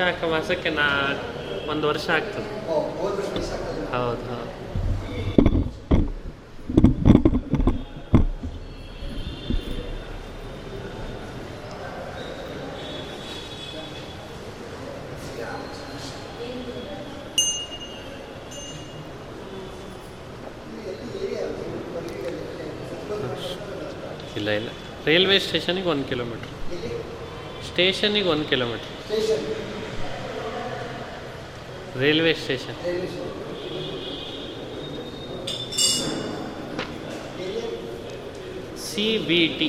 ವೈಶಾಖ 0.00 0.24
ಮಾಸಕ್ಕೆ 0.24 0.70
ನಾ 0.70 0.86
ಒಂದು 1.70 1.88
ವರ್ಷ 1.88 2.06
ಆಗ್ತದೆ. 2.10 2.50
ಹೌದು 3.92 4.22
ಹೌದು. 4.30 4.52
ಇಲ್ಲ 24.36 24.50
ಇಲ್ಲ. 24.50 24.68
ರೈಲ್ವೆ 25.06 25.38
ಸ್ಟೇಷನಿಗೆ 25.38 25.88
ಒಂದು 25.88 26.04
ಕಿಲೋಮೀಟ್ರ್. 26.08 26.50
ಸ್ಟೇಷನಿಗೆ 27.68 28.28
ಒಂದು 28.28 28.44
kilometre. 28.44 29.49
Railway 31.98 32.32
station 32.34 32.78
C 38.84 39.06
B 39.26 39.40
T 39.58 39.68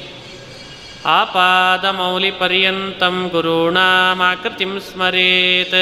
आपादमौलिपर्यन्तं 1.08 3.28
गुरूणामाकृतिं 3.34 4.80
स्मरेत् 4.80 5.78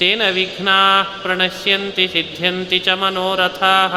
तेन 0.00 0.22
विघ्नाः 0.36 1.22
प्रणश्यन्ति 1.22 2.08
सिद्ध्यन्ति 2.08 2.78
च 2.78 2.88
मनोरथाः 3.00 3.94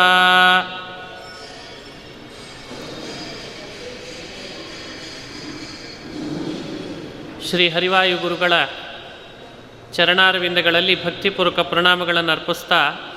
ಶ್ರೀ 7.48 7.70
ಹರಿವಾಯು 7.70 8.18
ಗುರುಗಳ 8.18 8.54
ಚರಣಾರವಿಂದಗಳಲ್ಲಿ 9.94 11.04
ಭಕ್ತಿಪೂರ್ವಕ 11.04 11.60
ಪ್ರಣಾಮಗಳನ್ನು 11.72 12.32
ಅರ್ಪಿಸ್ತಾ 12.32 13.10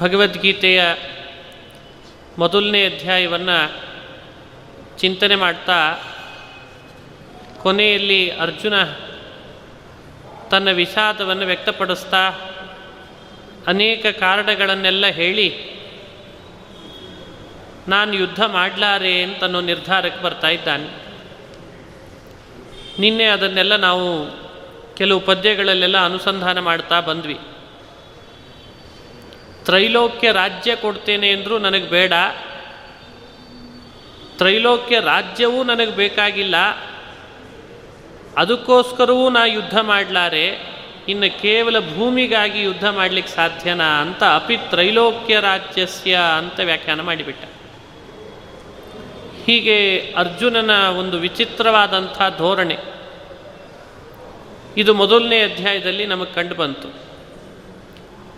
ಭಗವದ್ಗೀತೆಯ 0.00 0.82
ಮೊದಲನೇ 2.38 2.86
ಅಧ್ಯಾಯವನ್ನು 2.86 3.85
ಚಿಂತನೆ 4.97 5.35
ಮಾಡ್ತಾ 5.35 5.99
ಕೊನೆಯಲ್ಲಿ 7.61 8.29
ಅರ್ಜುನ 8.29 8.83
ತನ್ನ 10.51 10.71
ವಿಷಾದವನ್ನು 10.71 11.45
ವ್ಯಕ್ತಪಡಿಸ್ತಾ 11.45 12.29
ಅನೇಕ 13.67 14.05
ಕಾರಣಗಳನ್ನೆಲ್ಲ 14.05 15.05
ಹೇಳಿ, 15.05 15.77
ನಾನು 17.87 18.13
ಯುದ್ಧ 18.13 18.43
ಮಾಡಲಾರೆ 18.43 19.23
ಅಂತನ್ನೋ 19.23 19.61
ನಿರ್ಧಾರಕ್ಕೆ 19.61 20.23
ಬರ್ತಾ 20.23 20.49
ಇದ್ದಾನೆ. 20.49 20.87
ನಿನ್ನೆ 22.99 23.23
ಅದನ್ನೆಲ್ಲ 23.23 23.75
ನಾವು 23.75 24.31
ಕೆಲವು 24.95 25.19
ಪದ್ಯಗಳಲ್ಲೆಲ್ಲ 25.19 26.05
ಅನುಸಂಧಾನ 26.05 26.59
ಮಾಡ್ತಾ 26.59 26.99
ಬಂದ್ವಿ. 26.99 27.39
ತ್ರೈಲೋಕ್ಯ 29.65 30.31
ರಾಜ್ಯ 30.31 30.75
ಕೊಡ್ತೇನೆ 30.75 31.29
ಅಂದರೂ 31.29 31.57
ನನಗೆ 31.57 31.87
ಬೇಡ. 31.87 32.13
ತ್ರೈಲೋಕ್ಯ 34.37 34.99
ರಾಜ್ಯವೂ 34.99 35.63
ನನಗೆ 35.63 35.91
ಬೇಕಾಗಿಲ್ಲ. 35.91 36.55
ಅದಕ್ಕೋಸ್ಕರವೂ 38.37 39.29
ನಾ 39.29 39.45
ಯುದ್ಧ 39.45 39.79
ಮಾಡಲಾರೆ. 39.79 40.77
ಇನ್ನು 41.07 41.41
ಕೇವಲ 41.41 41.79
ಭೂಮಿಗಾಗಿ 41.79 42.59
ಯುದ್ಧ 42.59 42.87
ಮಾಡಲಿಕ್ಕೆ 42.87 43.35
ಸಾಧ್ಯನಾ 43.35 44.01
ಅಂತ 44.01 44.23
ಅಪಿ 44.23 44.57
ತ್ರೈಲೋಕ್ಯ 44.57 45.39
ರಾಜ್ಯಸ್ಯ 45.39 46.19
ಅಂತ 46.37 46.59
ವ್ಯಾಖ್ಯಾನ 46.59 47.01
ಮಾಡಿಬಿಟ್ಟ. 47.01 47.45
ಹೀಗೆ 49.45 49.99
ಅರ್ಜುನನ 50.17 50.87
ಒಂದು 50.87 51.17
ವಿಚಿತ್ರವಾದಂಥ 51.17 52.21
ಧೋರಣೆ. 52.37 52.77
ಇದು 54.77 54.93
ಮೊದಲನೇ 54.93 55.43
ಅಧ್ಯಾಯದಲ್ಲಿ 55.43 56.05
ನಮಗೆ 56.05 56.33
ಕಂಡು 56.33 56.55
ಬಂತು. 56.55 56.87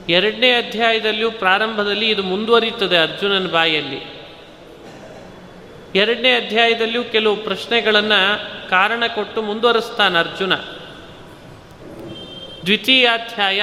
ಎರಡನೇ 0.09 0.51
ಅಧ್ಯಾಯದಲ್ಲಿಯೂ 0.51 1.31
ಪ್ರಾರಂಭದಲ್ಲಿ 1.31 2.09
ಇದು 2.09 2.23
ಮುಂದುವರಿಯುತ್ತದೆ 2.23 2.97
ಅರ್ಜುನನ 2.97 3.47
ಬಾಯಲ್ಲಿ. 3.47 4.18
ಎರಡನೇ 5.95 6.35
ಅಧ್ಯಾಯದಲ್ಲಿಯೂ 6.35 7.03
ಕೆಲವು 7.03 7.35
ಪ್ರಶ್ನೆಗಳನ್ನು 7.35 8.69
ಕಾರಣ 8.69 9.03
ಕೊಟ್ಟು 9.15 9.41
ಮುಂದುವರಿಸ್ತಾನೆ 9.41 10.19
ಅರ್ಜುನ. 10.19 10.55
ದ್ವಿತೀಯಾಧ್ಯಾಯ 12.65 13.61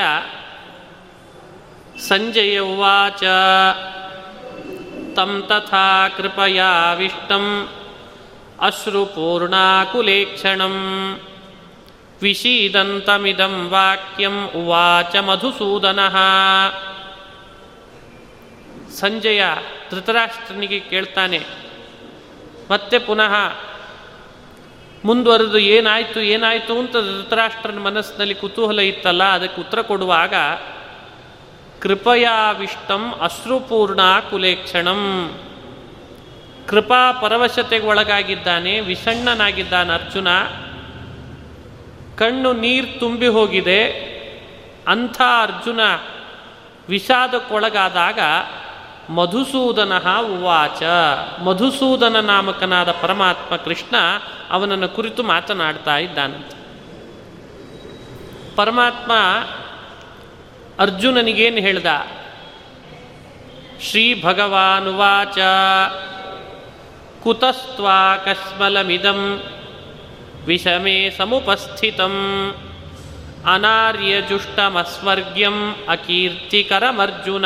ಸಂಜಯ 2.09 2.59
ಉವಾಚ. 2.59 3.23
ತಂ 5.17 5.45
ತಥಾ 5.49 6.09
ಕೃಪಯಾವಿಷ್ಟಂ 6.09 7.69
ಅಶ್ರುಪೂರ್ಣಾಕುಲೇಕ್ಷಣಂ 8.61 9.57
ವಿಷೀದಂತಮಿದಂ 12.23 13.69
ವಾಕ್ಯಂ 13.69 14.51
ಉವಾಚ 14.51 15.17
ಮಧುಸೂದನಃ. 15.17 16.17
ಸಂಜಯ 18.91 19.45
ಧೃತರಾಷ್ಟ್ರನಿಗೆ 19.91 20.81
ಕೇಳ್ತಾನೆ 20.81 21.66
ಮತ್ತೆ 22.71 22.99
ಪುನಃ 22.99 23.33
ಮುಂದುವರೆದು 25.05 25.59
ಏನಾಯಿತು 25.59 26.21
ಏನಾಯಿತು 26.21 26.79
ಅಂತ 26.79 26.93
ಧೃತರಾಷ್ಟ್ರನ 26.93 27.79
ಮನಸ್ಸಿನಲ್ಲಿ 27.79 28.35
ಕುತೂಹಲ 28.35 28.81
ಇತ್ತಲ್ಲ, 28.81 29.25
ಅದಕ್ಕೆ 29.25 29.61
ಉತ್ತರ 29.61 29.83
ಕೊಡುವಾಗ, 29.83 30.35
ಕೃಪಯಾವಿಷ್ಟಂ 31.81 33.13
ಅಶ್ರುಪೂರ್ಣ 33.21 34.01
ಕುಲೇಕ್ಷಣಂ. 34.31 35.33
ಕೃಪಾ 36.69 37.13
ಪರವಶತೆಗೆ 37.13 37.87
ಒಳಗಾಗಿದ್ದಾನೆ, 37.87 38.81
ವಿಷಣ್ಣನಾಗಿದ್ದಾನೆ 38.81 39.93
ಅರ್ಜುನ. 39.93 40.29
ಕಣ್ಣು 42.17 42.53
ನೀರು 42.53 42.99
ತುಂಬಿ 43.01 43.27
ಹೋಗಿದೆ. 43.27 43.85
ಅಂಥ 44.89 45.23
ಅರ್ಜುನ 45.43 45.81
ವಿಷಾದಕ್ಕೊಳಗಾದಾಗ 46.89 48.19
ಮಧುಸೂದನ 49.09 50.21
ಉವಾಚ. 50.21 50.83
ಮಧುಸೂದನ 51.41 52.21
ನಾಮಕನಾದ 52.21 52.91
ಪರಮಾತ್ಮ 52.91 53.57
ಕೃಷ್ಣ 53.57 53.97
ಅವನನ್ನು 54.51 54.89
ಕುರಿತು 54.89 55.23
ಮಾತನಾಡ್ತಾ 55.23 55.99
ಇದ್ದಾನಂತೆ 55.99 56.67
ಪರಮಾತ್ಮ 58.57 59.13
ಅರ್ಜುನನಿಗೇನು 60.79 61.57
ಹೇಳ್ದ? 61.57 61.87
ಶ್ರೀ 63.81 64.23
ಭಗವಾನುವಾಚ 64.23 65.39
ಕುತಸ್ತ್ವಾ 67.23 68.17
ಕಸ್ಮಲಮಿದಂ 68.17 69.43
ವಿಷಮೇ 70.47 71.11
ಸಮುಪಸ್ಥಿತಂ. 71.11 72.15
ಅನಾರ್ಯಜುಷ್ಟಮಸ್ವರ್ಗ್ಯಂ 73.53 75.77
ಅಕೀರ್ತಿಕರಮರ್ಜುನ. 75.89 77.45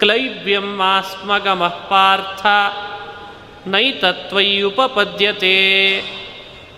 ಕ್ಲೈಬ್ಯಂ 0.00 0.68
ಆಸ್ಮಗಮಃ 0.82 1.76
ಪಾರ್ಥ 1.88 2.42
ನೈತತ್ವಯ್ಯುಪಪದ್ಯತೆ 3.66 5.56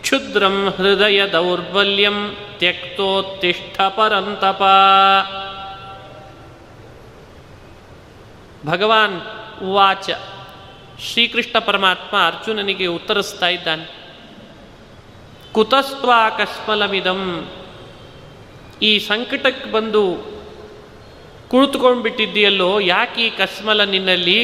ಕ್ಷುದ್ರಂ 0.03 0.57
ಹೃದಯ 0.77 1.21
ದೌರ್ಬಲ್ಯಂ 1.33 2.19
ತ್ಯಕ್ತೋತ್ತಿಷ್ಠ 2.59 3.77
ಪರಂತಪ 3.97 4.63
ಭಗವಾನ್ 8.67 9.17
ಉವಾಚ 9.63 10.11
ಶ್ರೀಕೃಷ್ಣ 11.05 11.57
ಪರಮಾತ್ಮ 11.59 12.15
ಅರ್ಜುನನಿಗೆ 12.27 12.87
ಉತ್ತರಿಸ್ತಾ 12.87 13.49
ಇದ್ದಾನೆ 13.49 13.87
ಕುತಸ್ತ್ವಾ 15.53 16.21
ಕಸ್ಮಲಮಿದಂ 16.37 17.23
ಈ 18.83 18.93
ಸಂಕಟಕ್ಕೆ 19.09 19.69
ಬಂದು 19.71 20.03
ಕುಳಿತುಕೊಂಡ್ಬಿಟ್ಟಿದ್ದೀಯಲ್ಲೋ, 21.53 22.81
ಯಾಕೆ 22.81 23.27
ಈ 23.27 23.31
ಕಸ್ಮಲ 23.31 23.85
ನಿನ್ನಲ್ಲಿ? 23.85 24.41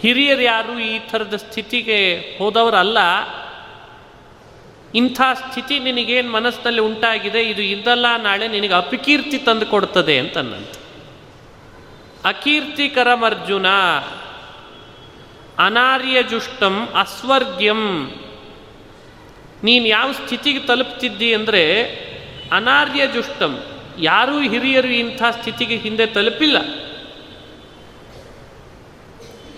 ಹಿರಿಯರು 0.00 0.42
ಯಾರು 0.42 0.78
ಈ 0.80 0.98
ಥರದ 0.98 1.36
ಸ್ಥಿತಿಗೆ 1.36 1.98
ಹೋದವರಲ್ಲ. 2.38 2.98
ಇಂಥ 4.94 5.20
ಸ್ಥಿತಿ 5.20 5.78
ನಿನಗೇನು 5.78 6.30
ಮನಸ್ಸಿನಲ್ಲಿ 6.30 6.80
ಉಂಟಾಗಿದೆ? 6.80 7.42
ಇದು 7.42 7.62
ಇದಲ್ಲ, 7.62 8.06
ನಾಳೆ 8.16 8.48
ನಿನಗೆ 8.48 8.72
ಅಪಕೀರ್ತಿ 8.72 9.38
ತಂದು 9.38 9.66
ಕೊಡ್ತದೆ 9.66 10.18
ಅಂತನ್ನಂತೆ 10.18 10.78
ಅಕೀರ್ತಿಕರಮರ್ಜುನ 12.24 13.66
ಅನಾರ್ಯಜುಷ್ಟಂ 15.58 16.86
ಅಸ್ವರ್ಗ್ಯಂ. 16.86 17.82
ನೀನು 19.64 19.86
ಯಾವ 19.86 20.12
ಸ್ಥಿತಿಗೆ 20.12 20.60
ತಲುಪ್ತಿದ್ದಿ 20.60 21.34
ಅಂದರೆ 21.34 21.64
ಅನಾರ್ಯಜುಷ್ಟಂ. 22.52 23.52
ಯಾರೂ 24.00 24.40
ಹಿರಿಯರು 24.40 24.88
ಇಂಥ 24.88 25.22
ಸ್ಥಿತಿಗೆ 25.22 25.76
ಹಿಂದೆ 25.76 26.06
ತಲುಪಿಲ್ಲ. 26.06 26.58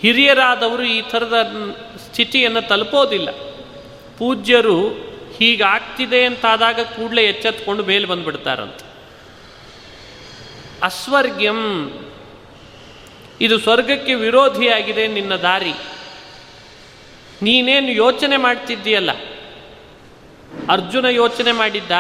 ಹಿರಿಯರಾದವರು 0.01 0.83
ಈ 0.83 1.01
ಥರದ 1.01 1.35
ಸ್ಥಿತಿಯನ್ನು 1.97 2.69
ತಲುಪೋದಿಲ್ಲ. 2.69 3.31
ಪೂಜ್ಯರು 4.19 4.89
ಹೀಗಾಗ್ತಿದೆ 5.39 6.25
ಅಂತಾದಾಗ 6.25 6.81
ಕೂಡಲೇ 6.81 7.23
ಎಚ್ಚೆತ್ಕೊಂಡು 7.23 7.85
ಮೇಲೆ 7.85 8.07
ಬಂದುಬಿಡ್ತಾರಂತ. 8.07 8.81
ಅಸ್ವರ್ಗ್ಯಂ, 10.83 11.61
ಇದು 13.41 13.59
ಸ್ವರ್ಗಕ್ಕೆ 13.59 14.15
ವಿರೋಧಿಯಾಗಿದೆ 14.15 15.07
ನಿನ್ನ 15.07 15.37
ದಾರಿ. 15.37 15.73
ನೀನೇನು 17.43 17.93
ಯೋಚನೆ 17.93 18.37
ಮಾಡ್ತಿದ್ದೀಯಲ್ಲ? 18.37 19.11
ಅರ್ಜುನ 20.69 21.05
ಯೋಚನೆ 21.05 21.53
ಮಾಡಿದ್ದ? 21.53 21.91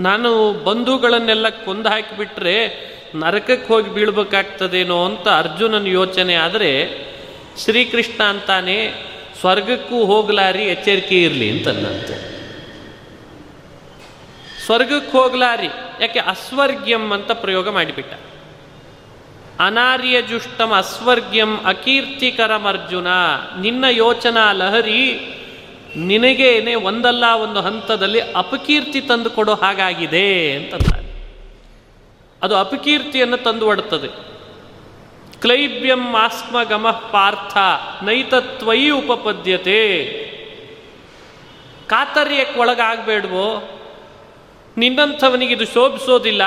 ನಾನು 0.00 0.52
ಬಂಧುಗಳನ್ನೆಲ್ಲ 0.52 1.48
ಕೊಂದು 1.48 1.88
ಹಾಕಿಬಿಟ್ರೆ 1.88 2.84
ನರಕಕ್ಕೆ 3.14 3.66
ಹೋಗಿ 3.66 3.94
ಬೀಳ್ಬೇಕಾಗ್ತದೇನೋ 3.94 5.04
ಅಂತ 5.04 5.28
ಅರ್ಜುನನ 5.28 5.86
ಯೋಚನೆ 5.86 6.34
ಆದರೆ 6.34 6.70
ಶ್ರೀಕೃಷ್ಣ 7.64 8.22
ಅಂತಾನೆ, 8.22 8.92
ಸ್ವರ್ಗಕ್ಕೂ 9.40 10.04
ಹೋಗ್ಲಾರಿ, 10.04 10.62
ಎಚ್ಚರಿಕೆ 10.62 11.22
ಇರಲಿ 11.22 11.50
ಅಂತಂದಂತೆ 11.50 12.34
ಸ್ವರ್ಗಕ್ಕೆ 14.66 15.10
ಹೋಗ್ಲಾರಿ, 15.10 15.66
ಯಾಕೆ 16.00 16.18
ಅಸ್ವರ್ಗ್ಯಂ 16.18 17.12
ಅಂತ 17.12 17.30
ಪ್ರಯೋಗ 17.32 17.68
ಮಾಡಿಬಿಟ್ಟ. 17.68 18.14
ಅನಾರ್ಯಜುಷ್ಟಂ 19.60 20.70
ಅಸ್ವರ್ಗ್ಯಂ 20.72 21.64
ಅಕೀರ್ತಿಕರಂ 21.64 22.64
ಅರ್ಜುನ 22.64 23.06
ನಿನ್ನ 23.60 23.84
ಯೋಚನಾ 23.90 24.52
ಲಹರಿ 24.52 25.02
ನಿನಗೇನೆ 25.96 26.74
ಒಂದಲ್ಲ 26.74 27.24
ಒಂದು 27.42 27.60
ಹಂತದಲ್ಲಿ 27.60 28.20
ಅಪಕೀರ್ತಿ 28.20 29.00
ತಂದು 29.00 29.30
ಕೊಡೋ 29.30 29.54
ಹಾಗಾಗಿದೆ 29.54 30.56
ಅಂತಂದ 30.56 31.04
ಅದು 32.42 32.56
ಅಪಕೀರ್ತಿಯನ್ನು 32.56 33.36
ತಂದು 33.36 33.66
ಒಡ್ತದೆ 33.66 34.34
ಕ್ಲೈಬ್ಯಂ 35.40 36.14
ಆಸ್ಮ 36.16 36.62
ಗಮ 36.62 36.90
ಪಾರ್ಥ 36.90 37.56
ನೈತತ್ವಯಿ 38.02 38.90
ಉಪಪದ್ಯತೆ. 38.90 40.04
ಕಾತರ್ಯಕ್ಕೆ 41.86 42.60
ಒಳಗಾಗಬೇಡ್ವೋ? 42.60 43.70
ನಿನ್ನಂಥವನಿಗೆ 44.76 45.54
ಇದು 45.54 45.64
ಶೋಭಿಸೋದಿಲ್ಲ. 45.64 46.42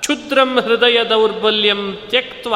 ಕ್ಷುದ್ರಂ 0.00 0.60
ಹೃದಯ 0.60 1.04
ದೌರ್ಬಲ್ಯಂ 1.04 1.98
ತ್ಯಕ್ತ್ವ. 2.08 2.54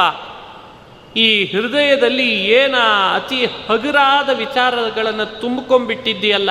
ಈ 1.16 1.52
ಹೃದಯದಲ್ಲಿ 1.52 2.44
ಏನ 2.44 2.74
ಅತಿ 3.14 3.46
ಹಗುರಾದ 3.46 4.30
ವಿಚಾರಗಳನ್ನು 4.38 5.40
ತುಂಬಿಕೊಂಡ್ಬಿಟ್ಟಿದ್ದೀಯಲ್ಲ 5.40 6.50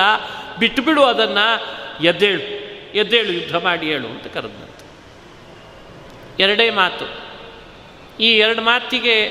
ಬಿಟ್ಟುಬಿಡು 0.58 1.04
ಅದನ್ನು, 1.04 1.66
ಎದ್ದೇಳು 2.04 2.64
ಎದ್ದೇಳು, 2.96 3.32
ಯುದ್ಧ 3.32 3.56
ಮಾಡಿ 3.56 3.86
ಹೇಳು 3.86 4.08
ಅಂತ 4.08 4.26
ಕರೆದಂತೆ. 4.26 4.84
ಎರಡೇ 6.42 6.70
ಮಾತು. 6.70 7.04
ಈ 8.20 8.26
ಎರಡು 8.26 8.62
ಮಾತಿಗೆ 8.62 9.26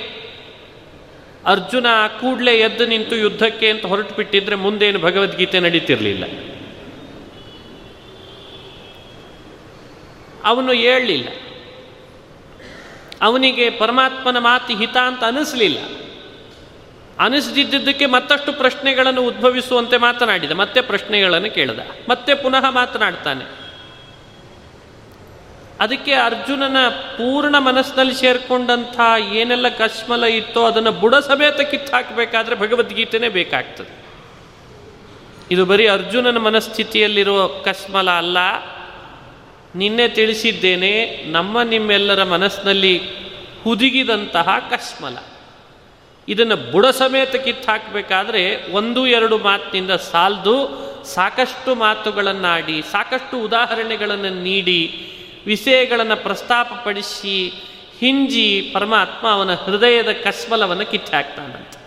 ಅರ್ಜುನ 1.46 1.86
ಕೂಡಲೇ 2.20 2.54
ಎದ್ದು 2.60 2.86
ನಿಂತು 2.86 3.16
ಯುದ್ಧಕ್ಕೆ 3.16 3.70
ಅಂತ 3.70 3.86
ಹೊರಟು 3.86 4.16
ಬಿಟ್ಟಿದ್ರೆ 4.16 4.56
ಮುಂದೇನು 4.56 5.00
ಭಗವದ್ಗೀತೆ 5.00 5.60
ನಡೀತಿರಲಿಲ್ಲ. 5.60 6.24
ಅವನು 10.44 10.72
ಹೇಳಲಿಲ್ಲ 10.72 11.28
ಅವನಿಗೆ 13.24 13.70
ಪರಮಾತ್ಮನ 13.70 14.38
ಮಾತು 14.38 14.78
ಹಿತ 14.78 14.98
ಅಂತ 14.98 15.24
ಅನಿಸ್ಲಿಲ್ಲ. 15.24 16.04
ಅನಿಸದಿದ್ದಕ್ಕೆ 17.20 18.06
ಮತ್ತಷ್ಟು 18.06 18.54
ಪ್ರಶ್ನೆಗಳನ್ನು 18.54 19.22
ಉದ್ಭವಿಸುವಂತೆ 19.22 19.98
ಮಾತನಾಡಿದ. 19.98 20.52
ಮತ್ತೆ 20.52 20.82
ಪ್ರಶ್ನೆಗಳನ್ನು 20.82 21.52
ಕೇಳಿದ. 21.52 21.80
ಮತ್ತೆ 22.10 22.36
ಪುನಃ 22.36 22.70
ಮಾತನಾಡ್ತಾನೆ. 22.70 23.64
ಅದಕ್ಕೆ 25.80 26.14
ಅರ್ಜುನನ 26.14 26.90
ಪೂರ್ಣ 26.90 27.58
ಮನಸ್ಸಿನಲ್ಲಿ 27.58 28.14
ಸೇರ್ಕೊಂಡಂಥ 28.14 29.00
ಏನೆಲ್ಲ 29.34 29.70
ಕಶ್ಮಲ 29.70 30.24
ಇತ್ತೋ 30.24 30.66
ಅದನ್ನು 30.66 30.92
ಬುಡ 30.92 31.16
ಸಮೇತ 31.16 31.62
ಕಿತ್ತಾಕಬೇಕಾದ್ರೆ 31.62 32.56
ಭಗವದ್ಗೀತೆನೇ 32.56 33.30
ಬೇಕಾಗ್ತದೆ. 33.30 34.06
ಇದು 35.52 35.66
ಬರೀ 35.66 35.88
ಅರ್ಜುನನ 35.88 36.38
ಮನಸ್ಥಿತಿಯಲ್ಲಿರುವ 36.38 37.48
ಕಶ್ಮಲ 37.48 38.10
ಅಲ್ಲ. 38.10 38.38
ನಿನ್ನೆ 39.76 40.08
ತಿಳಿಸಿದ್ದೇನೆ, 40.08 41.24
ನಮ್ಮ 41.32 41.62
ನಿಮ್ಮೆಲ್ಲರ 41.62 42.24
ಮನಸ್ಸಿನಲ್ಲಿ 42.24 43.23
ಹುದುಗಿದಂತಹ 43.64 44.50
ಕಸ್ಮಲ. 44.70 45.18
ಇದನ್ನು 46.28 46.72
ಬುಡ 46.72 46.86
ಸಮೇತ 46.86 47.36
ಕಿತ್ತು 47.36 47.72
ಹಾಕಬೇಕಾದ್ರೆ 47.72 48.72
ಒಂದು, 48.72 49.08
ಎರಡು 49.08 49.38
ಮಾತಿನಿಂದ 49.38 49.92
ಸಾಲ್ದು, 49.92 50.84
ಸಾಕಷ್ಟು 51.06 51.76
ಮಾತುಗಳನ್ನಾಡಿ, 51.76 52.82
ಸಾಕಷ್ಟು 52.82 53.40
ಉದಾಹರಣೆಗಳನ್ನು 53.40 54.44
ನೀಡಿ, 54.44 55.10
ವಿಷಯಗಳನ್ನು 55.46 56.16
ಪ್ರಸ್ತಾಪಪಡಿಸಿ, 56.16 57.50
ಹಿಂಜಿ 58.00 58.72
ಪರಮಾತ್ಮ 58.74 59.28
ಅವನ 59.28 59.54
ಹೃದಯದ 59.54 60.12
ಕಸ್ಮಲವನ್ನು 60.12 60.86
ಕಿತ್ತು 60.86 61.16
ಹಾಕ್ತಾನಂತೆ. 61.16 61.84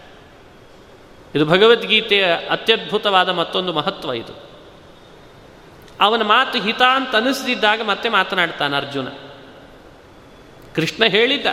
ಇದು 1.35 1.47
ಭಗವದ್ಗೀತೆಯ 1.47 2.25
ಅತ್ಯದ್ಭುತವಾದ 2.50 3.28
ಮತ್ತೊಂದು 3.28 3.73
ಮಹತ್ವ 3.73 4.12
ಇದು. 4.12 4.50
ಅವನ 6.00 6.23
ಮಾತು 6.23 6.62
ಹಿತ 6.62 6.83
ಅಂತ 6.83 7.16
ಅನಿಸದಿದ್ದಾಗ 7.16 7.83
ಮತ್ತೆ 7.83 8.09
ಮಾತನಾಡ್ತಾನೆ 8.09 8.76
ಅರ್ಜುನ. 8.76 9.09
ಕೃಷ್ಣ 10.76 11.04
ಹೇಳಿದ 11.04 11.47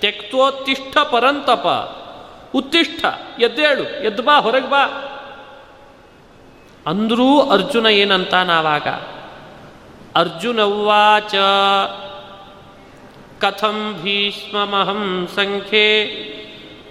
ತೆಕ್ತೋತ್ತಿಷ್ಠ 0.00 0.96
ಪರಂತಪ, 0.98 1.66
ಉತ್ತಿಷ್ಠ, 2.54 3.04
ಎದ್ದೇಳು, 3.40 4.04
ಎದ್ದು 4.04 4.22
ಬಾ, 4.22 4.40
ಹೊರಗೆ 4.40 4.70
ಬಾ. 4.70 5.06
ಅಂದ್ರೂ 6.86 7.40
ಅರ್ಜುನ 7.40 7.86
ಏನಂತ 7.86 8.34
ನಾವಾಗ 8.34 8.86
ಅರ್ಜುನ 10.16 10.62
ಉವಾಚ 10.62 11.34
ಕಥಂ 13.40 14.00
ಭೀಷ್ಮಮಹಂ 14.02 15.28
ಸಂಖ್ಯೆ, 15.34 16.06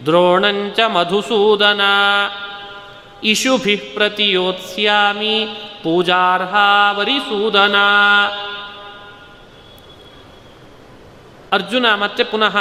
ದ್ರೋಣಂಚ 0.06 0.80
ಮಧುಸೂದನ, 0.80 1.82
ಇಶುಭಿ 3.24 3.76
ಪ್ರತಿಯೋತ್ಸ್ಯಾಮಿ 3.76 5.48
ಪೂಜಾರ್ಹಾವರಿಸೂದನ. 5.84 7.76
ಅರ್ಜುನ 11.52 11.86
ಮತ್ತೆ 11.96 12.24
ಪುನಃ 12.24 12.58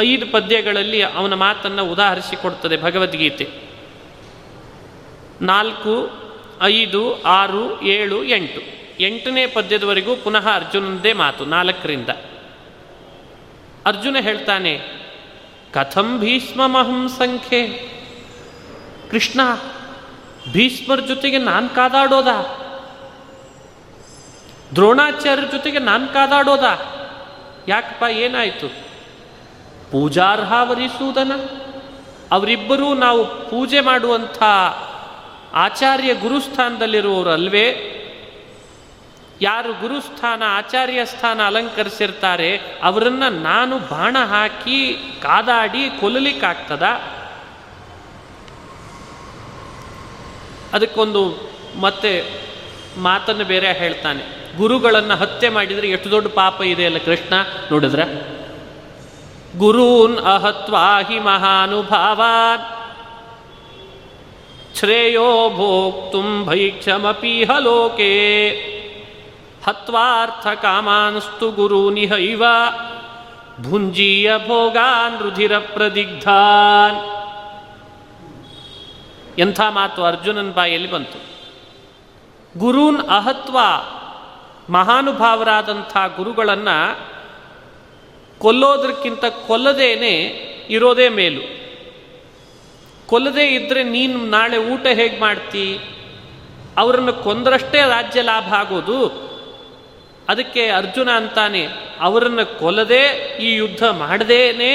ಐದು 0.00 0.26
ಪದ್ಯಗಳಲ್ಲಿ 0.26 1.02
ಅವನ 1.02 1.34
ಮಾತನ್ನು 1.34 1.84
ಉದಾಹರಿಸಿಕೊಡ್ತದೆ 1.84 2.82
ಭಗವದ್ಗೀತೆ. 2.82 3.50
ನಾಲ್ಕು, 5.42 6.10
ಐದು, 6.62 7.22
ಆರು, 7.22 7.82
ಏಳು, 7.82 8.24
ಎಂಟು. 8.24 8.80
ಎಂಟನೇ 9.00 9.46
ಪದ್ಯದವರೆಗೂ 9.46 10.16
ಪುನಃ 10.16 10.48
ಅರ್ಜುನಂದೇ 10.54 11.12
ಮಾತು, 11.12 11.44
ನಾಲ್ಕರಿಂದ. 11.44 12.08
ಅರ್ಜುನ 13.86 14.16
ಹೇಳ್ತಾನೆ, 14.20 14.80
ಕಥಂ 15.72 16.18
ಭೀಷ್ಮಮಹಂ 16.18 17.08
ಸಂಖ್ಯೆ. 17.08 17.68
ಕೃಷ್ಣ, 19.10 19.40
ಭೀಷ್ಮರ 20.52 21.00
ಜೊತೆಗೆ 21.00 21.38
ನಾನು 21.38 21.68
ಕಾದಾಡೋದಾ? 21.68 22.56
ದ್ರೋಣಾಚಾರ್ಯರ 24.74 25.48
ಜೊತೆಗೆ 25.52 25.78
ನಾನು 25.78 26.08
ಕಾದಾಡೋದಾ? 26.08 26.96
ಯಾಕಪ್ಪ 27.70 28.02
ಏನಾಯಿತು? 28.02 28.68
ಪೂಜಾರ್ಹ 29.90 30.52
ವರಿಸುವುದನ? 30.62 31.32
ಅವರಿಬ್ಬರೂ 32.30 32.94
ನಾವು 32.94 33.24
ಪೂಜೆ 33.50 33.80
ಮಾಡುವಂಥ 33.80 34.42
ಆಚಾರ್ಯ 35.54 36.14
ಗುರುಸ್ಥಾನದಲ್ಲಿರುವವರು 36.14 37.30
ಅಲ್ವೇ 37.30 37.96
ಯಾರು 39.42 39.72
ಗುರುಸ್ಥಾನ, 39.72 40.42
ಆಚಾರ್ಯ 40.46 41.04
ಸ್ಥಾನ 41.04 41.46
ಅಲಂಕರಿಸಿರ್ತಾರೆ, 41.46 42.60
ಅವರನ್ನು 42.82 43.42
ನಾನು 43.42 43.78
ಬಾಣ 43.78 44.16
ಹಾಕಿ 44.18 44.94
ಕಾದಾಡಿ 45.22 45.90
ಕೊಲ್ಲಲಿಕ್ಕಾಗ್ತದ? 46.00 46.82
ಅದಕ್ಕೊಂದು 50.72 51.50
ಮತ್ತೆ 51.80 52.40
ಮಾತನ್ನು 52.98 53.44
ಬೇರೆ 53.44 53.72
ಹೇಳ್ತಾನೆ. 53.72 54.39
ಗುರುಗಳನ್ನು 54.56 55.16
ಹತ್ಯೆ 55.16 55.48
ಮಾಡಿದರೆ 55.48 55.88
ಎಷ್ಟು 55.88 56.10
ದೊಡ್ಡ 56.10 56.28
ಪಾಪ 56.28 56.62
ಇದೆ 56.62 56.86
ಅಲ್ಲ 56.86 56.98
ಕೃಷ್ಣ? 56.98 57.34
ನೋಡಿದ್ರೆ, 57.70 58.04
ಗುರೂನ್ 59.58 60.18
ಅಹತ್ವಾ 60.18 61.00
ಹಿ 61.00 61.18
ಮಹಾನುಭಾವಾನ್. 61.18 62.60
ಶ್ರೇಯೋ 64.76 65.50
ಭೋಕ್ತುಂ 65.50 66.46
ಭೈಕ್ಷಮಪೀಹ 66.46 67.50
ಲೋಕೆ 67.58 68.50
ಹತ್ವಾರ್ಥ 69.66 70.46
ಕಾಮಾನ್ಸ್ತು 70.46 71.50
ಗುರೂನಿಹೈವ 71.50 72.44
ಭುಂಜೀಯ 73.60 74.32
ಭೋಗಾನ್ 74.46 75.22
ರುಧಿರ 75.22 75.58
ಪ್ರದಿಗ್ಧಾನ್. 75.58 76.96
ಎಂಥ 79.38 79.60
ಮಾತು 79.68 80.04
ಅರ್ಜುನನ್ 80.04 80.52
ಬಾಯಲ್ಲಿ 80.52 80.90
ಬಂತು. 80.90 81.30
ಗುರೂನ್ 82.58 83.08
ಅಹತ್ವ 83.08 83.58
ಮಹಾನುಭಾವರಾದಂಥ 84.70 85.96
ಗುರುಗಳನ್ನು 86.16 87.10
ಕೊಲ್ಲೋದಕ್ಕಿಂತ 88.38 89.24
ಕೊಲ್ಲದೇನೆ 89.24 90.12
ಇರೋದೇ 90.70 91.08
ಮೇಲು. 91.08 91.60
ಕೊಲ್ಲದೇ 93.06 93.46
ಇದ್ದರೆ 93.46 93.84
ನೀನು 93.84 94.18
ನಾಳೆ 94.18 94.58
ಊಟ 94.58 94.86
ಹೇಗೆ 94.86 95.20
ಮಾಡ್ತಿ? 95.20 95.78
ಅವರನ್ನು 96.76 97.12
ಕೊಂದರಷ್ಟೇ 97.12 97.78
ರಾಜ್ಯ 97.78 98.22
ಲಾಭ 98.22 98.54
ಆಗೋದು. 98.54 99.30
ಅದಕ್ಕೆ 100.28 100.68
ಅರ್ಜುನ 100.68 101.10
ಅಂತಾನೆ, 101.10 101.68
ಅವರನ್ನು 102.00 102.58
ಕೊಲ್ಲದೆ 102.58 103.34
ಈ 103.42 103.54
ಯುದ್ಧ 103.54 103.84
ಮಾಡದೇನೆ, 103.84 104.72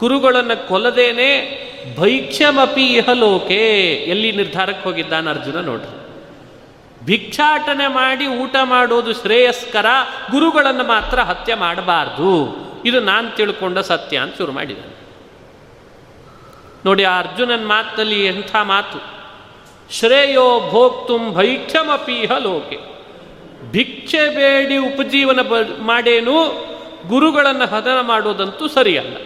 ಗುರುಗಳನ್ನು 0.00 0.68
ಕೊಲ್ಲದೇನೆ 0.68 1.30
ಭೈಕ್ಷಮಪಿ 2.00 2.86
ಇಹಲೋಕೆ 2.86 3.92
ಎಲ್ಲಿ 3.94 4.32
ನಿರ್ಧಾರಕ್ಕೆ 4.32 4.84
ಹೋಗಿದ್ದಾನೆ 4.84 5.30
ಅರ್ಜುನ 5.30 5.60
ನೋಡ್ರಿ. 5.60 6.01
ಭಿಕ್ಷಾಟನೆ 7.04 7.86
ಮಾಡಿ 7.86 8.26
ಊಟ 8.26 8.56
ಮಾಡೋದು 8.62 9.12
ಶ್ರೇಯಸ್ಕರ, 9.12 9.86
ಗುರುಗಳನ್ನು 10.30 10.84
ಮಾತ್ರ 10.84 11.20
ಹತ್ಯೆ 11.20 11.54
ಮಾಡಬಾರ್ದು. 11.54 12.56
ಇದು 12.84 13.00
ನಾನು 13.00 13.36
ತಿಳ್ಕೊಂಡ 13.36 13.78
ಸತ್ಯ 13.78 14.18
ಅಂತ 14.18 14.38
ಶುರು 14.38 14.52
ಮಾಡಿದ್ದಾನೆ. 14.52 15.02
ನೋಡಿ, 16.84 17.04
ಆ 17.04 17.18
ಅರ್ಜುನನ 17.18 17.64
ಮಾತಲ್ಲಿ 17.64 18.26
ಎಂಥ 18.26 18.56
ಮಾತು? 18.62 19.22
ಶ್ರೇಯೋ 19.92 20.70
ಭೋಕ್ತುಂ 20.70 21.34
ಭೈಕ್ಷಮಪೀಹ 21.34 22.32
ಲೋಕೆ. 22.38 22.78
ಭಿಕ್ಷೆ 23.70 24.34
ಬೇಡಿ 24.34 24.76
ಉಪಜೀವನ 24.76 25.40
ಬ 25.40 25.54
ಮಾಡೇನು, 25.78 26.34
ಗುರುಗಳನ್ನು 27.08 27.66
ಹದನ 27.66 28.00
ಮಾಡೋದಂತೂ 28.00 28.68
ಸರಿಯಲ್ಲ. 28.68 29.16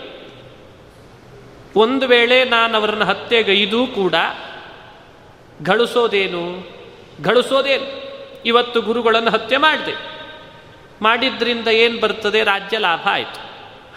ಒಂದು 1.77 2.07
ವೇಳೆ 2.07 2.45
ನಾನು 2.45 2.79
ಅವರನ್ನು 2.79 3.05
ಹತ್ಯೆಗೈದೂ 3.05 3.87
ಕೂಡ 3.87 4.15
ಗಳಿಸೋದೇನು 5.63 6.76
ಗಳಿಸೋದೇನು 7.23 8.07
ಇವತ್ತು 8.47 8.81
ಗುರುಗಳನ್ನು 8.81 9.31
ಹತ್ಯೆ 9.31 9.57
ಮಾಡಿದೆ. 9.57 9.95
ಮಾಡಿದ್ರಿಂದ 11.03 11.69
ಏನು 11.69 12.01
ಬರ್ತದೆ? 12.01 12.45
ರಾಜ್ಯ 12.45 12.79
ಲಾಭ 12.79 13.09
ಆಯಿತು. 13.11 13.41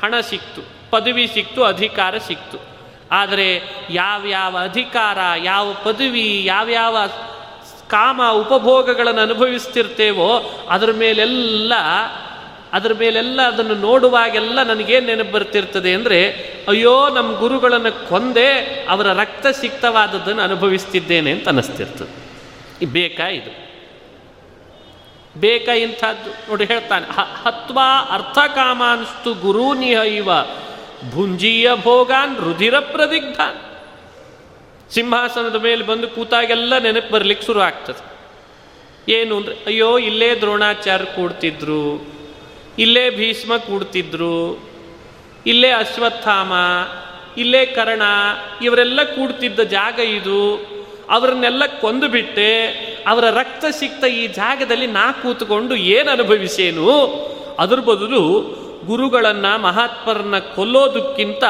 ಹಣ 0.02 0.20
ಸಿಕ್ತು, 0.20 0.62
ಪದವಿ 0.92 1.28
ಸಿಕ್ತು, 1.28 1.64
ಅಧಿಕಾರ 1.64 2.18
ಸಿಕ್ತು. 2.18 2.58
ಆದರೆ 3.12 3.62
ಯಾವ್ಯಾವ 3.90 4.58
ಅಧಿಕಾರ, 4.58 5.18
ಯಾವ 5.44 5.74
ಪದವಿ 5.84 6.46
ಯಾವ್ಯಾವ 6.46 6.98
ಕಾಮ 7.90 8.22
ಉಪಭೋಗಗಳನ್ನು 8.32 9.22
ಅನುಭವಿಸ್ತಿರ್ತೇವೋ 9.22 10.52
ಅದರ 10.70 10.92
ಮೇಲೆಲ್ಲ 10.92 11.74
ಅದರ 12.74 12.94
ಮೇಲೆಲ್ಲ 12.94 13.42
ಅದನ್ನು 13.42 13.76
ನೋಡುವಾಗೆಲ್ಲ 13.76 14.64
ನನಗೇನು 14.64 15.06
ನೆನಪು 15.06 15.32
ಬರ್ತಿರ್ತದೆ 15.32 15.94
ಅಂದರೆ, 15.94 16.32
ಅಯ್ಯೋ 16.68 17.10
ನಮ್ಮ 17.10 17.40
ಗುರುಗಳನ್ನು 17.40 18.10
ಕೊಂದೆ 18.10 18.54
ಅವರ 18.90 19.08
ರಕ್ತ 19.14 19.48
ಸಿಕ್ತವಾದದ್ದನ್ನು 19.48 20.42
ಅನುಭವಿಸ್ತಿದ್ದೇನೆ 20.42 21.32
ಅಂತ 21.32 21.48
ಅನ್ನಿಸ್ತಿರ್ತದೆ. 21.48 22.29
ಬೇಕಾ 22.86 23.28
ಇದು? 23.28 23.70
ಬೇಕಾ 25.40 25.72
ಇಂಥದ್ದು? 25.72 26.30
ನೋಡಿ 26.50 26.66
ಹೇಳ್ತಾನೆ 26.66 27.06
ಹತ್ವಾ 27.44 28.08
ಅರ್ಥಕಾಮಾನ್ಸ್ತು 28.12 29.34
ಗುರೂನಿಹ 29.34 30.00
ಇವ 30.00 30.30
ಭುಂಜೀಯ 31.12 31.72
ಭೋಗಾನ್ 31.84 32.38
ರುಧಿರ 32.38 32.80
ಪ್ರದಿಗ್ಧಾನ್. 32.80 33.58
ಸಿಂಹಾಸನದ 34.92 35.56
ಮೇಲೆ 35.56 35.84
ಬಂದು 35.84 36.08
ಕೂತಾಗೆಲ್ಲ 36.08 36.78
ನೆನಪು 36.78 37.12
ಬರ್ಲಿಕ್ಕೆ 37.12 37.46
ಶುರು 37.46 37.60
ಆಗ್ತದೆ. 37.60 38.10
ಏನು 39.12 39.38
ಅಂದರೆ, 39.38 39.56
ಅಯ್ಯೋ, 39.66 39.98
ಇಲ್ಲೇ 39.98 40.36
ದ್ರೋಣಾಚಾರ್ಯ 40.36 41.06
ಕೂಡ್ತಿದ್ರು, 41.06 42.08
ಇಲ್ಲೇ 42.80 43.10
ಭೀಷ್ಮ 43.10 43.58
ಕೂಡ್ತಿದ್ರು, 43.58 44.70
ಇಲ್ಲೇ 45.46 45.70
ಅಶ್ವತ್ಥಾಮ, 45.70 46.54
ಇಲ್ಲೇ 47.38 47.66
ಕರ್ಣ, 47.66 48.02
ಇವರೆಲ್ಲ 48.62 49.04
ಕೂಡ್ತಿದ್ದ 49.04 49.60
ಜಾಗ 49.60 50.00
ಇದು. 50.00 50.79
ಅವರನ್ನೆಲ್ಲ 51.10 51.66
ಕೊಂದು 51.82 52.08
ಬಿಟ್ಟೆ, 52.08 52.66
ಅವರ 53.08 53.30
ರಕ್ತ 53.30 53.66
ಸಿಕ್ತ 53.72 54.04
ಈ 54.06 54.28
ಜಾಗದಲ್ಲಿ 54.28 54.88
ನಾ 54.88 55.12
ಕೂತ್ಕೊಂಡು 55.12 55.76
ಏನು 55.76 56.12
ಅನುಭವಿಸೇನು? 56.12 56.90
ಅದ್ರ 57.60 57.80
ಬದಲು 57.80 58.40
ಗುರುಗಳನ್ನು, 58.86 59.62
ಮಹಾತ್ಮರನ್ನ 59.62 60.40
ಕೊಲ್ಲೋದಕ್ಕಿಂತ 60.40 61.44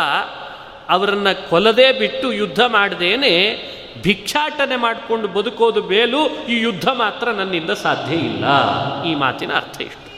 ಅವರನ್ನು 0.89 1.49
ಕೊಲ್ಲದೆ 1.49 1.91
ಬಿಟ್ಟು 1.91 2.33
ಯುದ್ಧ 2.33 2.59
ಮಾಡದೇನೆ, 2.67 3.35
ಭಿಕ್ಷಾಟನೆ 4.03 4.75
ಮಾಡಿಕೊಂಡು 4.75 5.27
ಬದುಕೋದು 5.27 5.83
ಮೇಲೂ 5.83 6.27
ಈ 6.27 6.59
ಯುದ್ಧ 6.59 6.89
ಮಾತ್ರ 6.89 7.29
ನನ್ನಿಂದ 7.29 7.69
ಸಾಧ್ಯ 7.69 8.15
ಇಲ್ಲ. 8.15 8.45
ಈ 9.03 9.15
ಮಾತಿನ 9.15 9.53
ಅರ್ಥ 9.53 9.81
ಇಷ್ಟು. 9.81 10.09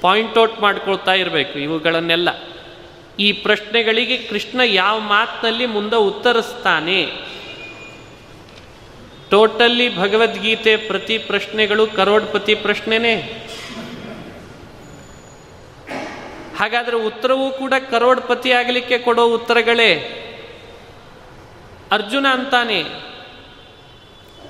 ಪಾಯಿಂಟ್ 0.00 0.38
ಔಟ್ 0.38 0.60
ಮಾಡ್ಕೊಳ್ತಾ 0.60 1.14
ಇರಬೇಕು 1.14 1.58
ಇವುಗಳನ್ನೆಲ್ಲ. 1.58 2.28
ಈ 3.18 3.32
ಪ್ರಶ್ನೆಗಳಿಗೆ 3.32 4.16
ಕೃಷ್ಣ 4.16 4.60
ಯಾವ 4.64 4.98
ಮಾತಿನಲ್ಲಿ 4.98 5.66
ಮುಂದೆ 5.66 5.96
ಉತ್ತರಿಸ್ತಾನೆ? 5.96 7.06
ಟೋಟಲ್ಲಿ 9.30 9.96
ಭಗವದ್ಗೀತೆ 9.96 10.76
ಪ್ರತಿ 10.76 11.18
ಪ್ರಶ್ನೆಗಳು 11.18 11.86
ಕರೋಡ್ಪತಿ 11.86 12.54
ಪ್ರಶ್ನೆನೇ. 12.54 13.16
ಹಾಗಾದರೆ 16.58 16.96
ಉತ್ತರವೂ 16.96 17.50
ಕೂಡ 17.50 17.72
ಕರೋಡ್ಪತಿ 17.90 18.52
ಆಗಲಿಕ್ಕೆ 18.52 18.98
ಕೊಡೋ 18.98 19.24
ಉತ್ತರಗಳೇ? 19.24 20.22
ಅರ್ಜುನ 21.92 22.26
ಅಂತಾನೆ. 22.30 22.84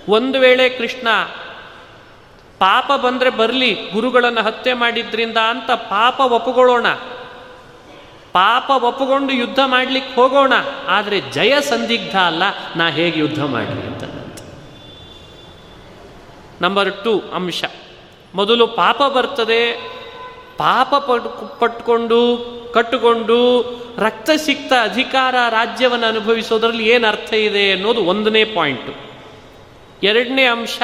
ಒಂದು 0.08 0.38
ವೇಳೆ 0.38 0.68
ಕೃಷ್ಣ, 0.68 1.08
ಪಾಪ 2.58 2.92
ಬಂದರೆ 3.04 3.30
ಬರಲಿ, 3.30 3.74
ಗುರುಗಳನ್ನು 3.92 4.42
ಹತ್ಯೆ 4.42 4.74
ಮಾಡಿದ್ರಿಂದ 4.74 5.36
ಅಂತ 5.36 5.70
ಪಾಪ 5.70 6.20
ಒಪ್ಪುಕೊಳ್ಳೋಣ 6.20 6.86
ಪಾಪ 8.36 8.68
ಒಪ್ಪಿಕೊಂಡು 8.84 9.32
ಯುದ್ಧ 9.32 9.60
ಮಾಡಲಿಕ್ಕೆ 9.66 10.14
ಹೋಗೋಣ, 10.14 10.54
ಆದರೆ 10.88 11.18
ಜಯ 11.20 11.54
ಸಂದಿಗ್ಧ 11.60 12.16
ಅಲ್ಲ, 12.16 12.42
ನಾ 12.76 12.86
ಹೇಗೆ 12.88 13.18
ಯುದ್ಧ 13.20 13.42
ಮಾಡಲಿ 13.44 13.84
ಅಂತ 13.86 14.04
ನಂಬರ್ 16.62 16.90
ಟು 17.04 17.12
ಅಂಶ. 17.34 17.64
ಮೊದಲು 18.34 18.64
ಪಾಪ 18.66 19.00
ಬರ್ತದೆ, 19.16 19.62
ಪಾಪ 20.58 20.94
ಪಟ್ 20.94 21.26
ಪಟ್ಕೊಂಡು, 21.60 22.20
ಕಟ್ಟುಕೊಂಡು, 22.74 23.38
ರಕ್ತ 23.98 24.30
ಸಿಕ್ತ 24.36 24.72
ಅಧಿಕಾರ 24.82 25.34
ರಾಜ್ಯವನ್ನು 25.50 26.06
ಅನುಭವಿಸೋದ್ರಲ್ಲಿ 26.06 26.86
ಏನು 26.88 27.06
ಅರ್ಥ 27.08 27.30
ಇದೆ 27.32 27.64
ಅನ್ನೋದು 27.72 28.02
ಒಂದನೇ 28.04 28.42
ಪಾಯಿಂಟು. 28.44 28.92
ಎರಡನೇ 30.02 30.44
ಅಂಶ, 30.46 30.78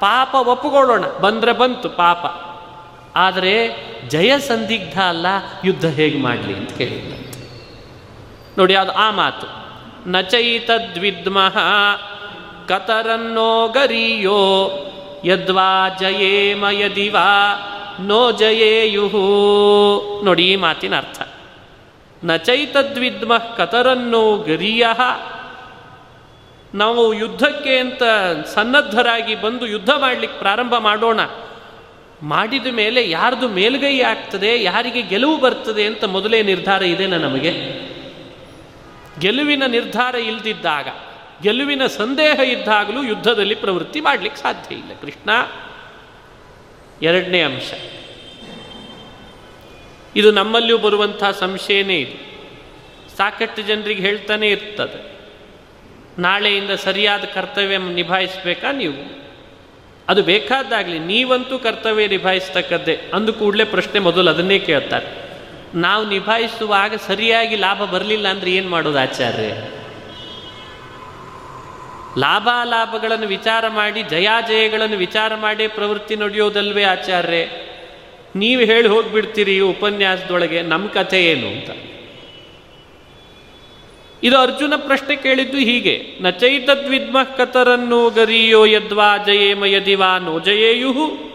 ಪಾಪ 0.00 0.34
ಒಪ್ಪುಕೊಳ್ಳೋಣ, 0.34 1.04
ಬಂದರೆ 1.20 1.52
ಬಂತು 1.52 1.88
ಪಾಪ. 1.88 2.24
ಆದರೆ 3.16 3.54
ಜಯ 4.08 4.38
ಸಂದಿಗ್ಧ 4.38 5.00
ಅಲ್ಲ, 5.00 5.26
ಯುದ್ಧ 5.64 5.84
ಹೇಗೆ 5.84 6.18
ಮಾಡಲಿ 6.18 6.54
ಅಂತ 6.54 6.72
ಕೇಳಿದ್ದಂತೆ 6.72 7.48
ನೋಡಿ, 8.58 8.74
ಅದು 8.74 8.92
ಆ 8.92 9.10
ಮಾತು. 9.10 9.46
ನಚೈತದ್ವಿದ್ಮಃ 10.10 11.58
ಕತರನ್ನೋ 12.68 13.68
ಗರಿಯೋ, 13.68 14.40
ಯದ್ವಾ 15.24 15.88
ಜಯೇಮ 16.00 16.64
ಯದಿವಾ 16.70 17.30
ನೋ 18.00 18.32
ಜಯೇಯುಹು. 18.32 19.24
ನೋಡಿ, 20.24 20.52
ಈ 20.52 20.56
ಮಾತಿನ 20.56 20.96
ಅರ್ಥ. 20.96 21.22
ನಚೈತದ್ವಿದ್ಮಃ 22.24 23.54
ಕತರನ್ನೋ 23.54 24.36
ಗರಿಯ, 24.36 24.86
ನಾವು 26.74 27.14
ಯುದ್ಧಕ್ಕೆ 27.14 27.78
ಅಂತ 27.78 28.02
ಸನ್ನದ್ಧರಾಗಿ 28.54 29.34
ಬಂದು 29.34 29.66
ಯುದ್ಧ 29.66 29.90
ಮಾಡಲಿಕ್ಕೆ 29.90 30.38
ಪ್ರಾರಂಭ 30.38 30.74
ಮಾಡೋಣ. 30.78 31.20
ಮಾಡಿದ 32.22 32.66
ಮೇಲೆ 32.66 33.10
ಯಾರ್ದು 33.10 33.48
ಮೇಲುಗೈ 33.48 34.00
ಆಗ್ತದೆ, 34.00 34.62
ಯಾರಿಗೆ 34.62 35.02
ಗೆಲುವು 35.02 35.40
ಬರ್ತದೆ 35.40 35.86
ಅಂತ 35.86 36.04
ಮೊದಲೇ 36.04 36.42
ನಿರ್ಧಾರ 36.42 36.82
ಇದೆನಾ 36.82 37.16
ನಮಗೆ? 37.16 37.52
ಗೆಲುವಿನ 39.18 39.62
ನಿರ್ಧಾರ 39.66 40.14
ಇಲ್ದಿದ್ದಾಗ, 40.14 40.88
ಗೆಲುವಿನ 41.42 41.86
ಸಂದೇಹ 41.86 42.40
ಇದ್ದಾಗಲೂ 42.40 43.02
ಯುದ್ಧದಲ್ಲಿ 43.02 43.54
ಪ್ರವೃತ್ತಿ 43.54 44.00
ಮಾಡಲಿಕ್ಕೆ 44.00 44.42
ಸಾಧ್ಯ 44.42 44.74
ಇಲ್ಲ 44.74 44.92
ಕೃಷ್ಣ. 45.02 45.30
ಎರಡನೇ 47.02 47.42
ಅಂಶ. 47.42 47.72
ಇದು 50.16 50.32
ನಮ್ಮಲ್ಲಿಯೂ 50.32 50.78
ಬರುವಂಥ 50.78 51.24
ಸಂಶಯನೇ 51.24 51.98
ಇದು. 51.98 52.34
ಸಾಕಷ್ಟು 53.16 53.62
ಜನರಿಗೆ 53.62 54.02
ಹೇಳ್ತಾನೆ 54.02 54.48
ಇರ್ತದೆ. 54.48 55.14
ನಾಳೆಯಿಂದ 56.18 56.70
ಸರಿಯಾದ 56.70 57.24
ಕರ್ತವ್ಯ 57.24 57.78
ನಿಭಾಯಿಸಬೇಕಾ 57.78 58.72
ನೀವು? 58.72 59.23
ಅದು 60.08 60.22
ಬೇಕಾದಾಗಲಿ 60.22 60.98
ನೀವಂತೂ 60.98 61.58
ಕರ್ತವ್ಯ 61.58 62.06
ನಿಭಾಯಿಸ್ತಕ್ಕದ್ದೇ. 62.06 63.10
ಅಂದು 63.14 63.32
ಕೂಡಲೇ 63.32 63.64
ಪ್ರಶ್ನೆ 63.64 64.00
ಮೊದಲು 64.00 64.30
ಅದನ್ನೇ 64.30 64.58
ಕೇಳ್ತಾರೆ. 64.58 65.06
ನಾವು 65.74 66.08
ನಿಭಾಯಿಸುವಾಗ 66.08 66.94
ಸರಿಯಾಗಿ 67.06 67.56
ಲಾಭ 67.56 67.84
ಬರಲಿಲ್ಲ 67.84 68.28
ಅಂದ್ರೆ 68.28 68.52
ಏನು 68.52 68.68
ಮಾಡೋದು 68.68 68.98
ಆಚಾರ್ಯ 68.98 69.48
ಲಾಭಾಲಾಭಗಳನ್ನು 72.18 73.26
ವಿಚಾರ 73.26 73.68
ಮಾಡಿ, 73.68 74.02
ಜಯಾಜಯಗಳನ್ನು 74.02 74.96
ವಿಚಾರ 74.96 75.34
ಮಾಡಿ 75.34 75.68
ಪ್ರವೃತ್ತಿ 75.68 76.16
ನಡೆಯೋದಲ್ವೇ 76.16 76.82
ಆಚಾರ್ಯ 76.82 77.46
ನೀವು 78.36 78.60
ಹೇಳಿ 78.60 78.88
ಹೋಗ್ಬಿಡ್ತೀರಿ 78.88 79.56
ಈ 79.56 79.60
ಉಪನ್ಯಾಸದೊಳಗೆ 79.60 80.62
ನಮ್ಮ 80.62 80.88
ಕಥೆ 80.88 81.24
ಏನು 81.24 81.48
ಅಂತ. 81.48 81.70
ಇದು 84.22 84.38
ಅರ್ಜುನ 84.38 84.72
ಪ್ರಶ್ನೆ 84.76 85.16
ಕೇಳಿದ್ದು 85.16 85.56
ಹೀಗೆ, 85.56 86.18
ನ 86.20 86.30
ಚೈತದ್ವಿದ್ಮ 86.30 87.16
ಗರಿಯೋ 88.08 88.64
ಯದ್ವಾ 88.64 89.16
ಜಯೇಮ 89.16 89.64
ಯದಿವಾ 89.64 90.18
ನೋ 90.18 90.40
ಜಯೇಯುಹು 90.40 91.34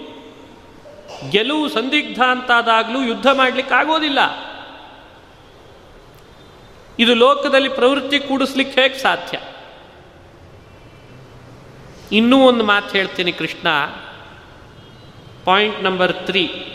ಗೆಲುವು 1.30 1.70
ಸಂದಿಗ್ಧ 1.70 2.22
ಅಂತಾದಾಗಲೂ 2.22 3.02
ಯುದ್ಧ 3.02 3.28
ಮಾಡ್ಲಿಕ್ಕೆ 3.28 3.76
ಆಗೋದಿಲ್ಲ. 3.76 4.20
ಇದು 7.00 7.16
ಲೋಕದಲ್ಲಿ 7.16 7.70
ಪ್ರವೃತ್ತಿ 7.70 8.20
ಕೂಡಿಸ್ಲಿಕ್ಕೆ 8.20 8.82
ಹೇಗೆ 8.82 8.98
ಸಾಧ್ಯ? 8.98 9.40
ಇನ್ನೂ 12.12 12.38
ಒಂದು 12.48 12.64
ಮಾತು 12.64 12.98
ಹೇಳ್ತೀನಿ 12.98 13.32
ಕೃಷ್ಣ. 13.32 13.68
Point 15.46 15.84
number 15.84 16.14
three. 16.14 16.66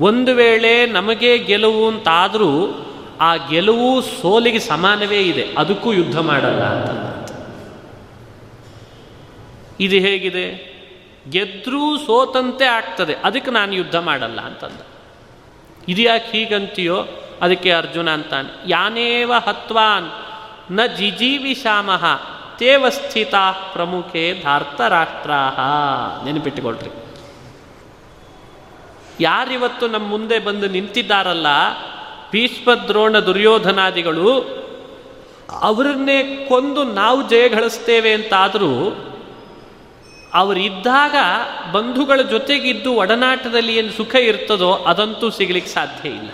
ಒಂದು 0.00 0.34
ವೇಳೆ 0.34 0.86
ನಮಗೆ 0.86 1.38
ಗೆಲುವು 1.38 1.88
ಅಂತಾದರೂ 1.88 2.84
ಆ 3.20 3.36
ಗೆಲುವು 3.36 4.02
ಸೋಲಿಗೆ 4.02 4.58
ಸಮಾನವೇ 4.58 5.20
ಇದೆ. 5.20 5.54
ಅದಕ್ಕೂ 5.58 5.92
ಯುದ್ಧ 5.92 6.18
ಮಾಡಲ್ಲ 6.18 6.62
ಅಂತ. 6.62 7.28
ಇದು 9.80 9.96
ಹೇಗಿದೆ? 9.96 10.78
ಗೆದ್ರೂ 11.30 11.98
ಸೋತಂತೆ 11.98 12.64
ಆಗ್ತದೆ. 12.64 13.14
ಅದಕ್ಕೆ 13.14 13.50
ನಾನು 13.50 13.72
ಯುದ್ಧ 13.72 13.96
ಮಾಡಲ್ಲ 13.96 14.40
ಅಂತಂದ. 14.40 14.80
ಇದು 15.88 16.02
ಯಾಕೆ 16.02 16.38
ಹೀಗಂತೀಯೋ? 16.38 17.06
ಅದಕ್ಕೆ 17.42 17.72
ಅರ್ಜುನ 17.72 18.10
ಅಂತಾನೆ, 18.10 18.48
ಯಾನೇವ 18.66 19.32
ಹತ್ವಾನ್ನ 19.46 20.86
ಜಿಜೀವಿಷಾಮಹ 20.96 22.04
ತೇವಸ್ಥಿತ 22.58 23.30
ಪ್ರಮುಖೇ 23.30 23.72
ಪ್ರಮುಖೆ 23.72 24.42
ಧಾರ್ತರಾಷ್ಟ್ರಾ 24.42 25.50
ನೆನಪಿಟ್ಟುಕೊಳ್ರಿ. 26.24 26.90
ಯಾರಿವತ್ತು 29.20 29.88
ನಮ್ಮ 29.88 30.06
ಮುಂದೆ 30.06 30.38
ಬಂದು 30.38 30.68
ನಿಂತಿದ್ದಾರಲ್ಲ 30.68 31.46
ಭೀಷ್ಮ 32.32 32.74
ದ್ರೋಣ 32.74 33.18
ದುರ್ಯೋಧನಾದಿಗಳು 33.18 34.58
ಅವರನ್ನೇ 35.60 36.46
ಕೊಂದು 36.48 36.84
ನಾವು 36.84 37.28
ಜಯ 37.28 37.48
ಗಳಿಸ್ತೇವೆ 37.48 38.12
ಅಂತಾದರೂ 38.12 39.04
ಅವರಿದ್ದಾಗ 40.34 41.14
ಬಂಧುಗಳ 41.72 42.22
ಜೊತೆಗಿದ್ದು 42.22 42.92
ಒಡನಾಟದಲ್ಲಿ 42.92 43.76
ಏನು 43.76 43.92
ಸುಖ 43.92 44.14
ಇರ್ತದೋ 44.14 44.72
ಅದಂತೂ 44.72 45.30
ಸಿಗಲಿಕ್ಕೆ 45.30 45.72
ಸಾಧ್ಯ 45.72 46.08
ಇಲ್ಲ. 46.08 46.30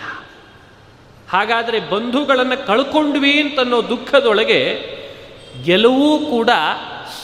ಹಾಗಾದರೆ 1.31 1.81
ಬಂಧುಗಳನ್ನು 1.81 2.67
ಕಳ್ಕೊಂಡ್ವಿ 2.67 3.41
ಅಂತನ್ನೋ 3.41 3.83
ದುಃಖದೊಳಗೆ 3.83 4.61
ಗೆಲುವು 5.65 6.19
ಕೂಡ 6.19 6.51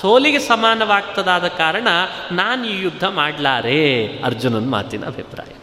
ಸೋಲಿಗೆ 0.01 0.39
ಸಮಾನವಾಗ್ತದಾದ 0.39 1.49
ಕಾರಣ 1.49 1.89
ನಾನು 2.33 2.65
ಈ 2.65 2.83
ಯುದ್ಧ 2.83 3.05
ಮಾಡಲಾರೆ, 3.05 4.07
ಅರ್ಜುನನ 4.25 4.71
ಮಾತಿನ 4.71 5.07
ಅಭಿಪ್ರಾಯ. 5.07 5.60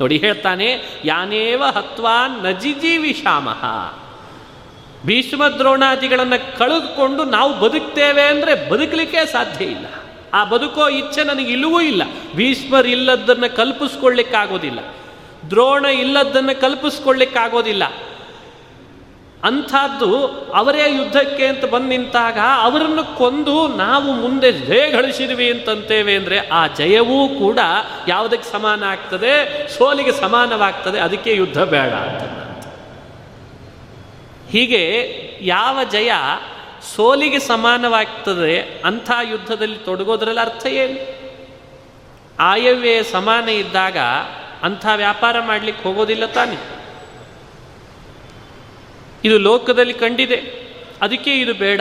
ನೋಡಿ 0.00 0.16
ಹೇಳ್ತಾನೆ, 0.16 0.68
ಯಾನೇವ 1.04 1.62
ಹತ್ವಾ 1.64 2.26
ನಜಿಜೀವಿಷಾಮಹ 2.42 3.64
ಭೀಷ್ಮ 5.06 5.48
ದ್ರೋಣಾದಿಗಳನ್ನು 5.48 6.58
ಕಳೆದುಕೊಂಡು 6.58 7.24
ನಾವು 7.24 7.60
ಬದುಕ್ತೇವೆ 7.60 8.22
ಅಂದರೆ 8.22 8.70
ಬದುಕಲಿಕ್ಕೆ 8.70 9.26
ಸಾಧ್ಯ 9.26 9.64
ಇಲ್ಲ. 9.64 9.86
ಆ 10.34 10.44
ಬದುಕೋ 10.44 10.88
ಇಚ್ಛೆ 10.88 11.24
ನನಗೆ 11.24 11.52
ಇಲ್ಲವೂ 11.52 11.80
ಇಲ್ಲ. 11.80 12.02
ಭೀಷ್ಮರ್ 12.36 12.86
ಇಲ್ಲದನ್ನು 12.86 13.56
ಕಲ್ಪಿಸ್ಕೊಳ್ಳಿಕ್ಕಾಗೋದಿಲ್ಲ. 13.56 14.80
ದ್ರೋಣ 15.50 15.84
ಇಲ್ಲದನ್ನು 15.84 16.60
ಕಲ್ಪಿಸ್ಕೊಳ್ಳಿಕ್ಕಾಗೋದಿಲ್ಲ. 16.60 17.84
ಅಂಥದ್ದು 19.44 20.26
ಅವರೇ 20.54 20.96
ಯುದ್ಧಕ್ಕೆ 20.96 21.46
ಅಂತ 21.46 21.64
ಬಂದು 21.64 21.86
ನಿಂತಾಗ 21.86 22.38
ಅವರನ್ನು 22.60 23.18
ಕೊಂದು 23.18 23.68
ನಾವು 23.68 24.12
ಮುಂದೆ 24.12 24.52
ಜಯ 24.52 24.90
ಗಳಿಸಿದ್ವಿ 24.90 25.50
ಅಂತಂತೇವೆ 25.50 26.14
ಅಂದರೆ 26.14 26.48
ಆ 26.48 26.66
ಜಯವೂ 26.66 27.28
ಕೂಡ 27.28 27.58
ಯಾವುದಕ್ಕೆ 28.08 28.52
ಸಮಾನ 28.52 28.84
ಆಗ್ತದೆ? 28.84 29.68
ಸೋಲಿಗೆ 29.68 30.12
ಸಮಾನವಾಗ್ತದೆ. 30.12 31.00
ಅದಕ್ಕೆ 31.00 31.34
ಯುದ್ಧ 31.34 31.62
ಬೇಡ 31.62 31.92
ಹೀಗೆ 34.50 34.82
ಯಾವ 35.40 35.78
ಜಯ 35.84 36.12
ಸೋಲಿಗೆ 36.96 37.38
ಸಮಾನವಾಗ್ತದೆ 37.38 38.82
ಅಂಥ 38.84 39.10
ಯುದ್ಧದಲ್ಲಿ 39.30 39.76
ತೊಡಗೋದ್ರಲ್ಲಿ 39.76 40.40
ಅರ್ಥ 40.40 40.66
ಏನು? 40.66 41.20
ಆಯವ್ಯಯ 42.40 43.02
ಸಮಾನ 43.02 43.48
ಇದ್ದಾಗ 43.48 43.98
ಅಂಥ 44.62 44.86
ವ್ಯಾಪಾರ 44.96 45.40
ಮಾಡಲಿಕ್ಕೆ 45.40 45.82
ಹೋಗೋದಿಲ್ಲ 45.88 46.26
ತಾನೆ. 46.26 46.79
ಇದು 49.24 49.38
ಲೋಕದಲ್ಲಿ 49.38 49.94
ಕಂಡಿದೆ. 49.94 50.70
ಅದಕ್ಕೆ 51.02 51.30
ಇದು 51.30 51.54
ಬೇಡ. 51.54 51.80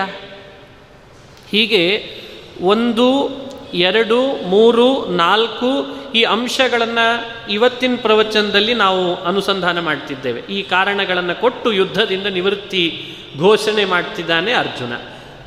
ಹೀಗೆ 1.52 2.14
ಒಂದು, 2.62 3.30
ಎರಡು, 3.74 4.48
ಮೂರು, 4.48 5.06
ನಾಲ್ಕು 5.06 6.00
ಈ 6.16 6.24
ಅಂಶಗಳನ್ನು 6.24 7.26
ಇವತ್ತಿನ 7.52 7.96
ಪ್ರವಚನದಲ್ಲಿ 8.02 8.74
ನಾವು 8.74 9.16
ಅನುಸಂಧಾನ 9.16 9.80
ಮಾಡ್ತಿದ್ದೇವೆ. 9.80 10.40
ಈ 10.40 10.62
ಕಾರಣಗಳನ್ನು 10.62 11.36
ಕೊಟ್ಟು 11.36 11.74
ಯುದ್ಧದಿಂದ 11.74 12.28
ನಿವೃತ್ತಿ 12.28 13.16
ಘೋಷಣೆ 13.40 13.86
ಮಾಡ್ತಿದ್ದಾನೆ 13.86 14.54
ಅರ್ಜುನ. 14.54 14.94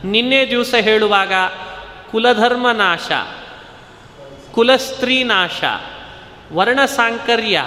ನಿನ್ನೆ 0.05 0.49
ದಿವಸ 0.49 0.75
ಹೇಳುವಾಗ, 0.81 1.33
ಕುಲಧರ್ಮ 2.11 2.71
ನಾಶ, 2.71 3.11
ಕುಲಸ್ತ್ರೀ 4.53 5.23
ನಾಶ 5.23 5.65
ವರ್ಣ 6.53 6.85
ಸಾಂಕರ್ಯ 6.85 7.63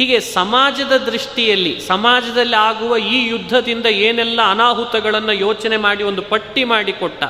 ಹೀಗೆ 0.00 0.20
ಸಮಾಜದ 0.20 0.96
ದೃಷ್ಟಿಯಲ್ಲಿ, 0.96 1.80
ಸಮಾಜದಲ್ಲಿ 1.80 2.56
ಆಗುವ 2.56 2.96
ಈ 2.96 3.28
ಯುದ್ಧದಿಂದ 3.28 3.86
ಏನೆಲ್ಲ 3.86 4.40
ಅನಾಹುತಗಳನ್ನು 4.50 5.32
ಯೋಚನೆ 5.32 5.76
ಮಾಡಿ 5.76 6.04
ಒಂದು 6.04 6.22
ಪಟ್ಟಿ 6.22 6.64
ಮಾಡಿಕೊಟ್ಟ. 6.64 7.24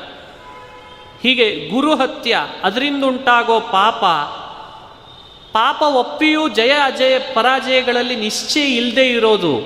ಹೀಗೆ 1.23 1.69
ಗುರು 1.69 1.95
ಹತ್ಯ 1.95 2.37
ಅದರಿಂದ 2.65 3.05
ಉಂಟಾಗೋ 3.05 3.61
ಪಾಪ 3.61 4.05
ಪಾಪ 5.53 5.83
ಒಪ್ಪಿಯೂ 5.83 6.49
ಜಯ 6.49 6.71
ಅಜಯ 6.85 7.19
ಪರಾಜಯಗಳಲ್ಲಿ 7.19 8.17
ನಿಶ್ಚಯ 8.17 8.65
ಇಲ್ಲದೆ 8.65 9.09
ಇರೋದು 9.09 9.59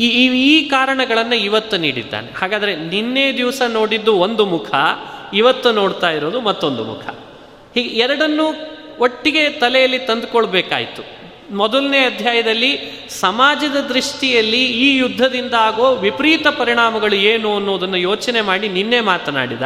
ಈ 0.00 0.08
ಈ 0.28 0.68
ಕಾರಣಗಳನ್ನು 0.68 1.34
ಇವತ್ತು 1.34 1.76
ನೀಡಿದ್ದಾನೆ. 1.76 2.38
ಹಾಗಾದರೆ 2.40 2.76
ನಿನ್ನೆ 2.76 3.36
ದಿವಸ 3.36 3.62
ನೋಡಿದ್ದು 3.68 4.14
ಒಂದು 4.14 4.46
ಮುಖ, 4.46 4.74
ಇವತ್ತು 5.34 5.72
ನೋಡ್ತಾ 5.72 6.10
ಇರೋದು 6.10 6.40
ಮತ್ತೊಂದು 6.40 6.84
ಮುಖ. 6.84 7.06
ಹೀಗೆ 7.74 7.88
ಎರಡನ್ನೂ 7.88 8.44
ಒಟ್ಟಿಗೆ 9.00 9.48
ತಲೆಯಲ್ಲಿ 9.50 9.98
ತಂದುಕೊಳ್ಬೇಕಾಯಿತು. 9.98 11.15
ಮೊದಲನೇ 11.50 11.98
ಅಧ್ಯಾಯದಲ್ಲಿ 11.98 12.78
ಸಮಾಜದ 13.20 13.76
ದೃಷ್ಟಿಯಲ್ಲಿ 13.76 14.64
ಈ 14.64 14.96
ಯುದ್ಧದಿಂದ 14.96 15.54
ಆಗೋ 15.54 15.94
ವಿಪರೀತ 15.94 16.46
ಪರಿಣಾಮಗಳು 16.46 17.14
ಏನು 17.14 17.56
ಅನ್ನೋದನ್ನು 17.56 17.96
ಯೋಚನೆ 17.96 18.40
ಮಾಡಿ 18.40 18.68
ನಿನ್ನೆ 18.68 19.00
ಮಾತನಾಡಿದ. 19.00 19.62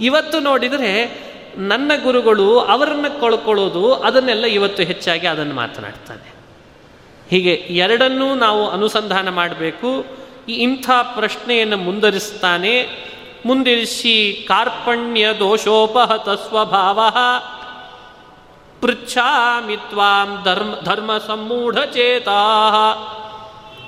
ಇವತ್ತು 0.00 0.40
ನೋಡಿದರೆ 0.40 1.18
ನನ್ನ 1.56 1.92
ಗುರುಗಳು 2.02 2.58
ಅವರನ್ನು 2.58 3.20
ಕಳ್ಕೊಳ್ಳೋದು 3.20 3.94
ಅದನ್ನೆಲ್ಲ 3.94 4.44
ಇವತ್ತು 4.44 4.82
ಹೆಚ್ಚಾಗಿ 4.82 5.26
ಅದನ್ನು 5.26 5.54
ಮಾತನಾಡ್ತಾನೆ. 5.54 6.34
ಹೀಗೆ 7.30 7.52
ಎರಡನ್ನೂ 7.54 8.34
ನಾವು 8.34 8.70
ಅನುಸಂಧಾನ 8.70 9.28
ಮಾಡಬೇಕು. 9.28 10.06
ಇಂಥ 10.48 10.90
ಪ್ರಶ್ನೆಯನ್ನು 11.14 11.76
ಮುಂದರಿಸ್ತಾನೆ 11.76 12.88
ಮುಂದಿರಿಸಿ 13.46 14.44
ಕಾರ್ಪಣ್ಯ 14.48 15.28
ದೋಷೋಪಹತ 15.38 16.28
ಸ್ವಭಾವ. 16.28 17.00
ಪೃಚ್ಛಾಮಿ 18.80 19.76
ತ್ವಾಂ 19.76 20.42
ಧರ್ಮ 20.44 20.74
ಧರ್ಮ 20.84 21.18
ಸಮ್ಮೂಢಚೇತಾ 21.18 22.40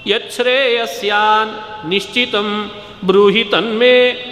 ಯಚ್ಛ್ರೇಯಸ್ಯಾನ್ 0.06 1.88
ನಿಶ್ಚಿತಂ 1.88 2.70
ಬ್ರೂಹಿ 3.04 3.44
ತನ್ಮೇ. 3.44 4.26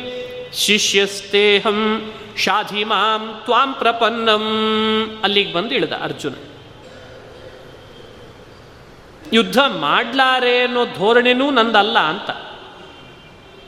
ಶಿಷ್ಯಸ್ತೇಹಂ 0.54 2.12
ಶಾಧಿ 2.36 2.84
ಮಾಂ 2.84 3.40
ತ್ವಾಂ 3.44 3.72
ಪ್ರಪನ್ನಂ. 3.72 4.44
ಅಲ್ಲಿಗೆ 5.24 5.52
ಬಂದು 5.52 5.74
ಇಳಿದ 5.74 5.92
ಅರ್ಜುನ. 5.92 6.32
ಯುದ್ಧ 9.32 9.58
ಮಾಡ್ಲಾರೆ 9.58 10.60
ಅನ್ನೋ 10.60 10.84
ಧೋರಣೆನೂ 10.84 11.50
ನಂದಲ್ಲ 11.50 11.98
ಅಂತ. 11.98 12.30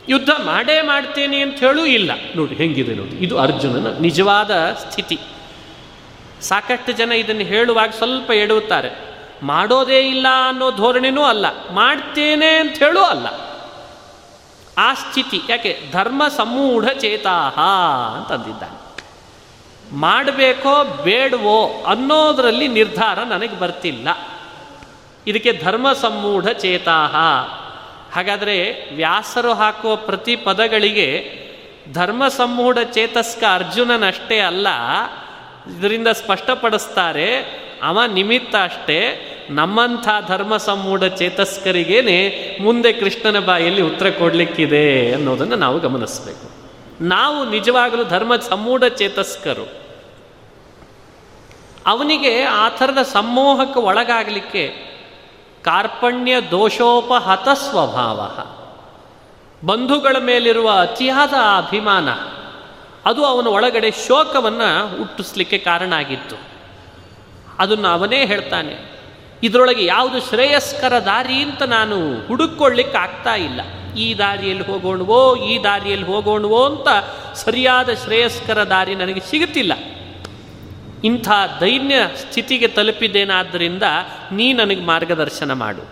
ಯುದ್ಧ 0.08 0.30
ಮಾಡೇ 0.44 0.80
ಮಾಡ್ತೇನೆ 0.82 1.40
ಅಂತ 1.40 1.58
ಹೇಳೂ 1.58 1.84
ಇಲ್ಲ. 1.84 2.10
ನೋಡಿ, 2.36 2.54
ಹೆಂಗಿದೆ 2.54 2.94
ನೋಡಿ. 2.94 3.24
ಇದು 3.24 3.38
ಅರ್ಜುನನ 3.38 3.98
ನಿಜವಾದ 4.00 4.50
ಸ್ಥಿತಿ. 4.72 5.18
ಸಾಕಷ್ಟು 6.42 6.92
ಜನ 6.92 7.12
ಇದನ್ನು 7.12 7.42
ಹೇಳುವಾಗ 7.42 7.90
ಸ್ವಲ್ಪ 7.90 8.30
ಎಡುತ್ತಾರೆ 8.30 9.10
ಮಾಡೋದೇ 9.42 10.08
ಇಲ್ಲ 10.08 10.26
ಅನ್ನೋ 10.48 10.70
ಧೋರಣೆನೂ 10.70 11.22
ಅಲ್ಲ. 11.22 11.46
ಮಾಡ್ತೇನೆ 11.70 12.46
ಅಂತ 12.46 12.78
ಹೇಳೂ 12.78 13.00
ಅಲ್ಲ. 13.00 13.26
ಆ 14.78 14.94
ಸ್ಥಿತಿ, 14.94 15.40
ಯಾಕೆ? 15.48 15.80
ಧರ್ಮ 15.92 16.28
ಸಮೂಢ 16.28 16.88
ಚೇತಾಹ 16.88 17.58
ಅಂತಂದಿದ್ದಾನೆ. 18.16 18.80
ಮಾಡಬೇಕೋ 19.96 20.84
ಬೇಡವೋ 20.84 21.84
ಅನ್ನೋದರಲ್ಲಿ 21.84 22.68
ನಿರ್ಧಾರ 22.68 23.18
ನನಗೆ 23.20 23.58
ಬರ್ತಿಲ್ಲ. 23.58 24.08
ಇದಕ್ಕೆ 25.26 25.60
ಧರ್ಮ 25.64 25.92
ಸಮೂಢ 25.92 26.48
ಚೇತಾಹ. 26.48 27.16
ಹಾಗಾದರೆ 28.16 28.88
ವ್ಯಾಸರು 28.94 29.54
ಹಾಕುವ 29.54 29.96
ಪ್ರತಿ 29.96 30.36
ಪದಗಳಿಗೆ 30.36 31.40
ಧರ್ಮ 31.92 32.28
ಸಮೂಢ 32.28 32.78
ಚೇತಸ್ಕ 32.78 33.44
ಅರ್ಜುನನಷ್ಟೇ 33.54 34.38
ಅಲ್ಲ 34.38 34.66
ಇದರಿಂದ 35.78 36.08
ಸ್ಪಷ್ಟಪಡಿಸ್ತಾರೆ, 36.08 37.36
ಅವ 37.82 38.00
ನಿಮಿತ್ತ 38.12 38.54
ಅಷ್ಟೇ 38.64 39.26
ನಮ್ಮಂಥ 39.50 40.08
ಧರ್ಮ 40.28 40.56
ಸಮೂಢ 40.56 41.04
ಚೇತಸ್ಕರಿಗೇನೆ 41.04 42.58
ಮುಂದೆ 42.62 42.92
ಕೃಷ್ಣನ 42.92 43.38
ಬಾಯಲ್ಲಿ 43.38 43.82
ಉತ್ತರ 43.82 44.10
ಕೊಡಲಿಕ್ಕಿದೆ 44.10 45.12
ಅನ್ನೋದನ್ನು 45.12 45.56
ನಾವು 45.56 45.78
ಗಮನಿಸಬೇಕು. 45.78 46.50
ನಾವು 47.00 47.50
ನಿಜವಾಗಲೂ 47.50 48.04
ಧರ್ಮ 48.04 48.36
ಚೇತಸ್ಕರು. 48.88 49.80
ಅವನಿಗೆ 51.86 52.42
ಆ 52.42 52.68
ಥರದ 52.68 53.02
ಸಮೂಹಕ್ಕೆ 53.02 53.80
ಒಳಗಾಗಲಿಕ್ಕೆ 53.80 54.68
ಕಾರ್ಪಣ್ಯ 55.62 56.40
ದೋಷೋಪಹತ 56.40 57.48
ಸ್ವಭಾವ. 57.48 58.30
ಬಂಧುಗಳ 59.66 60.16
ಮೇಲಿರುವ 60.20 60.70
ಅತಿಯಾದ 60.70 61.34
ಅಭಿಮಾನ. 61.56 62.08
ಅದು 63.04 63.24
ಅವನ 63.24 63.46
ಒಳಗಡೆ 63.46 63.90
ಶೋಕವನ್ನು 63.90 64.98
ಹುಟ್ಟಿಸ್ಲಿಕ್ಕೆ 64.98 65.58
ಕಾರಣ 65.58 65.92
ಆಗಿತ್ತು. 65.92 66.36
ಅದನ್ನು 67.58 67.88
ಅವನೇ 67.88 68.26
ಹೇಳ್ತಾನೆ, 68.26 68.74
ಇದರೊಳಗೆ 69.42 69.84
ಯಾವುದು 69.84 70.18
ಶ್ರೇಯಸ್ಕರ 70.20 70.94
ದಾರಿ 71.04 71.38
ಅಂತ 71.42 71.62
ನಾನು 71.62 72.26
ಹುಡುಕೊಳ್ಳಿಕ್ಕೆ 72.26 72.98
ಆಗ್ತಾ 72.98 73.34
ಇಲ್ಲ. 73.34 73.60
ಈ 73.94 74.06
ದಾರಿಯಲ್ಲಿ 74.18 74.64
ಹೋಗೋಣವೋ, 74.64 75.36
ಈ 75.36 75.54
ದಾರಿಯಲ್ಲಿ 75.64 76.06
ಹೋಗೋಣವೋ 76.06 76.60
ಅಂತ 76.64 76.88
ಸರಿಯಾದ 77.34 77.94
ಶ್ರೇಯಸ್ಕರ 77.94 78.58
ದಾರಿ 78.64 78.94
ನನಗೆ 78.94 79.20
ಸಿಗುತ್ತಿಲ್ಲ. 79.20 79.72
ಇಂಥ 81.04 81.28
ದೈನ್ಯ 81.60 81.96
ಸ್ಥಿತಿಗೆ 82.16 82.68
ತಲುಪಿದ್ದೇನಾದ್ದರಿಂದ 82.68 83.82
ನೀ 84.32 84.52
ನನಗೆ 84.52 84.82
ಮಾರ್ಗದರ್ಶನ 84.84 85.52
ಮಾಡು. 85.52 85.84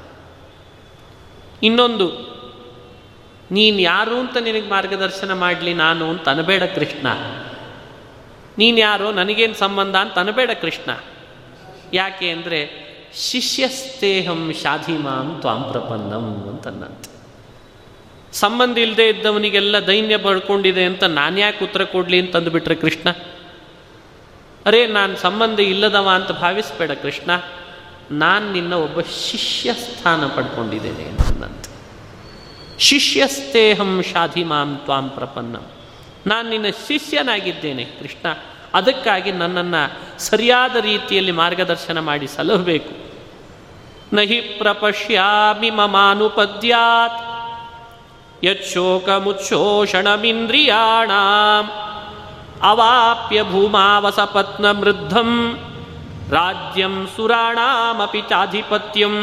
ಇನ್ನೊಂದು 1.63 2.38
ನೀನು 3.51 3.79
ಯಾರು 3.81 4.21
ಅಂತ 4.21 4.37
ನಿನಗೆ 4.37 4.69
ಮಾರ್ಗದರ್ಶನ 4.69 5.33
ಮಾಡಲಿ 5.33 5.75
ನಾನು 5.75 6.11
ಅಂತ 6.11 6.29
ಅನಬೇಡ 6.29 6.63
ಕೃಷ್ಣ. 6.63 7.07
ನೀನು 8.59 8.79
ಯಾರೋ 8.79 9.13
ನನಗೇನು 9.13 9.55
ಸಂಬಂಧ 9.55 9.97
ಅಂತ 9.97 10.19
ಅನಬೇಡ 10.19 10.51
ಕೃಷ್ಣ. 10.51 10.91
ಯಾಕೆ 11.93 12.31
ಅಂದರೆ 12.31 12.61
ಶಿಷ್ಯಸ್ತೇಹಂ 13.15 14.55
ಶಾಧಿಮಾಂ 14.63 15.37
ತ್ವಾಂ 15.41 15.63
ಪ್ರಪನ್ನಂ 15.71 16.49
ಅಂತನ್ನಂತೆ 16.49 17.11
ಸಂಬಂಧ 18.33 18.79
ಇಲ್ಲದೆ 18.79 19.09
ಇದ್ದವನಿಗೆಲ್ಲ 19.09 19.87
ದೈನ್ಯ 19.87 20.17
ಬಳ್ಕೊಂಡಿದೆ 20.17 20.85
ಅಂತ 20.85 21.05
ನಾನು 21.05 21.41
ಯಾಕೆ 21.41 21.65
ಉತ್ತರ 21.65 21.85
ಕೊಡಲಿ 21.85 22.21
ಅಂತ 22.21 22.37
ಅಂದುಬಿಟ್ರೆ 22.37 22.75
ಕೃಷ್ಣ? 22.75 23.09
ಅರೇ, 24.67 24.87
ನಾನು 24.87 25.17
ಸಂಬಂಧ 25.17 25.61
ಇಲ್ಲದವ 25.61 26.09
ಅಂತ 26.15 26.33
ಭಾವಿಸ್ಬೇಡ 26.33 26.91
ಕೃಷ್ಣ. 26.91 27.31
ನಾನು 28.11 28.53
ನಿನ್ನ 28.53 28.75
ಒಬ್ಬ 28.75 29.01
ಶಿಷ್ಯ 29.01 29.73
ಸ್ಥಾನ 29.73 30.27
ಪಡ್ಕೊಂಡಿದ್ದೇನೆ 30.27 31.05
ಅಂತಂತೆ 31.05 31.68
ಶಿಷ್ಯಸ್ತೇಹಂ 32.79 34.05
ಶಾಧಿಮಾಂ 34.13 34.77
ತ್ವಾಂ 34.77 35.09
ಪ್ರಪನ್ನ. 35.09 35.57
ನಾನು 36.27 36.51
ನಿನ್ನ 36.51 36.67
ಶಿಷ್ಯನಾಗಿದ್ದೇನೆ, 36.89 37.85
ಕೃಷ್ಣ. 37.85 38.39
ಅದಕ್ಕಾಗಿ 38.75 39.33
ನನ್ನನ್ನು 39.33 40.21
ಸರಿಯಾದ 40.21 40.77
ರೀತಿಯಲ್ಲಿ 40.77 41.33
ಮಾರ್ಗದರ್ಶನ 41.33 42.01
ಮಾಡಿ 42.01 42.27
ಸಲಹಬೇಕು 42.27 43.09
ನಹಿ 44.17 44.41
ಪ್ರಪಶ್ಯಾಮಿ 44.41 45.71
ಮಮಾನುಪದ್ಯಾತ್. 45.71 47.39
ಯಶೋಕಮುಚ್ಛೋಷಣಮಿಂದ್ರಿಯಾಣ 48.45 51.11
ಅವಾಪ್ಯ 52.63 53.43
ಭೂಮಾವಸಪತ್ನ 53.43 54.71
ಮೃದ್ಧಂ. 54.71 55.61
ರಾಜ್ಯಂ 56.31 57.09
ಸುರಾಣಾಮಪಿ 57.17 58.21
ಚಾಧಿಪತ್ಯಂ. 58.21 59.17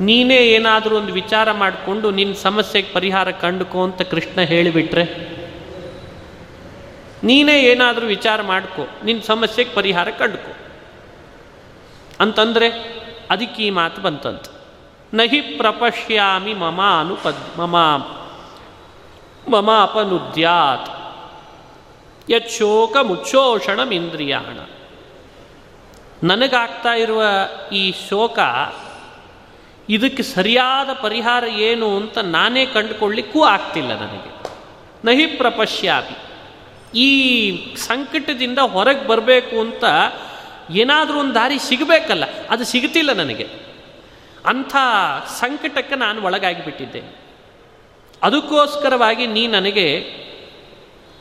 ನೀನೇ 0.00 0.36
ಏನಾದರೂ 0.36 0.96
ಒಂದು 0.96 1.12
ವಿಚಾರ 1.12 1.52
ಮಾಡಿಕೊಂಡು 1.52 2.10
ನಿನ್ನ 2.10 2.34
ಸಮಸ್ಯೆಗೆ 2.34 2.92
ಪರಿಹಾರ 2.92 3.30
ಕಂಡುಕೋ 3.30 3.84
ಅಂತ 3.84 4.02
ಕೃಷ್ಣ 4.02 4.40
ಹೇಳಿಬಿಟ್ರೆ, 4.40 5.04
ನೀನೇ 7.24 7.56
ಏನಾದರೂ 7.62 8.06
ವಿಚಾರ 8.06 8.42
ಮಾಡ್ಕೋ 8.42 8.84
ನಿನ್ನ 9.04 9.20
ಸಮಸ್ಯೆಗೆ 9.22 9.72
ಪರಿಹಾರ 9.74 10.08
ಕಂಡುಕೋ. 10.10 10.52
ಅಂತಂದರೆ 12.20 12.68
ಅದಕ್ಕೆ 13.30 13.62
ಈ 13.62 13.70
ಮಾತು 13.70 14.00
ಬಂತಂತ. 14.02 14.44
ನಹಿ 15.14 15.40
ಪ್ರಪಶ್ಯಾಮಿ 15.40 16.54
ಮಮ 16.54 16.80
ಅನುಪದ್ 17.00 17.58
ಮಮ 17.58 17.76
ಮಮ 19.50 19.70
ಅಪನುದ್ಯಾತ್ 19.82 20.88
ಯಶೋಕ 22.30 22.96
ಮುಚ್ಚೋಷಣಮಿಂದ್ರಿಯಾಣ. 23.02 24.58
ನನಗಾಗ್ತಾ 26.28 26.92
ಇರುವ 26.94 27.22
ಈ 27.72 27.92
ಶೋಕ 28.08 28.38
ಇದಕ್ಕೆ 29.94 30.22
ಸರಿಯಾದ 30.34 30.90
ಪರಿಹಾರ 31.02 31.44
ಏನು 31.68 31.86
ಅಂತ 31.96 32.18
ನಾನೇ 32.34 32.64
ಕಂಡುಕೊಳ್ಳಿಕ್ಕೂ 32.74 33.40
ಆಗ್ತಿಲ್ಲ 33.44 33.92
ನನಗೆ. 34.02 34.30
ನಹಿ 35.04 35.26
ಪ್ರಪಶ್ಯಾಪಿ 35.40 36.16
ಈ 37.00 37.08
ಸಂಕಟದಿಂದ 37.88 38.58
ಹೊರಗೆ 38.74 39.04
ಬರಬೇಕು 39.06 39.56
ಅಂತ 39.60 39.84
ಏನಾದರೂ 40.82 41.16
ಒಂದು 41.18 41.34
ದಾರಿ 41.34 41.58
ಸಿಗಬೇಕಲ್ಲ, 41.68 42.24
ಅದು 42.50 42.64
ಸಿಗುತ್ತಿಲ್ಲ 42.64 43.12
ನನಗೆ. 43.12 43.46
ಅಂಥ 44.46 44.74
ಸಂಕಟಕ್ಕೆ 45.40 45.96
ನಾನು 45.96 46.18
ಒಳಗಾಗಿ 46.22 46.62
ಬಿಟ್ಟಿದ್ದೆ 46.64 47.00
ಅದಕ್ಕೋಸ್ಕರವಾಗಿ 48.22 49.24
ನೀ 49.36 49.42
ನನಗೆ 49.46 49.86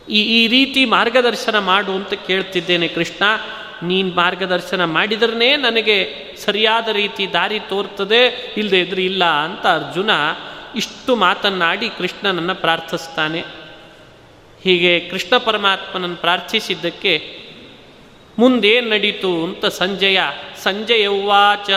ಈ 0.10 0.20
ಈ 0.38 0.42
ರೀತಿ 0.48 0.82
ಮಾರ್ಗದರ್ಶನ 0.94 1.58
ಮಾಡು 1.72 1.92
ಅಂತ 1.92 2.14
ಕೇಳ್ತಿದ್ದೇನೆ 2.28 2.88
ಕೃಷ್ಣ. 2.88 3.24
ನೀನು 3.84 4.16
ಮಾರ್ಗದರ್ಶನ 4.16 4.86
ಮಾಡಿದ್ರೇ 4.86 5.56
ನನಗೆ 5.56 6.26
ಸರಿಯಾದ 6.46 6.88
ರೀತಿ 6.88 7.34
ದಾರಿ 7.34 7.60
ತೋರ್ತದೆ 7.60 8.54
ಇಲ್ಲದೆ 8.58 8.80
ಇದ್ರೆ 8.80 9.06
ಇಲ್ಲ 9.06 9.26
ಅಂತ 9.26 9.68
ಅರ್ಜುನ 9.68 10.10
ಇಷ್ಟು 10.76 11.16
ಮಾತನ್ನಾಡಿ 11.16 11.90
ಕೃಷ್ಣನನ್ನು 11.90 12.56
ಪ್ರಾರ್ಥಿಸ್ತಾನೆ. 12.56 13.44
ಹೀಗೆ 14.64 15.00
ಕೃಷ್ಣ 15.00 15.38
ಪರಮಾತ್ಮನನ್ನು 15.38 16.16
ಪ್ರಾರ್ಥಿಸಿದ್ದಕ್ಕೆ 16.16 17.40
ಮುಂದೇನು 18.40 18.90
ನಡೀತು 18.90 19.44
ಅಂತ 19.44 19.66
ಸಂಜಯ 19.66 20.20
ಸಂಜಯವಾಚ 20.64 21.70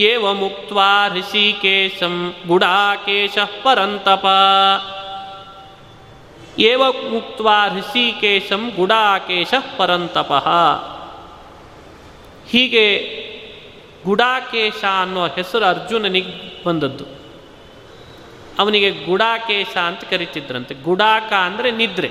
ಏವ 0.00 0.32
ಮುಕ್ತ 0.32 0.72
ಋಷಿಕೇಶಂ 1.16 2.34
ಗುಡಾಕೇಶ 2.46 3.38
ಪರಂತಪ. 3.38 4.26
ಏವ 6.58 6.92
ಮುಕ್ತ 6.92 7.40
ಋಷಿಕೇಶಂ 7.78 8.72
ಗುಡಾಕೇಶ 8.76 9.54
ಪರಂತಪ. 9.76 10.32
ಹೀಗೆ 12.48 12.98
ಗುಡಾಕೇಶ 14.04 14.84
ಅನ್ನೋ 15.02 15.26
ಹೆಸರು 15.26 15.64
ಅರ್ಜುನನಿಗೆ 15.64 16.64
ಬಂದದ್ದು. 16.64 17.04
ಅವನಿಗೆ 18.58 18.90
ಗುಡಾಕೇಶ 18.90 19.76
ಅಂತ 19.76 20.04
ಕರಿತಿದ್ರಂತೆ. 20.04 20.74
ಗುಡಾಕ 20.74 21.32
ಅಂದರೆ 21.32 21.70
ನಿದ್ರೆ. 21.70 22.10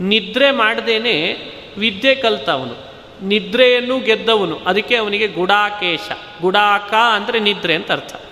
ನಿದ್ರೆ 0.00 0.50
ಮಾಡದೇನೆ 0.50 1.36
ವಿದ್ಯೆ 1.78 2.14
ಕಲ್ತವನು. 2.14 2.94
ನಿದ್ರೆಯನ್ನು 3.26 4.00
ಗೆದ್ದವನು. 4.00 4.60
ಅದಕ್ಕೆ 4.66 4.96
ಅವನಿಗೆ 4.96 5.28
ಗುಡಾಕೇಶ. 5.28 6.10
ಗುಡಾಕ 6.40 6.94
ಅಂದರೆ 6.94 7.40
ನಿದ್ರೆ 7.40 7.74
ಅಂತ 7.74 7.92
ಅರ್ಥ. 7.92 8.22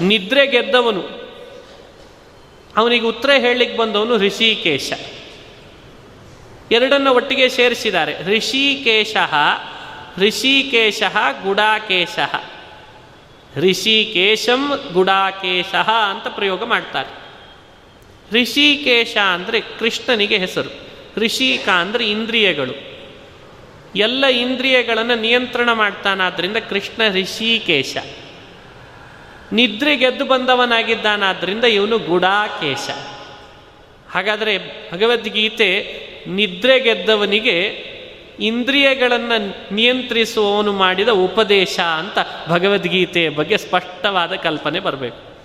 ನಿದ್ರೆ 0.00 0.46
ಗೆದ್ದವನು. 0.46 1.27
ಅವನಿಗೆ 2.78 3.06
ಉತ್ತರ 3.06 3.30
ಹೇಳಲಿಕ್ಕೆ 3.38 3.76
ಬಂದವನು 3.76 4.16
ಋಷಿಕೇಶ 4.16 4.92
ಎರಡನ್ನು 6.72 7.14
ಒಟ್ಟಿಗೆ 7.14 7.48
ಸೇರಿಸಿದ್ದಾರೆ. 7.48 8.24
ಋಷಿಕೇಶ 8.24 9.16
ಋಷಿಕೇಶ 10.18 11.02
ಗುಡಾಕೇಶ. 11.42 12.18
ಋಷಿಕೇಶಂ 13.56 14.90
ಗುಡಾಕೇಶ 14.92 15.74
ಅಂತ 16.10 16.26
ಪ್ರಯೋಗ 16.28 16.64
ಮಾಡ್ತಾರೆ. 16.64 17.10
ಋಷಿಕೇಶ 18.32 19.16
ಅಂದರೆ 19.16 19.60
ಕೃಷ್ಣನಿಗೆ 19.60 20.38
ಹೆಸರು. 20.38 20.70
ಋಷಿಕ 21.16 21.68
ಅಂದರೆ 21.68 22.10
ಇಂದ್ರಿಯಗಳು. 22.10 22.74
ಎಲ್ಲ 23.96 24.26
ಇಂದ್ರಿಯಗಳನ್ನು 24.26 25.14
ನಿಯಂತ್ರಣ 25.20 25.72
ಮಾಡ್ತಾನಾದ್ರಿಂದ 25.72 26.56
ಕೃಷ್ಣ 26.56 27.08
ಋಷಿಕೇಶ 27.08 27.96
ನಿದ್ರೆ 29.52 29.96
ಗೆದ್ದು 29.96 30.24
ಬಂದವನಾಗಿದ್ದಾನಾದ್ರಿಂದ 30.24 31.64
ಇವನು 31.64 31.98
ಗುಡಾಕೇಶ 31.98 32.90
ಹಾಗಾದರೆ 34.14 34.58
ಭಗವದ್ಗೀತೆ 34.92 35.98
ನಿದ್ರೆ 36.26 36.80
ಗೆದ್ದವನಿಗೆ 36.80 37.88
ಇಂದ್ರಿಯಗಳನ್ನು 38.40 39.74
ನಿಯಂತ್ರಿಸುವವನು 39.74 40.72
ಮಾಡಿದ 40.72 41.08
ಉಪದೇಶ 41.08 41.80
ಅಂತ 41.80 42.18
ಭಗವದ್ಗೀತೆಯ 42.48 43.28
ಬಗ್ಗೆ 43.28 43.56
ಸ್ಪಷ್ಟವಾದ 43.56 44.32
ಕಲ್ಪನೆ 44.32 44.80
ಬರಬೇಕು. 44.80 45.36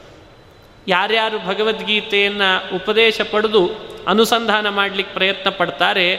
ಯಾರ್ಯಾರು 0.87 1.47
ಭಗವದ್ಗೀತೆಯನ್ನು 1.47 2.75
ಉಪದೇಶ 2.75 3.21
ಪಡೆದು 3.21 3.71
ಅನುಸಂಧಾನ 4.07 4.69
ಮಾಡಲಿಕ್ಕೆ 4.69 5.13
ಪ್ರಯತ್ನ 5.13 5.49
ಪಡ್ತಾರೆ, 5.49 6.15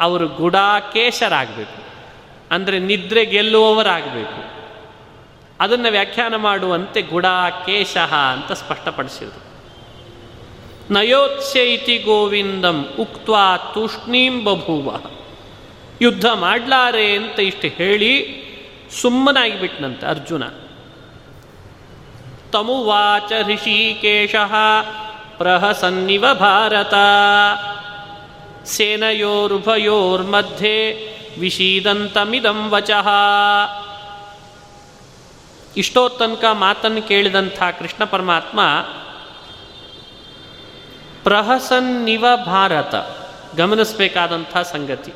ಅವರು 0.00 0.28
ಗುಡಾಕೇಶರಾಗಬೇಕು 0.28 1.82
ಅಂದರೆ 2.50 2.78
ನಿದ್ರೆ 2.78 3.24
ಗೆಲ್ಲುವವರಾಗಬೇಕು. 3.24 4.57
ಅದನ್ನು 5.60 5.90
ವ್ಯಾಖ್ಯಾನ 5.90 6.36
ಮಾಡುವಂತೆ 6.36 7.02
ಗುಡಾಕೇಶ 7.02 7.96
ಅಂತ 8.32 8.52
ಸ್ಪಷ್ಟಪಡಿಸಿದರು 8.52 9.48
ನಯೋತ್ಸ್ಯ 10.90 11.62
ಇತಿ 11.62 11.98
ಗೋವಿಂದಂ 11.98 12.88
ಉಕ್ತ್ವಾ 13.00 13.56
ತೂಷ್ಣೀಂ 13.56 14.44
ಬಭೂವ. 14.44 14.96
ಯುದ್ಧ 16.02 16.26
ಮಾಡಲಾರೆ 16.26 17.12
ಅಂತ 17.12 17.40
ಇಷ್ಟು 17.40 17.68
ಹೇಳಿ 17.68 18.42
ಸುಮ್ಮನಾಗಿಬಿಟ್ನಂತೆ 19.00 20.06
ಅರ್ಜುನ. 20.06 20.42
ತಮುವಾಚ 22.52 23.32
ಋಷಿಕೇಶ 23.46 24.34
ಪ್ರಹಸನ್ನಿವ 25.38 26.24
ಭಾರತ. 26.34 26.94
ಸೇನಯೋರುಭಯೋರ್ಮಧ್ಯೆ 28.64 31.08
ವಿಷೀದಂತಮಿದಂ 31.40 32.70
ವಚಃ. 32.70 33.08
ಇಷ್ಟೋ 35.78 36.08
ತನಕ 36.08 36.44
ಮಾತನ್ನು 36.52 37.02
ಕೇಳಿದಂಥ 37.02 37.62
ಕೃಷ್ಣ 37.78 38.04
ಪರಮಾತ್ಮ 38.04 38.60
ಪ್ರಹಸನ್ನಿವ 41.24 42.24
ಭಾರತ, 42.46 42.94
ಗಮನಿಸಬೇಕಾದಂಥ 43.56 44.56
ಸಂಗತಿ. 44.56 45.12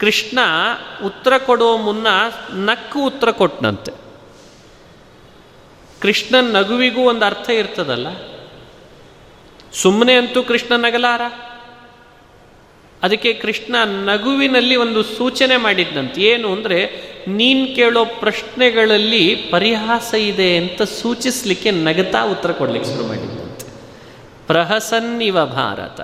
ಕೃಷ್ಣ 0.00 0.38
ಉತ್ತರ 1.04 1.38
ಕೊಡೋ 1.38 1.76
ಮುನ್ನ 1.76 2.06
ನಕ್ಕು 2.52 2.98
ಉತ್ತರ 3.06 3.30
ಕೊಟ್ಟನಂತೆ 3.30 3.92
ಕೃಷ್ಣನ್ 6.00 6.52
ನಗುವಿಗೂ 6.52 7.00
ಒಂದು 7.00 7.24
ಅರ್ಥ 7.24 7.50
ಇರ್ತದಲ್ಲ? 7.50 8.08
ಸುಮ್ಮನೆ 9.72 10.14
ಅಂತೂ 10.14 10.42
ಕೃಷ್ಣ 10.42 10.76
ನಗಲಾರ? 10.76 11.22
ಅದಕ್ಕೆ 13.02 13.32
ಕೃಷ್ಣ 13.32 13.76
ನಗುವಿನಲ್ಲಿ 13.84 14.76
ಒಂದು 14.76 15.02
ಸೂಚನೆ 15.02 15.56
ಮಾಡಿದ್ದಂತೆ 15.56 16.20
ಏನು 16.20 16.52
ಅಂದರೆ 16.52 17.15
ನೀನು 17.26 17.74
ಕೇಳೋ 17.74 18.04
ಪ್ರಶ್ನೆಗಳಲ್ಲಿ 18.04 19.36
ಪರಿಹಾಸ 19.50 20.14
ಇದೆ 20.14 20.56
ಅಂತ 20.56 20.82
ಸೂಚಿಸಲಿಕ್ಕೆ 20.82 21.70
ನಗತಾ 21.70 22.24
ಉತ್ತರ 22.24 22.52
ಕೊಡ್ಲಿಕ್ಕೆ 22.52 22.90
ಶುರು 22.90 23.06
ಮಾಡಿದ್ದಂತೆ 23.06 23.66
ಪ್ರಹಸನ್ನಿವ 24.46 25.44
ಭಾರತ. 25.44 26.00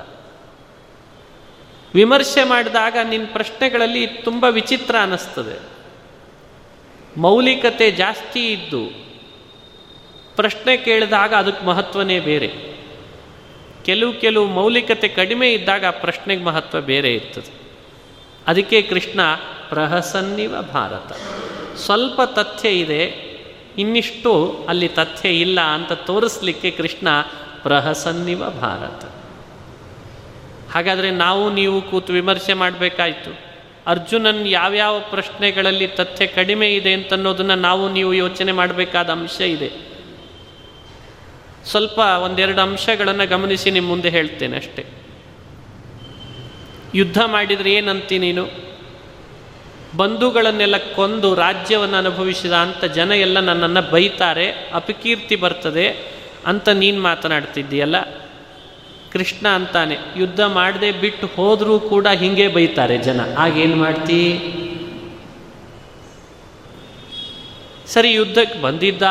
ವಿಮರ್ಶೆ 1.94 2.44
ಮಾಡಿದಾಗ 2.44 2.96
ನಿನ್ನ 3.08 3.26
ಪ್ರಶ್ನೆಗಳಲ್ಲಿ 3.32 4.06
ತುಂಬ 4.06 4.44
ವಿಚಿತ್ರ 4.44 4.96
ಅನ್ನಿಸ್ತದೆ 5.02 5.72
ಮೌಲಿಕತೆ 7.16 7.90
ಜಾಸ್ತಿ 7.90 8.52
ಇದ್ದು 8.52 9.06
ಪ್ರಶ್ನೆ 10.36 10.76
ಕೇಳಿದಾಗ 10.76 11.34
ಅದಕ್ಕೆ 11.34 11.66
ಮಹತ್ವನೇ 11.66 12.20
ಬೇರೆ. 12.20 12.72
ಕೆಲವು 13.84 14.12
ಕೆಲವು 14.12 14.46
ಮೌಲಿಕತೆ 14.46 15.08
ಕಡಿಮೆ 15.08 15.52
ಇದ್ದಾಗ 15.52 15.84
ಆ 15.86 15.90
ಪ್ರಶ್ನೆಗೆ 15.90 16.44
ಮಹತ್ವ 16.44 16.80
ಬೇರೆ 16.80 17.14
ಇರ್ತದೆ. 17.14 17.61
ಅದಕ್ಕೆ 18.46 18.82
ಕೃಷ್ಣ 18.82 19.20
ಪ್ರಹಸನ್ನಿವ 19.68 20.62
ಭಾರತ. 20.62 21.12
ಸ್ವಲ್ಪ 21.76 22.20
ತಥ್ಯ 22.24 22.68
ಇದೆ, 22.68 23.32
ಇನ್ನಿಷ್ಟು 23.78 24.64
ಅಲ್ಲಿ 24.68 24.88
ತಥ್ಯ 24.88 25.28
ಇಲ್ಲ 25.28 25.60
ಅಂತ 25.60 25.92
ತೋರಿಸ್ಲಿಕ್ಕೆ 25.92 26.70
ಕೃಷ್ಣ 26.70 27.08
ಪ್ರಹಸನ್ನಿವ 27.62 28.50
ಭಾರತ. 28.50 29.04
ಹಾಗಾದರೆ 30.74 31.10
ನಾವು 31.10 31.52
ನೀವು 31.52 31.82
ಕೂತು 31.82 32.12
ವಿಮರ್ಶೆ 32.12 32.52
ಮಾಡಬೇಕಾಯ್ತು. 32.52 33.52
ಅರ್ಜುನನ್ 33.86 34.46
ಯಾವ್ಯಾವ 34.46 35.00
ಪ್ರಶ್ನೆಗಳಲ್ಲಿ 35.00 35.86
ತಥ್ಯ 35.86 36.26
ಕಡಿಮೆ 36.26 36.74
ಇದೆ 36.74 36.92
ಅಂತನ್ನೋದನ್ನು 36.92 37.54
ನಾವು 37.54 37.88
ನೀವು 37.88 38.14
ಯೋಚನೆ 38.14 38.52
ಮಾಡಬೇಕಾದ 38.52 39.10
ಅಂಶ 39.10 39.40
ಇದೆ. 39.40 39.70
ಸ್ವಲ್ಪ 41.66 41.98
ಒಂದೆರಡು 41.98 42.60
ಅಂಶಗಳನ್ನು 42.60 43.28
ಗಮನಿಸಿ 43.28 43.70
ನಿಮ್ಮ 43.70 43.88
ಮುಂದೆ 43.88 44.08
ಹೇಳ್ತೇನೆ 44.08 44.56
ಅಷ್ಟೆ. 44.56 45.01
ಯುದ್ಧ 46.94 47.20
ಮಾಡಿದರೆ 47.26 47.72
ಏನಂತಿ 47.72 48.18
ನೀನು? 48.18 48.48
ಬಂಧುಗಳನ್ನೆಲ್ಲ 49.96 50.76
ಕೊಂದು 50.76 51.34
ರಾಜ್ಯವನ್ನು 51.34 51.96
ಅನುಭವಿಸಿದ 51.96 52.52
ಅಂತ 52.52 52.84
ಜನ 52.84 53.12
ಎಲ್ಲ 53.12 53.40
ನನ್ನನ್ನು 53.40 53.90
ಬೈತಾರೆ 53.90 54.70
ಅಪಕೀರ್ತಿ 54.74 55.36
ಬರ್ತದೆ 55.36 56.12
ಅಂತ 56.46 56.68
ನೀನು 56.68 57.02
ಮಾತನಾಡ್ತಿದ್ದೀಯಲ್ಲ? 57.02 58.00
ಕೃಷ್ಣ 59.12 59.48
ಅಂತಾನೆ, 59.48 59.96
ಯುದ್ಧ 60.16 60.40
ಮಾಡದೆ 60.40 60.92
ಬಿಟ್ಟು 60.92 61.26
ಹೋದರೂ 61.26 61.80
ಕೂಡ 61.80 62.06
ಹಿಂಗೆ 62.06 62.48
ಬೈತಾರೆ 62.48 62.98
ಜನ. 62.98 63.20
ಆಗೇನು 63.38 63.76
ಮಾಡ್ತೀ? 63.76 64.38
ಸರಿ, 67.86 68.12
ಯುದ್ಧಕ್ಕೆ 68.12 68.62
ಬಂದಿದ್ದ, 68.62 69.02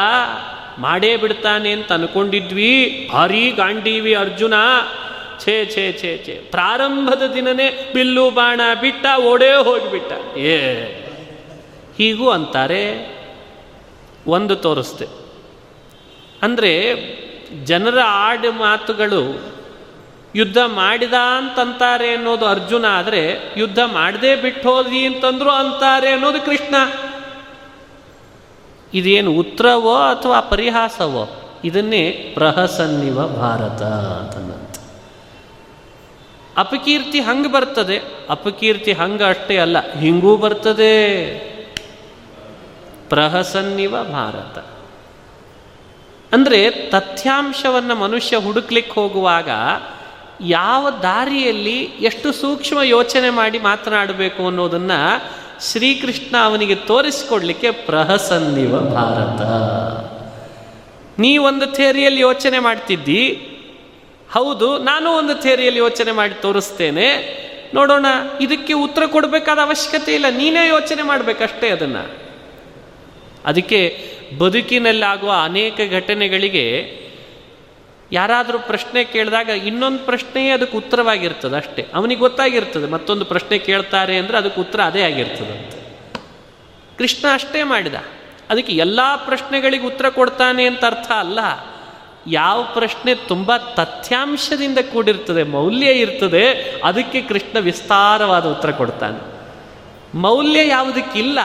ಮಾಡೇ 0.77 1.17
ಬಿಡ್ತಾನೆ 1.17 1.71
ಅಂತ 1.71 1.93
ಅನ್ಕೊಂಡಿದ್ವಿ. 1.93 3.09
ಭಾರೀ 3.13 3.51
ಗಾಂಡೀವಿ 3.51 4.13
ಅರ್ಜುನ. 4.13 4.53
ಛೇ 5.43 5.65
ಛೇ 5.65 5.97
ಛೇ 6.01 6.23
ಛೇ. 6.25 6.47
ಪ್ರಾರಂಭದ 6.51 7.31
ದಿನನೇ 7.33 7.91
ಬಿಲ್ಲು 7.93 8.31
ಬಾಣ 8.31 8.61
ಬಿಟ್ಟ, 8.81 9.05
ಓಡೇ 9.19 9.53
ಹೋಗಿಬಿಟ್ಟ. 9.53 10.37
ಏ. 10.37 10.83
ಹೀಗೂ 11.97 12.29
ಅಂತಾರೆ. 12.29 13.11
ಒಂದು 14.27 14.55
ತೋರಿಸ್ತೆ. 14.55 15.07
ಅಂದರೆ 16.41 16.95
ಜನರ 17.65 17.99
ಆಡು 18.05 18.51
ಮಾತುಗಳು 18.51 19.51
ಯುದ್ಧ 20.35 20.57
ಮಾಡಿದ 20.57 21.13
ಅಂತಂತಾರೆ 21.13 22.09
ಅನ್ನೋದು 22.09 22.45
ಅರ್ಜುನ, 22.45 22.85
ಆದರೆ 22.85 23.53
ಯುದ್ಧ 23.57 23.79
ಮಾಡದೇ 23.79 24.35
ಬಿಟ್ಟು 24.35 24.69
ಹೋದಿ 24.69 25.05
ಅಂತಂದ್ರು 25.05 25.49
ಅಂತಾರೆ 25.49 26.09
ಅನ್ನೋದು 26.09 26.45
ಕೃಷ್ಣ. 26.45 26.75
ಇದೇನು 28.93 29.31
ಉತ್ತರವೋ 29.31 29.95
ಅಥವಾ 29.95 30.39
ಪರಿಹಾಸವೋ? 30.39 31.37
ಇದನ್ನೇ 31.63 32.31
ಪ್ರಹಸನ್ನಿವ 32.33 33.27
ಭಾರತ 33.27 33.83
ಅಂತಂದಂತೆ 33.83 34.50
ಅಪಕೀರ್ತಿ 36.57 37.19
ಹಂಗೆ 37.19 37.51
ಬರ್ತದೆ? 37.51 38.01
ಅಪಕೀರ್ತಿ 38.29 38.93
ಹಂಗೆ 38.93 39.23
ಅಷ್ಟೇ 39.23 39.57
ಅಲ್ಲ, 39.57 39.93
ಹಿಂಗೂ 39.99 40.37
ಬರ್ತದೆ. 40.37 40.93
ಪ್ರಹಸನ್ನಿವ 43.09 44.03
ಭಾರತ. 44.03 44.57
ಅಂದರೆ 46.33 46.69
ತಥ್ಯಾಂಶವನ್ನು 46.69 47.95
ಮನುಷ್ಯ 47.95 48.37
ಹುಡುಕ್ಲಿಕ್ಕೆ 48.37 48.93
ಹೋಗುವಾಗ 48.93 49.49
ಯಾವ 50.41 50.89
ದಾರಿಯಲ್ಲಿ 50.89 51.79
ಎಷ್ಟು 51.79 52.31
ಸೂಕ್ಷ್ಮ 52.31 52.81
ಯೋಚನೆ 52.81 53.29
ಮಾಡಿ 53.29 53.59
ಮಾತನಾಡಬೇಕು 53.59 54.45
ಅನ್ನೋದನ್ನು 54.45 55.21
ಶ್ರೀಕೃಷ್ಣ 55.71 56.35
ಅವನಿಗೆ 56.43 56.75
ತೋರಿಸಿಕೊಡ್ಲಿಕ್ಕೆ 56.75 57.71
ಪ್ರಹಸನ್ನಿವ 57.71 58.79
ಭಾರತ. 58.79 59.41
ನೀ 61.19 61.37
ಒಂದು 61.37 61.65
ಥೇರಿಯಲ್ಲಿ 61.65 62.21
ಯೋಚನೆ 62.21 62.59
ಮಾಡ್ತಿದ್ದಿ 62.59 63.47
ಹೌದು, 64.35 64.67
ನಾನು 64.77 65.07
ಒಂದು 65.11 65.33
ಥಿಯರಿಯಲ್ಲಿ 65.43 65.79
ಯೋಚನೆ 65.79 66.11
ಮಾಡಿ 66.11 66.35
ತೋರಿಸ್ತೇನೆ. 66.41 67.07
ನೋಡೋಣ, 67.73 68.07
ಇದಕ್ಕೆ 68.41 68.73
ಉತ್ತರ 68.85 69.03
ಕೊಡಬೇಕಾದ 69.05 69.59
ಅವಶ್ಯಕತೆ 69.59 70.11
ಇಲ್ಲ, 70.17 70.27
ನೀನೇ 70.37 70.63
ಯೋಚನೆ 70.67 71.03
ಮಾಡಬೇಕಷ್ಟೇ 71.03 71.69
ಅದನ್ನು. 71.69 72.03
ಅದಕ್ಕೆ 73.45 73.79
ಬದುಕಿನಲ್ಲಾಗುವ 74.39 75.31
ಅನೇಕ 75.43 75.79
ಘಟನೆಗಳಿಗೆ 75.91 76.65
ಯಾರಾದರೂ 78.11 78.59
ಪ್ರಶ್ನೆ 78.59 79.01
ಕೇಳಿದಾಗ 79.03 79.49
ಇನ್ನೊಂದು 79.69 80.01
ಪ್ರಶ್ನೆಯೇ 80.05 80.51
ಅದಕ್ಕೆ 80.51 80.75
ಉತ್ತರವಾಗಿರ್ತದೆ 80.77 81.55
ಅಷ್ಟೇ. 81.55 81.83
ಅವನಿಗೆ 81.93 82.19
ಗೊತ್ತಾಗಿರ್ತದೆ, 82.19 82.87
ಮತ್ತೊಂದು 82.87 83.25
ಪ್ರಶ್ನೆ 83.25 83.57
ಕೇಳ್ತಾರೆ 83.67 84.15
ಅಂದರೆ 84.17 84.37
ಅದಕ್ಕೆ 84.37 84.59
ಉತ್ತರ 84.61 84.79
ಅದೇ 84.81 85.01
ಆಗಿರ್ತದೆ 85.01 85.55
ಕೃಷ್ಣ 86.97 87.25
ಅಷ್ಟೇ 87.33 87.61
ಮಾಡಿದ. 87.63 87.97
ಅದಕ್ಕೆ 88.49 88.73
ಎಲ್ಲ 88.85 88.99
ಪ್ರಶ್ನೆಗಳಿಗೆ 89.25 89.85
ಉತ್ತರ 89.85 90.07
ಕೊಡ್ತಾನೆ 90.09 90.63
ಅಂತ 90.65 90.83
ಅರ್ಥ 90.85 91.09
ಅಲ್ಲ. 91.19 91.39
ಯಾವ 92.27 92.63
ಪ್ರಶ್ನೆ 92.73 93.15
ತುಂಬ 93.15 93.57
ತಥ್ಯಾಂಶದಿಂದ 93.57 94.77
ಕೂಡಿರ್ತದೆ, 94.93 95.43
ಮೌಲ್ಯ 95.43 95.85
ಇರ್ತದೆ, 95.85 96.51
ಅದಕ್ಕೆ 96.83 97.21
ಕೃಷ್ಣ 97.21 97.59
ವಿಸ್ತಾರವಾದ 97.59 98.45
ಉತ್ತರ 98.45 98.71
ಕೊಡ್ತಾನೆ. 98.71 99.19
ಮೌಲ್ಯ 100.15 100.67
ಯಾವುದಕ್ಕಿಲ್ಲ, 100.67 101.39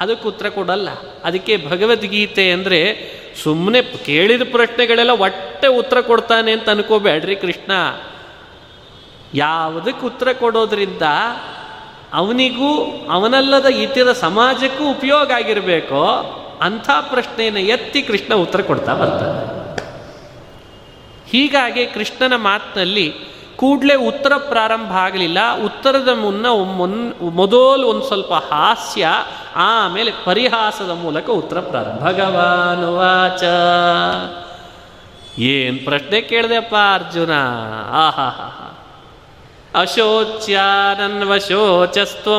ಅದಕ್ಕೆ 0.00 0.28
ಉತ್ತರ 0.28 0.48
ಕೊಡಲ್ಲ. 0.48 0.88
ಅದಕ್ಕೆ 1.24 1.56
ಭಗವದ್ಗೀತೆ 1.56 2.50
ಅಂದರೆ 2.50 3.12
ಸುಮ್ಮನೆ 3.42 3.82
ಕೇಳಿದ 3.82 4.42
ಪ್ರಶ್ನೆಗಳೆಲ್ಲ 4.42 5.10
ಒಟ್ಟೆ 5.10 5.66
ಉತ್ತರ 5.66 6.00
ಕೊಡ್ತಾನೆ 6.00 6.52
ಅಂತ 6.52 6.70
ಅನ್ಕೋಬೇಡ್ರಿ 6.70 7.36
ಕೃಷ್ಣ. 7.36 7.72
ಯಾವುದಕ್ಕೆ 9.34 10.06
ಉತ್ತರ 10.06 10.32
ಕೊಡೋದ್ರಿಂದ 10.32 11.02
ಅವನಿಗೂ 12.12 12.82
ಅವನಲ್ಲದ 13.10 13.66
ಇತರ 13.66 14.12
ಸಮಾಜಕ್ಕೂ 14.12 14.90
ಉಪಯೋಗ 14.90 15.30
ಆಗಿರಬೇಕೋ 15.30 16.04
ಅಂಥ 16.62 16.90
ಪ್ರಶ್ನೆಯನ್ನು 17.00 17.60
ಎತ್ತಿ 17.60 18.02
ಕೃಷ್ಣ 18.02 18.34
ಉತ್ತರ 18.34 18.60
ಕೊಡ್ತಾ 18.60 18.94
ಬರ್ತಾನೆ. 18.94 19.61
ಹೀಗಾಗಿ 21.32 21.86
ಕೃಷ್ಣನ 21.86 22.36
ಮಾತಿನಲ್ಲಿ 22.36 23.14
ಕೂಡಲೇ 23.56 23.94
ಉತ್ತರ 23.94 24.36
ಪ್ರಾರಂಭ 24.36 24.92
ಆಗಲಿಲ್ಲ. 24.92 25.38
ಉತ್ತರದ 25.64 26.08
ಮುನ್ನ 26.08 26.46
ಮೊನ್ 26.46 27.20
ಮೊದಲು 27.20 27.88
ಒಂದು 27.88 28.06
ಸ್ವಲ್ಪ 28.06 28.32
ಹಾಸ್ಯ, 28.32 29.08
ಆಮೇಲೆ 29.56 30.12
ಪರಿಹಾಸದ 30.24 30.90
ಮೂಲಕ 30.90 31.30
ಉತ್ತರ 31.30 31.60
ಪ್ರಾರಂಭ 31.60 32.00
ಭಗವಾನ್ 32.00 32.84
ವಾಚ. 32.84 33.42
ಏನು 35.40 35.84
ಪ್ರಶ್ನೆ 35.84 36.20
ಕೇಳಿದೆಪ್ಪ 36.20 36.74
ಅರ್ಜುನ? 36.94 37.30
ಆಹಾ 37.90 38.58
ಅಶೋಚ್ಯಾನನ್ವಶೋಚಸ್ತ್ವ 39.74 42.30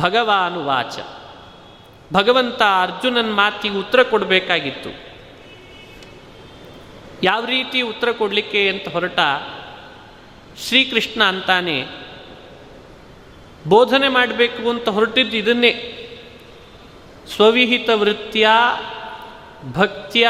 ಭಗವಾನು 0.00 0.64
ವಾಚ 0.64 0.98
ಭಗವಂತ 2.12 2.62
ಅರ್ಜುನನ್ 2.62 3.34
ಮಾತಿಗೆ 3.34 3.74
ಉತ್ತರ 3.74 4.02
ಕೊಡಬೇಕಾಗಿತ್ತು। 4.02 4.90
ಯಾವ 7.22 7.44
ರೀತಿ 7.44 7.80
ಉತ್ತರ 7.80 8.12
ಕೊಡಲಿಕ್ಕೆ 8.12 8.68
ಅಂತ 8.68 8.88
ಹೊರಟ 8.88 9.18
ಶ್ರೀಕೃಷ್ಣ 10.68 11.24
ಅಂತಾನೆ, 11.24 11.86
ಬೋಧನೆ 13.68 14.08
ಮಾಡಬೇಕು 14.08 14.70
ಅಂತ 14.70 14.88
ಹೊರಟಿದ್ದು 14.88 15.36
ಇದನ್ನೇ. 15.36 15.96
ಸ್ವವಿಹಿತ 17.36 17.90
ವೃತ್ತಿಯ 17.94 18.48
ಭಕ್ತಿಯ 19.72 20.28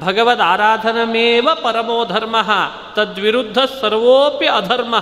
ಭಗವದ್ 0.00 0.40
ಆರಾಧನಮೇವ 0.40 1.48
ಪರಮೋ 1.54 2.04
ಧರ್ಮ, 2.04 2.36
ತದ್ವಿರುದ್ಧ 2.94 3.58
ಸರ್ವೋಪಿ 3.80 4.46
ಅಧರ್ಮ. 4.46 4.94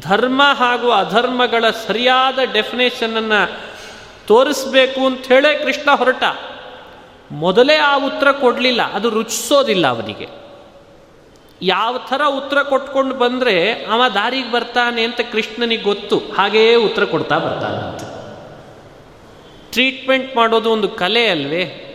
ಧರ್ಮ 0.00 0.42
ಹಾಗೂ 0.52 0.90
ಅಧರ್ಮಗಳ 0.90 1.64
ಸರಿಯಾದ 1.86 2.38
ಡೆಫಿನೇಷನನ್ನು 2.52 3.60
ತೋರಿಸ್ಬೇಕು 4.26 5.06
ಅಂತ 5.06 5.26
ಹೇಳೇ 5.26 5.58
ಕೃಷ್ಣ 5.58 5.90
ಹೊರಟ. 5.90 6.22
ಮೊದಲೇ 7.32 7.76
ಆ 7.76 7.96
ಉತ್ತರ 7.98 8.32
ಕೊಡಲಿಲ್ಲ, 8.32 8.92
ಅದು 8.92 9.10
ರುಚಿಸೋದಿಲ್ಲ 9.10 9.86
ಅವನಿಗೆ. 9.86 10.28
ಯಾವ 11.62 11.98
ಥರ 12.08 12.22
ಉತ್ತರ 12.28 12.62
ಕೊಟ್ಕೊಂಡು 12.62 13.14
ಬಂದರೆ 13.14 13.72
ಅವ 13.72 14.02
ದಾರಿಗೆ 14.14 14.52
ಬರ್ತಾನೆ 14.52 15.02
ಅಂತ 15.02 15.20
ಕೃಷ್ಣನಿಗೆ 15.32 15.82
ಗೊತ್ತು 15.82 16.18
ಹಾಗೆಯೇ 16.18 16.74
ಉತ್ತರ 16.74 17.04
ಕೊಡ್ತಾ 17.04 17.38
ಬರ್ತಾನಂತೆ. 17.38 18.06
ಟ್ರೀಟ್ಮೆಂಟ್ 19.72 20.36
ಮಾಡೋದು 20.36 20.70
ಒಂದು 20.70 20.88
ಕಲೆ 20.88 21.28
ಅಲ್ವೇ? 21.28 21.89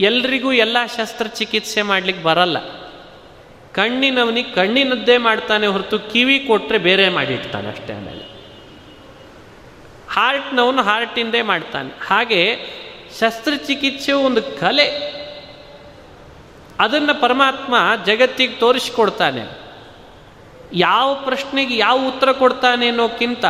ಎಲ್ರಿಗೂ 0.00 0.52
ಎಲ್ಲ 0.52 0.76
ಶಸ್ತ್ರಚಿಕಿತ್ಸೆ 0.96 1.82
ಮಾಡಲಿಕ್ಕೆ 1.82 2.24
ಬರಲ್ಲ. 2.24 2.58
ಕಣ್ಣಿನವನಿಗೆ 3.72 4.54
ಕಣ್ಣಿನದ್ದೇ 4.54 5.18
ಮಾಡ್ತಾನೆ 5.18 5.66
ಹೊರತು 5.66 5.98
ಕಿವಿ 5.98 6.38
ಕೊಟ್ಟರೆ 6.38 6.78
ಬೇರೆ 6.78 7.08
ಮಾಡಿಡ್ತಾನೆ 7.08 7.68
ಅಷ್ಟೇ 7.68 7.92
ಆಮೇಲೆ. 7.92 8.36
ಹಾರ್ಟ್ನವನು 10.10 10.82
ಹಾರ್ಟಿಂದೇ 10.82 11.42
ಮಾಡ್ತಾನೆ. 11.42 12.06
ಹಾಗೆ 12.06 12.56
ಶಸ್ತ್ರಚಿಕಿತ್ಸೆ 13.20 14.12
ಒಂದು 14.12 14.42
ಕಲೆ. 14.42 15.16
ಅದನ್ನು 16.80 17.20
ಪರಮಾತ್ಮ 17.20 17.74
ಜಗತ್ತಿಗೆ 18.06 18.54
ತೋರಿಸಿಕೊಡ್ತಾನೆ. 18.54 19.66
ಯಾವ 20.72 21.14
ಪ್ರಶ್ನೆಗೆ 21.14 21.76
ಯಾವ 21.76 22.06
ಉತ್ತರ 22.06 22.32
ಕೊಡ್ತಾನೆ 22.32 22.88
ಅನ್ನೋಕ್ಕಿಂತ 22.88 23.44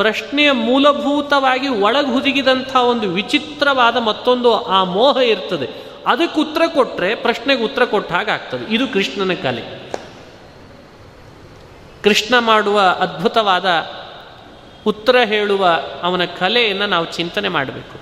ಪ್ರಶ್ನೆಯ 0.00 0.52
ಮೂಲಭೂತವಾಗಿ 0.52 1.68
ಒಳಗೆ 1.68 2.12
ಹುದುಗಿದಂಥ 2.12 2.76
ಒಂದು 2.76 3.08
ವಿಚಿತ್ರವಾದ 3.08 3.96
ಮತ್ತೊಂದು 3.96 4.64
ಆ 4.64 4.84
ಮೋಹ 4.84 5.16
ಇರ್ತದೆ. 5.16 5.68
ಅದಕ್ಕೆ 6.06 6.40
ಉತ್ತರ 6.40 6.62
ಕೊಟ್ಟರೆ 6.74 7.14
ಪ್ರಶ್ನೆಗೆ 7.14 7.62
ಉತ್ತರ 7.62 7.84
ಕೊಟ್ಟ 7.84 8.12
ಹಾಗಾಗ್ತದೆ 8.12 8.74
ಇದು 8.74 8.88
ಕೃಷ್ಣನ 8.88 9.34
ಕಲೆ. 9.34 9.92
ಕೃಷ್ಣ 12.04 12.34
ಮಾಡುವ 12.38 12.80
ಅದ್ಭುತವಾದ 12.80 13.66
ಉತ್ತರ 14.86 15.16
ಹೇಳುವ 15.24 15.66
ಅವನ 16.02 16.24
ಕಲೆಯನ್ನು 16.24 16.86
ನಾವು 16.86 17.06
ಚಿಂತನೆ 17.06 17.48
ಮಾಡಬೇಕು. 17.48 18.00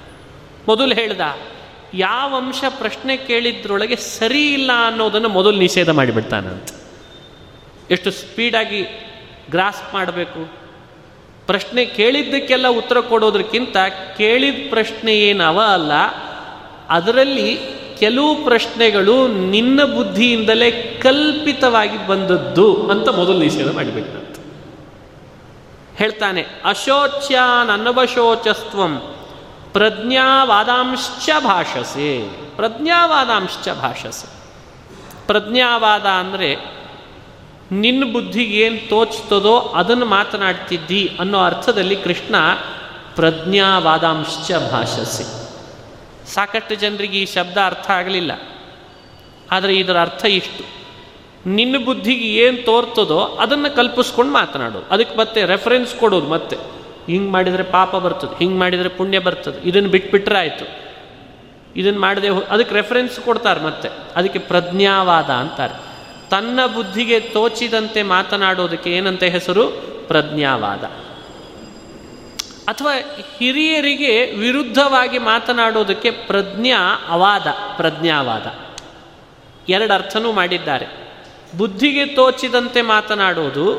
ಮೊದಲು 0.68 0.94
ಹೇಳ್ದ, 0.94 1.20
ಯಾವ 1.94 2.36
ಅಂಶ 2.36 2.64
ಪ್ರಶ್ನೆ 2.78 3.16
ಕೇಳಿದ್ರೊಳಗೆ 3.16 3.96
ಸರಿ 3.96 4.52
ಇಲ್ಲ 4.52 4.70
ಅನ್ನೋದನ್ನು 4.86 5.28
ಮೊದಲು 5.28 5.58
ನಿಷೇಧ 5.58 5.90
ಮಾಡಿಬಿಡ್ತಾನಂತ. 5.90 6.68
ಎಷ್ಟು 7.90 8.10
ಸ್ಪೀಡಾಗಿ 8.10 8.82
ಗ್ರಾಸ್ಪ್ 9.50 9.94
ಮಾಡಬೇಕು. 9.94 10.67
ಪ್ರಶ್ನೆ 11.48 11.84
ಕೇಳಿದ್ದಕ್ಕೆಲ್ಲ 11.84 12.68
ಉತ್ತರ 12.68 13.00
ಕೊಡೋದಕ್ಕಿಂತ 13.00 13.76
ಕೇಳಿದ 14.18 14.70
ಪ್ರಶ್ನೆ 14.70 15.12
ಏನವ 15.14 15.58
ಅಲ್ಲ, 15.72 15.92
ಅದರಲ್ಲಿ 16.88 17.58
ಕೆಲವು 17.98 18.44
ಪ್ರಶ್ನೆಗಳು 18.44 19.28
ನಿನ್ನ 19.28 19.84
ಬುದ್ಧಿಯಿಂದಲೇ 19.84 20.70
ಕಲ್ಪಿತವಾಗಿ 21.02 22.06
ಬಂದದ್ದು 22.06 22.90
ಅಂತ 22.90 23.08
ಮೊದಲು 23.08 23.38
ನಿಷೇಧ 23.38 23.70
ಮಾಡಿಬಿಟ್ಟಂತ. 23.74 24.36
ಹೇಳ್ತಾನೆ 25.98 26.42
ಅಶೋಚ್ಯಾನ್ 26.64 27.70
ಅನ್ನವಶೋಚಸ್ತ್ವಂ 27.70 28.94
ಪ್ರಜ್ಞಾವಾದಾಂಶ್ಚ 29.72 31.30
ಭಾಷಸೆ. 31.38 32.10
ಪ್ರಜ್ಞಾವಾದಾಂಶ್ಚ 32.56 33.68
ಭಾಷಸೆ. 33.68 34.28
ಪ್ರಜ್ಞಾವಾದ 35.26 36.06
ಅಂದರೆ 36.06 36.77
ನಿನ್ನ 37.72 38.12
ಬುದ್ಧಿಗೆ 38.12 38.54
ಏನು 38.54 38.88
ತೋಚ್ತದೋ 38.88 39.58
ಅದನ್ನು 39.58 40.06
ಮಾತನಾಡ್ತಿದ್ದಿ 40.06 41.16
ಅನ್ನೋ 41.20 41.44
ಅರ್ಥದಲ್ಲಿ 41.44 41.96
ಕೃಷ್ಣ 41.96 42.34
ಪ್ರಜ್ಞಾವಾದಾಂಶ್ಚ 43.14 44.52
ಭಾಷಸೆ. 44.52 45.48
ಸಾಕಷ್ಟು 46.34 46.74
ಜನರಿಗೆ 46.74 47.18
ಈ 47.18 47.26
ಶಬ್ದ 47.26 47.58
ಅರ್ಥ 47.66 47.90
ಆಗಲಿಲ್ಲ. 47.90 48.32
ಆದರೆ 49.50 49.76
ಇದರ 49.76 50.00
ಅರ್ಥ 50.00 50.24
ಇಷ್ಟು. 50.24 50.64
ನಿನ್ನ 51.48 51.84
ಬುದ್ಧಿಗೆ 51.84 52.28
ಏನು 52.28 52.64
ತೋರ್ತದೋ 52.64 53.18
ಅದನ್ನು 53.18 53.76
ಕಲ್ಪಿಸ್ಕೊಂಡು 53.76 54.32
ಮಾತನಾಡೋದು 54.32 54.84
ಅದಕ್ಕೆ 54.90 55.18
ಮತ್ತೆ 55.18 55.44
ರೆಫರೆನ್ಸ್ 55.44 55.94
ಕೊಡೋದು 55.94 56.28
ಮತ್ತೆ. 56.28 56.56
ಹಿಂಗೆ 57.06 57.30
ಮಾಡಿದರೆ 57.30 57.62
ಪಾಪ 57.62 57.96
ಬರ್ತದೆ, 57.96 58.38
ಹಿಂಗೆ 58.38 58.58
ಮಾಡಿದರೆ 58.58 58.88
ಪುಣ್ಯ 58.88 59.18
ಬರ್ತದೆ. 59.18 59.68
ಇದನ್ನು 59.68 59.88
ಬಿಟ್ಬಿಟ್ರೆ 59.88 60.38
ಆಯಿತು. 60.38 60.68
ಇದನ್ನು 61.76 62.00
ಮಾಡದೆ 62.00 62.28
ಅದಕ್ಕೆ 62.28 62.74
ರೆಫರೆನ್ಸ್ 62.74 63.20
ಕೊಡ್ತಾರೆ 63.20 63.60
ಮತ್ತೆ. 63.60 63.88
ಅದಕ್ಕೆ 64.16 64.38
ಪ್ರಜ್ಞಾವಾದ 64.38 65.24
ಅಂತಾರೆ. 65.24 65.87
ತನ್ನ 66.30 66.66
ಬುದ್ಧಿಗೆ 66.66 67.20
ತೋಚಿದಂತೆ 67.20 68.02
ಮಾತನಾಡೋದಕ್ಕೆ 68.02 68.90
ಏನಂತ 68.90 69.22
ಹೆಸರು? 69.22 69.64
ಪ್ರಜ್ಞಾವಾದ. 70.08 70.84
ಅಥವಾ 72.64 72.92
ಹಿರಿಯರಿಗೆ 73.38 74.24
ವಿರುದ್ಧವಾಗಿ 74.26 75.18
ಮಾತನಾಡೋದಕ್ಕೆ 75.18 76.10
ಪ್ರಜ್ಞಾ 76.10 77.06
ಅವಾದ, 77.08 77.46
ಪ್ರಜ್ಞಾವಾದ. 77.76 78.68
ಎರಡು 79.70 79.92
ಅರ್ಥನೂ 79.92 80.32
ಮಾಡಿದ್ದಾರೆ. 80.32 80.86
ಬುದ್ಧಿಗೆ 81.58 82.06
ತೋಚಿದಂತೆ 82.06 82.82
ಮಾತನಾಡೋದು 82.82 83.74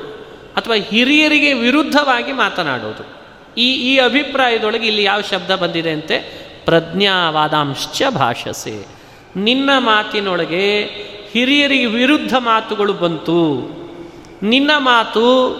ಅಥವಾ 0.55 0.75
ಹಿರಿಯರಿಗೆ 0.75 1.53
ವಿರುದ್ಧವಾಗಿ 1.53 2.31
ಮಾತನಾಡೋದು. 2.31 3.19
ಈ 3.57 3.73
ಈ 3.73 3.97
ಅಭಿಪ್ರಾಯದೊಳಗೆ 3.97 4.87
ಇಲ್ಲಿ 4.87 5.03
ಯಾವ 5.03 5.21
ಶಬ್ದ 5.21 5.55
ಬಂದಿದೆ 5.55 5.91
ಅಂತೆ? 5.91 6.19
ಪ್ರಜ್ಞಾವಾದಾಂಶ್ಚ 6.65 8.01
ಭಾಷಸೆ. 8.09 8.85
ನಿನ್ನ 9.35 9.69
ಮಾತಿನೊಳಗೆ 9.77 10.83
ಹಿರಿಯರಿಗೆ 11.31 11.85
ವಿರುದ್ಧ 11.85 12.35
ಮಾತುಗಳು 12.37 12.93
ಬಂತು. 12.93 13.55
ನಿನ್ನ 14.45 14.71
ಮಾತು, 14.77 15.55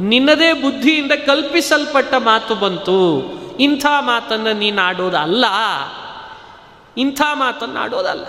ನಿನ್ನದೇ 0.00 0.52
ಬುದ್ಧಿಯಿಂದ 0.52 1.12
ಕಲ್ಪಿಸಲ್ಪಟ್ಟ 1.12 2.14
ಮಾತು 2.18 2.54
ಬಂತು. 2.54 3.22
ಇಂಥ 3.60 3.86
ಮಾತನ್ನು 4.00 4.52
ನೀನು 4.52 4.82
ಆಡೋದಲ್ಲ. 4.82 5.44
ಇಂಥ 6.96 7.20
ಮಾತನ್ನು 7.32 7.80
ಆಡೋದಲ್ಲ. 7.80 8.24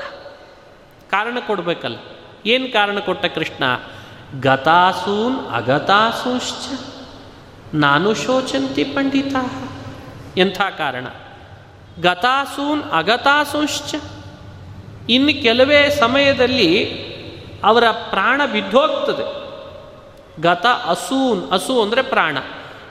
ಕಾರಣ 1.12 1.38
ಕೊಡಬೇಕಲ್ಲ. 1.48 1.96
ಏನು 2.46 2.74
ಕಾರಣ 2.74 3.00
ಕೊಟ್ಟ 3.00 3.26
ಕೃಷ್ಣ? 3.26 3.64
ಗತಾಸೂನ್ 4.42 5.48
ಅಗತಾಸೂಶ್ಚ, 5.48 6.80
ನಾನು 7.74 8.14
ಶೋಚಂತಿ 8.14 8.84
ಪಂಡಿತ. 8.84 9.36
ಎಂಥ 10.38 10.62
ಕಾರಣ? 10.62 11.08
ಗತಾಸೂನ್ 12.02 12.84
ಅಗತಾಸೂಶ್ಚ 12.84 13.96
ಇನ್ನು 15.10 15.34
ಕೆಲವೇ 15.42 15.82
ಸಮಯದಲ್ಲಿ 16.00 16.70
ಅವರ 17.64 17.86
ಪ್ರಾಣ 17.92 18.42
ಬಿದ್ದೋಗ್ತದೆ. 18.52 19.26
ಗತ 20.42 20.66
ಅಸೂನ್, 20.66 21.42
ಅಸು 21.52 21.76
ಅಂದರೆ 21.82 22.02
ಪ್ರಾಣ. 22.02 22.38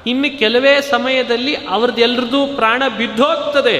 ಇನ್ನು 0.06 0.38
ಕೆಲವೇ 0.38 0.80
ಸಮಯದಲ್ಲಿ 0.80 1.54
ಅವ್ರದ್ದೆಲ್ಲರದು 1.54 2.40
ಪ್ರಾಣ 2.56 2.82
ಬಿದ್ದೋಗ್ತದೆ. 2.98 3.76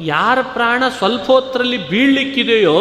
ಯಾರ 0.00 0.38
ಪ್ರಾಣ 0.52 0.82
ಸ್ವಲ್ಪ 0.98 1.26
ಹೊತ್ತರಲ್ಲಿ 1.26 1.78
ಬೀಳ್ಲಿಕ್ಕಿದೆಯೋ 1.88 2.78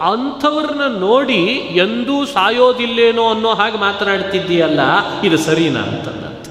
ಅಂಥವ್ರನ್ನ 0.00 0.86
ನೋಡಿ 0.98 1.42
ಎಂದೂ 1.84 2.16
ಸಾಯೋದಿಲ್ಲೇನೋ 2.26 3.24
ಅನ್ನೋ 3.30 3.50
ಹಾಗೆ 3.54 3.78
ಮಾತನಾಡ್ತಿದ್ದೀಯಲ್ಲ, 3.78 4.80
ಇದು 5.22 5.38
ಸರಿನಾ 5.38 5.80
ಅಂತಂದಂತೆ. 5.80 6.50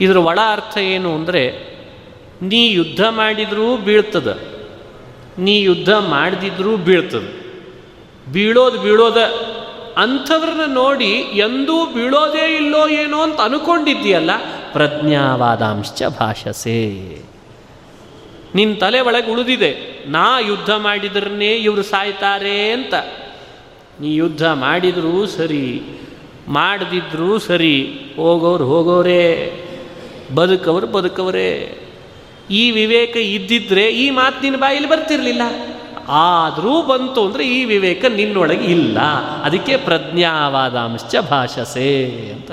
ಇದರ 0.00 0.16
ಒಳ 0.16 0.38
ಅರ್ಥ 0.52 0.76
ಏನು 0.78 1.14
ಅಂದರೆ, 1.14 1.42
ನೀ 2.42 2.60
ಯುದ್ಧ 2.68 3.02
ಮಾಡಿದರೂ 3.10 3.76
ಬೀಳ್ತದ. 3.76 4.28
ನೀ 5.38 5.60
ಯುದ್ಧ 5.60 5.88
ಮಾಡದಿದ್ರೂ 5.90 6.76
ಬೀಳ್ತದೆ. 6.76 7.48
ಬೀಳೋದು 8.32 8.82
ಬೀಳೋದ 8.82 9.16
ಅಂಥವ್ರನ್ನ 9.96 10.74
ನೋಡಿ 10.74 11.10
ಎಂದೂ 11.34 11.86
ಬೀಳೋದೇ 11.86 12.56
ಇಲ್ಲೋ 12.56 12.88
ಏನೋ 12.88 13.22
ಅಂತ 13.22 13.40
ಅನ್ಕೊಂಡಿದ್ದೀಯಲ್ಲ 13.40 14.30
ಪ್ರಜ್ಞಾವಾದಾಂಶ 14.72 16.02
ಭಾಷಸೆ. 16.18 16.88
ನಿನ್ನ 18.54 18.74
ತಲೆ 18.78 19.00
ಒಳಗೆ 19.00 19.32
ಉಳಿದಿದೆ, 19.32 20.04
ನಾ 20.06 20.38
ಯುದ್ಧ 20.38 20.70
ಮಾಡಿದ್ರನ್ನೇ 20.70 21.54
ಇವರು 21.54 21.82
ಸಾಯ್ತಾರೆ 21.82 22.70
ಅಂತ. 22.70 22.94
ನೀ 24.00 24.14
ಯುದ್ಧ 24.14 24.46
ಮಾಡಿದರೂ 24.46 25.26
ಸರಿ, 25.26 25.82
ಮಾಡದಿದ್ರೂ 26.48 27.38
ಸರಿ, 27.38 27.88
ಹೋಗೋರು 28.16 28.64
ಹೋಗೋರೇ, 28.64 29.54
ಬದುಕವರು 30.34 30.86
ಬದುಕವರೇ. 30.86 31.78
ಈ 32.50 32.70
ವಿವೇಕ 32.70 33.16
ಇದ್ದಿದ್ರೆ 33.16 33.88
ಈ 33.88 34.10
ಮಾತು 34.10 34.40
ನಿನ್ನ 34.40 34.56
ಬಾಯಲ್ಲಿ 34.56 34.88
ಬರ್ತಿರ್ಲಿಲ್ಲ. 34.88 35.42
ಆದರೂ 36.08 36.82
ಬಂತು 36.82 37.26
ಅಂದರೆ 37.26 37.48
ಈ 37.48 37.64
ವಿವೇಕ 37.64 38.04
ನಿನ್ನೊಳಗೆ 38.04 38.64
ಇಲ್ಲ. 38.64 39.00
ಅದಕ್ಕೆ 39.44 39.76
ಪ್ರಜ್ಞಾವಾದಾಂಶ 39.76 41.16
ಭಾಷಸೆ 41.30 42.04
ಅಂತ 42.32 42.50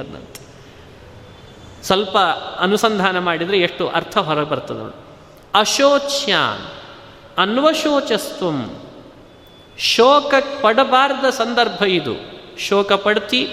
ಸ್ವಲ್ಪ 1.84 2.18
ಅನುಸಂಧಾನ 2.60 3.20
ಮಾಡಿದರೆ 3.20 3.60
ಎಷ್ಟು 3.60 3.88
ಅರ್ಥ 3.88 4.18
ಹೊರ 4.18 4.44
ಬರ್ತದೆ 4.44 4.96
ಅಶೋಚ್ಯಾನ್ 5.56 6.62
ಅನ್ವಶೋಚಸ್ತ್ವಂ 7.38 8.76
ಶೋಕ 9.78 10.34
ಪಡಬಾರದ 10.62 11.30
ಸಂದರ್ಭ 11.30 11.84
ಇದು. 11.84 12.14
ಶೋಕ 12.60 12.94
ಪಡ್ತಿ 12.94 13.48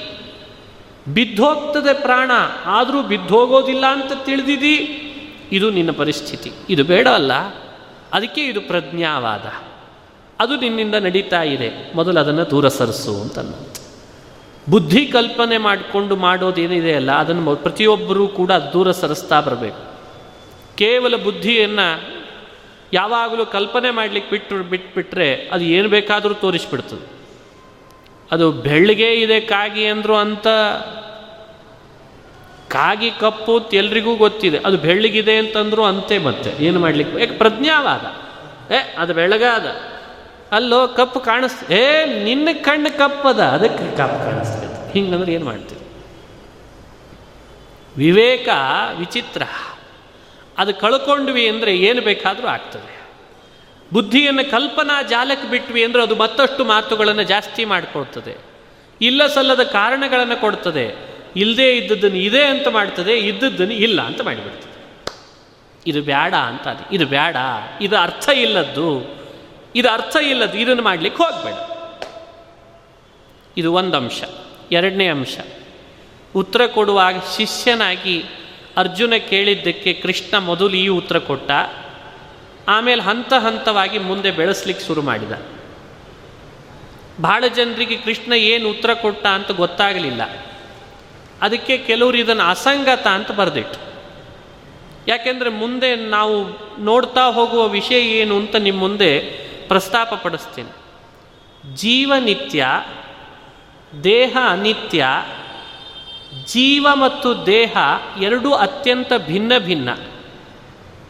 ಬಿದ್ದೋಗ್ತದೆ 1.09 1.95
ಪ್ರಾಣ, 1.95 2.30
ಆದರೂ 2.66 3.03
ಬಿದ್ದೋಗೋದಿಲ್ಲ 3.03 3.86
ಅಂತ 3.86 4.12
ತಿಳಿದಿದಿ. 4.24 5.09
ಇದು 5.53 5.70
ನಿನ್ನ 5.70 5.90
ಪರಿಸ್ಥಿತಿ. 5.90 6.53
ಇದು 6.70 6.84
ಬೇಡ 6.84 7.09
ಅಲ್ಲ. 7.09 7.32
ಅದಕ್ಕೆ 8.12 8.44
ಇದು 8.44 8.61
ಪ್ರಜ್ಞಾವಾದ. 8.61 9.40
ಅದು 10.40 10.57
ನಿನ್ನಿಂದ 10.57 10.94
ನಡೀತಾ 10.94 11.42
ಇದೆ. 11.42 11.96
ಮೊದಲು 11.96 12.20
ಅದನ್ನು 12.20 12.50
ದೂರ 12.50 12.68
ಸರಿಸು 12.68 13.20
ಅಂತ 13.20 13.38
ಬುದ್ಧಿ 14.70 15.07
ಕಲ್ಪನೆ 15.07 15.59
ಮಾಡಿಕೊಂಡು 15.59 16.16
ಮಾಡೋದೇನಿದೆ 16.16 16.94
ಅಲ್ಲ, 16.94 17.12
ಅದನ್ನು 17.12 17.57
ಪ್ರತಿಯೊಬ್ಬರೂ 17.57 18.28
ಕೂಡ 18.28 18.53
ದೂರ 18.53 18.92
ಸರಿಸ್ತಾ 18.92 19.40
ಬರಬೇಕು. 19.40 19.92
ಕೇವಲ 20.76 21.16
ಬುದ್ಧಿಯನ್ನು 21.16 22.22
ಯಾವಾಗಲೂ 22.92 23.46
ಕಲ್ಪನೆ 23.46 23.90
ಮಾಡಲಿಕ್ಕೆ 23.90 24.30
ಬಿಟ್ಟು, 24.30 24.62
ಬಿಟ್ಬಿಟ್ರೆ 24.62 25.34
ಅದು 25.34 25.64
ಏನು 25.64 25.88
ಬೇಕಾದರೂ 25.88 26.34
ತೋರಿಸ್ಬಿಡ್ತದೆ. 26.34 27.12
ಅದು 28.32 28.53
ಬೆಳ್ಳಿಗೆ 28.53 29.12
ಇದೆ 29.12 29.40
ಕಾಗಿ 29.40 29.86
ಅಂದರು 29.86 30.16
ಅಂತ 30.16 30.46
ಕಾಗಿ 32.72 33.10
ಕಪ್ಪು 33.10 33.58
ಅಂತ 33.58 33.74
ಎಲ್ರಿಗೂ 33.74 34.16
ಗೊತ್ತಿದೆ. 34.16 34.58
ಅದು 34.58 34.76
ಬೆಳ್ಳಗಿದೆ 34.76 35.36
ಅಂತಂದ್ರು 35.36 35.84
ಅಂತೆ 35.84 36.18
ಮತ್ತೆ. 36.18 36.64
ಏನು 36.64 36.80
ಮಾಡ್ಲಿಕ್ಕೆ? 36.80 37.20
ಯಾಕೆ 37.20 37.32
ಪ್ರಜ್ಞಾವಾದ? 37.32 38.04
ಏ, 38.72 38.94
ಅದು 38.98 39.14
ಬೆಳಗಾದ 39.14 39.66
ಅಲ್ಲೋ, 40.52 40.88
ಕಪ್ಪು 40.88 41.20
ಕಾಣಿಸ್ 41.20 41.72
ಏ, 41.72 42.04
ನಿನ್ನ 42.24 42.48
ಕಣ್ಣು 42.52 42.98
ಕಪ್ಪದ. 42.98 43.40
ಅದಕ್ಕೆ 43.40 43.96
ಕಪ್ಪು 43.96 44.24
ಕಾಣಿಸ್ತದೆ 44.24 44.92
ಹಿಂಗಂದ್ರೆ 44.92 45.32
ಏನು 45.32 45.44
ಮಾಡ್ತೀವಿ 45.44 45.80
ವಿವೇಕ 47.96 48.48
ವಿಚಿತ್ರ. 48.98 49.42
ಅದು 50.58 50.74
ಕಳ್ಕೊಂಡ್ವಿ 50.74 51.48
ಅಂದರೆ 51.48 51.76
ಏನು 51.76 52.02
ಬೇಕಾದರೂ 52.02 52.46
ಆಗ್ತದೆ. 52.46 53.02
ಬುದ್ಧಿಯನ್ನು 53.92 54.50
ಕಲ್ಪನಾ 54.50 55.02
ಜಾಲಕ್ಕೆ 55.02 55.48
ಬಿಟ್ವಿ 55.48 55.84
ಅಂದರೆ 55.84 56.02
ಅದು 56.02 56.16
ಮತ್ತಷ್ಟು 56.16 56.64
ಮಾತುಗಳನ್ನು 56.64 57.22
ಜಾಸ್ತಿ 57.22 57.64
ಮಾಡಿಕೊಡ್ತದೆ 57.64 58.36
ಇಲ್ಲ 59.00 59.26
ಸಲ್ಲದ 59.26 59.62
ಕಾರಣಗಳನ್ನು 59.62 60.40
ಕೊಡ್ತದೆ. 60.40 61.11
ಇಲ್ಲದೇ 61.37 61.76
ಇದ್ದದ್ದನ್ನು 61.76 62.16
ಇದೆ 62.16 62.45
ಅಂತ 62.45 62.68
ಮಾಡ್ತದೆ 62.68 63.18
ಇದ್ದದ್ದನ್ನು 63.18 63.74
ಇಲ್ಲ 63.74 64.03
ಅಂತ 64.03 64.20
ಮಾಡಿಬಿಡ್ತದೆ. 64.20 64.72
ಇದು 65.87 66.03
ಬೇಡ 66.03 66.35
ಅಂತ 66.35 66.68
ಅದು 66.68 66.95
ಇದು 66.95 67.07
ಬೇಡ 67.07 67.37
ಇದು 67.80 67.99
ಅರ್ಥ 67.99 68.28
ಇಲ್ಲದ್ದು, 68.28 69.16
ಇದು 69.74 69.89
ಅರ್ಥ 69.89 70.16
ಇಲ್ಲದ್ದು 70.16 70.59
ಇದನ್ನು 70.59 70.83
ಮಾಡಲಿಕ್ಕೆ 70.83 71.22
ಹೋಗಬೇಡ. 71.22 71.55
ಇದು 73.57 73.72
ಒಂದು 73.72 73.97
ಅಂಶ 73.97 74.22
ಎರಡನೇ 74.72 75.09
ಅಂಶ. 75.09 75.39
ಉತ್ತರ 76.35 76.66
ಕೊಡುವಾಗ 76.66 77.14
ಶಿಷ್ಯನಾಗಿ 77.37 78.24
ಅರ್ಜುನ 78.76 79.12
ಕೇಳಿದ್ದಕ್ಕೆ 79.30 79.93
ಕೃಷ್ಣ 79.93 80.39
ಮೊದಲು 80.39 80.70
ಈ 80.70 80.89
ಉತ್ತರ 80.89 81.18
ಕೊಟ್ಟ. 81.18 81.51
ಆಮೇಲೆ 82.68 83.03
ಹಂತ 83.03 83.33
ಹಂತವಾಗಿ 83.33 83.99
ಮುಂದೆ 83.99 84.30
ಬೆಳೆಸ್ಲಿಕ್ಕೆ 84.30 84.87
ಶುರು 84.87 85.03
ಮಾಡಿದ. 85.03 85.33
ಬಹಳ 87.20 87.45
ಜನರಿಗೆ 87.55 87.97
ಕೃಷ್ಣ 87.97 88.33
ಏನು 88.33 88.70
ಉತ್ತರ 88.70 88.95
ಕೊಟ್ಟ 88.95 89.26
ಅಂತ 89.26 89.51
ಗೊತ್ತಾಗಲಿಲ್ಲ. 89.51 90.51
ಅದಕ್ಕೆ 91.43 91.78
ಕೆಲವರು 91.78 92.16
ಇದನ್ನು 92.16 92.43
ಅಸಂಗತ 92.43 93.07
ಅಂತ 93.07 93.30
ಬರೆದಿಟ್ಟು 93.30 93.93
ಯಾಕೆಂದರೆ 95.09 95.51
ಮುಂದೆ 95.51 95.97
ನಾವು 95.97 96.45
ನೋಡ್ತಾ 96.84 97.30
ಹೋಗುವ 97.30 97.68
ವಿಷಯ 97.68 98.01
ಏನು 98.01 98.36
ಅಂತ 98.36 98.57
ನಿಮ್ಮ 98.57 98.80
ಮುಂದೆ 98.80 99.18
ಪ್ರಸ್ತಾಪ 99.68 100.14
ಪಡಿಸ್ತೀನಿ. 100.14 100.70
ಜೀವನಿತ್ಯ, 101.74 102.66
ದೇಹ 104.05 104.36
ಅನಿತ್ಯ, 104.49 105.07
ಜೀವ 106.47 106.86
ಮತ್ತು 106.95 107.47
ದೇಹ 107.47 107.76
ಎರಡೂ 108.20 108.53
ಅತ್ಯಂತ 108.53 109.12
ಭಿನ್ನ 109.26 109.53
ಭಿನ್ನ. 109.59 109.88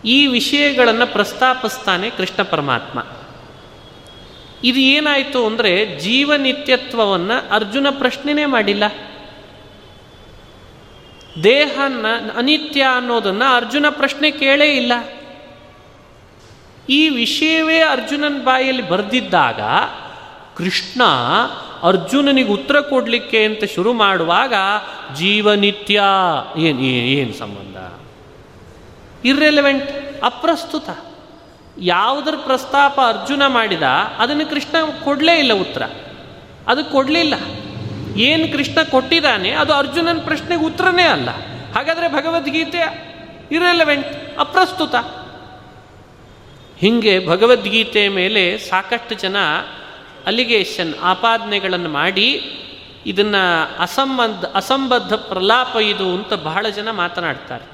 ಈ 0.05 0.27
ವಿಷಯಗಳನ್ನು 0.27 1.07
ಪ್ರಸ್ತಾಪಿಸ್ತಾನೆ 1.07 2.11
ಕೃಷ್ಣ 2.11 2.43
ಪರಮಾತ್ಮ. 2.43 3.07
ಇದು 4.65 4.81
ಏನಾಯಿತು 4.81 5.47
ಅಂದರೆ 5.47 5.99
ಜೀವನಿತ್ಯತ್ವವನ್ನು 6.01 7.51
ಅರ್ಜುನ 7.51 7.87
ಪ್ರಶ್ನೆನೇ 7.91 8.45
ಮಾಡಿಲ್ಲ. 8.45 8.85
ದೇಹ 11.45 11.81
ಅನಿತ್ಯ 12.37 12.83
ಅನ್ನೋದನ್ನು 12.83 13.55
ಅರ್ಜುನ 13.55 13.87
ಪ್ರಶ್ನೆ 13.91 14.31
ಕೇಳೇ 14.31 14.77
ಇಲ್ಲ. 14.77 14.93
ಈ 16.89 17.09
ವಿಷಯವೇ 17.09 17.81
ಅರ್ಜುನನ 17.81 18.43
ಬಾಯಲ್ಲಿ 18.45 18.89
ಬರೆದಿದ್ದಾಗ 18.89 19.61
ಕೃಷ್ಣ 20.57 21.03
ಅರ್ಜುನನಿಗೆ 21.83 22.49
ಉತ್ತರ 22.49 22.81
ಕೊಡಲಿಕ್ಕೆ 22.81 23.45
ಅಂತ 23.45 23.65
ಶುರು 23.75 23.93
ಮಾಡುವಾಗ 23.93 24.55
ಜೀವನಿತ್ಯ 25.17 26.03
ಏನು 26.57 26.81
ಏನು 26.81 27.33
ಸಂಬಂಧ? 27.35 28.03
ಇರ್ರೆಲೆವೆಂಟ್ 29.27 29.91
ಅಪ್ರಸ್ತುತ. 30.25 30.89
ಯಾವುದ್ರ 31.79 32.35
ಪ್ರಸ್ತಾಪ 32.37 33.01
ಅರ್ಜುನ 33.01 33.47
ಮಾಡಿದ 33.47 33.83
ಅದನ್ನು 34.19 34.51
ಕೃಷ್ಣ 34.51 34.77
ಕೊಡಲೇ 35.05 35.39
ಇಲ್ಲ 35.39 35.53
ಉತ್ತರ. 35.53 35.83
ಅದು 36.69 36.85
ಕೊಡಲಿಲ್ಲ. 36.85 37.35
ಏನು 38.17 38.53
ಕೃಷ್ಣ 38.53 38.83
ಕೊಟ್ಟಿದ್ದಾನೆ 38.83 39.51
ಅದು 39.51 39.73
ಅರ್ಜುನನ 39.73 40.19
ಪ್ರಶ್ನೆಗೆ 40.25 40.63
ಉತ್ತರನೇ 40.63 41.03
ಅಲ್ಲ. 41.03 41.29
ಹಾಗಾದರೆ 41.75 42.09
ಭಗವದ್ಗೀತೆ 42.09 42.79
ಇರೆಲೆವೆಂಟ್ 43.53 44.39
ಅಪ್ರಸ್ತುತ. 44.39 44.95
ಹಿಂಗೆ 46.79 47.27
ಭಗವದ್ಗೀತೆ 47.27 48.09
ಮೇಲೆ 48.09 48.59
ಸಾಕಷ್ಟು 48.59 49.15
ಜನ 49.15 49.37
ಅಲಿಗೇಷನ್ 50.27 50.95
ಆಪಾದನೆಗಳನ್ನು 51.03 51.89
ಮಾಡಿ 51.89 52.59
ಇದನ್ನು 53.07 53.77
ಅಸಂಬದ್ಧ 53.83 54.45
ಅಸಂಬದ್ಧ 54.45 55.13
ಪ್ರಲಾಪ 55.13 55.77
ಇದು 55.77 56.09
ಅಂತ 56.15 56.33
ಬಹಳ 56.33 56.69
ಜನ 56.69 56.91
ಮಾತನಾಡ್ತಾರೆ. 56.91 57.65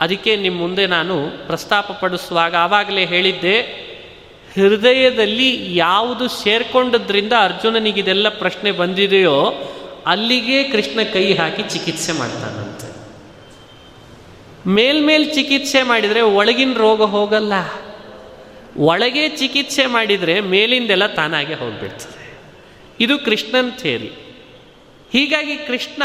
ಅದಕ್ಕೆ 0.00 0.36
ನಿಮ್ಮ 0.36 0.58
ಮುಂದೆ 0.60 0.86
ನಾನು 0.86 1.46
ಪ್ರಸ್ತಾಪ 1.46 1.92
ಪಡಿಸುವಾಗ 1.92 2.56
ಆವಾಗಲೇ 2.56 3.04
ಹೇಳಿದ್ದೆ 3.04 3.84
ಹೃದಯದಲ್ಲಿ 4.54 5.76
ಯಾವುದು 5.76 6.28
ಸೇರ್ಕೊಂಡದ್ರಿಂದ 6.28 7.32
ಅರ್ಜುನನಿಗೆ 7.40 8.00
ಇದೆಲ್ಲ 8.00 8.28
ಪ್ರಶ್ನೆ 8.28 8.70
ಬಂದಿದೆಯೋ 8.70 9.52
ಅಲ್ಲಿಗೆ 10.06 10.64
ಕೃಷ್ಣ 10.64 11.02
ಕೈ 11.12 11.34
ಹಾಕಿ 11.34 11.62
ಚಿಕಿತ್ಸೆ 11.62 12.12
ಮಾಡ್ತಾನಂತೆ. 12.12 12.94
ಮೇಲ್ಮೇಲ್ 14.70 15.34
ಚಿಕಿತ್ಸೆ 15.34 15.82
ಮಾಡಿದರೆ 15.82 16.20
ಒಳಗಿನ 16.20 16.72
ರೋಗ 16.76 17.02
ಹೋಗಲ್ಲ. 17.02 17.52
ಒಳಗೆ 18.76 19.28
ಚಿಕಿತ್ಸೆ 19.28 19.86
ಮಾಡಿದರೆ 19.86 20.40
ಮೇಲಿಂದೆಲ್ಲ 20.40 21.06
ತಾನಾಗೆ 21.06 21.54
ಹೋಗ್ಬಿಡ್ತದೆ. 21.54 22.38
ಇದು 23.00 23.18
ಕೃಷ್ಣನ್ 23.18 23.72
ಥೇರಿ 23.72 24.12
ಹೀಗಾಗಿ 25.12 25.56
ಕೃಷ್ಣ 25.56 26.02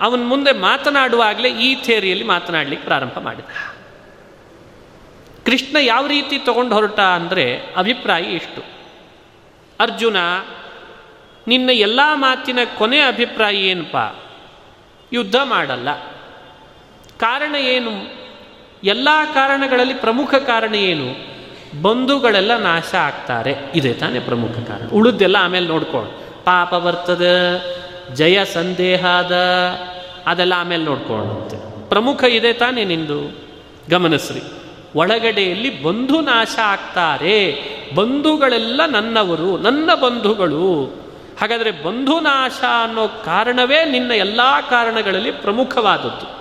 ಅವನ 0.00 0.20
ಮುಂದೆ 0.24 0.52
ಮಾತನಾಡುವಾಗಲೇ 0.52 1.50
ಈ 1.50 1.74
ಥೇರಿಯಲ್ಲಿ 1.74 2.24
ಮಾತನಾಡಲಿಕ್ಕೆ 2.24 2.86
ಪ್ರಾರಂಭ 2.86 3.18
ಮಾಡಿದ. 3.18 3.75
ಕೃಷ್ಣ 5.46 5.76
ಯಾವ 5.80 6.06
ರೀತಿ 6.06 6.38
ತಗೊಂಡು 6.38 6.74
ಹೊರಟ 6.74 7.00
ಅಂದರೆ 7.00 7.60
ಅಭಿಪ್ರಾಯ 7.76 8.22
ಇಷ್ಟು. 8.22 8.62
ಅರ್ಜುನ, 9.80 10.16
ನಿನ್ನ 11.48 11.70
ಎಲ್ಲ 11.70 12.00
ಮಾತಿನ 12.14 12.58
ಕೊನೆ 12.78 12.98
ಅಭಿಪ್ರಾಯ 12.98 13.54
ಏನಪ್ಪ? 13.54 13.96
ಯುದ್ಧ 15.12 15.36
ಮಾಡಲ್ಲ. 15.44 15.92
ಕಾರಣ 17.18 17.54
ಏನು? 17.54 17.90
ಎಲ್ಲ 18.84 19.08
ಕಾರಣಗಳಲ್ಲಿ 19.34 19.94
ಪ್ರಮುಖ 19.94 20.34
ಕಾರಣ 20.34 20.74
ಏನು? 20.74 21.36
ಬಂಧುಗಳೆಲ್ಲ 21.82 22.56
ನಾಶ 22.56 22.94
ಆಗ್ತಾರೆ. 22.94 23.54
ಇದೆ 23.74 23.94
ತಾನೇ 23.94 24.20
ಪ್ರಮುಖ 24.20 24.50
ಕಾರಣ. 24.50 24.88
ಉಳಿದೆಲ್ಲ 24.88 25.36
ಆಮೇಲೆ 25.40 25.66
ನೋಡ್ಕೊಂಡು 25.66 26.44
ಪಾಪ 26.44 26.74
ಬರ್ತದ, 26.74 27.26
ಜಯ 28.14 28.44
ಸಂದೇಹದ 28.44 29.36
ಅದೆಲ್ಲ 30.26 30.52
ಆಮೇಲೆ 30.56 30.84
ನೋಡ್ಕೊಳ್ಳುತ್ತೆ 30.84 31.88
ಪ್ರಮುಖ 31.88 32.24
ಇದೆ 32.24 32.52
ತಾನೇ 32.52 32.84
ನಿಂದು? 32.84 33.46
ಗಮನಿಸ್ರಿ 33.90 34.40
ಒಳಗಡೆಯಲ್ಲಿ 34.96 35.82
ಬಂಧು 35.82 36.20
ನಾಶ 36.20 36.56
ಆಗ್ತಾರೆ. 36.64 37.62
ಬಂಧುಗಳೆಲ್ಲ 37.94 38.80
ನನ್ನವರು, 38.86 39.58
ನನ್ನ 39.58 39.94
ಬಂಧುಗಳು. 39.94 40.84
ಹಾಗಾದರೆ 41.40 41.70
ಬಂಧು 41.70 42.20
ನಾಶ 42.20 42.60
ಅನ್ನೋ 42.84 43.08
ಕಾರಣವೇ 43.08 43.84
ನಿನ್ನ 43.84 44.10
ಎಲ್ಲ 44.10 44.40
ಕಾರಣಗಳಲ್ಲಿ 44.70 45.30
ಪ್ರಮುಖವಾದದ್ದು. 45.30 46.36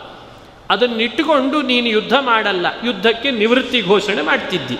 ಅದನ್ನಿಟ್ಟುಕೊಂಡು 0.69 1.61
ನೀನು 1.61 1.87
ಯುದ್ಧ 1.87 2.13
ಮಾಡಲ್ಲ. 2.21 2.65
ಯುದ್ಧಕ್ಕೆ 2.83 3.31
ನಿವೃತ್ತಿ 3.31 3.81
ಘೋಷಣೆ 3.81 4.21
ಮಾಡ್ತಿದ್ದಿ. 4.21 4.77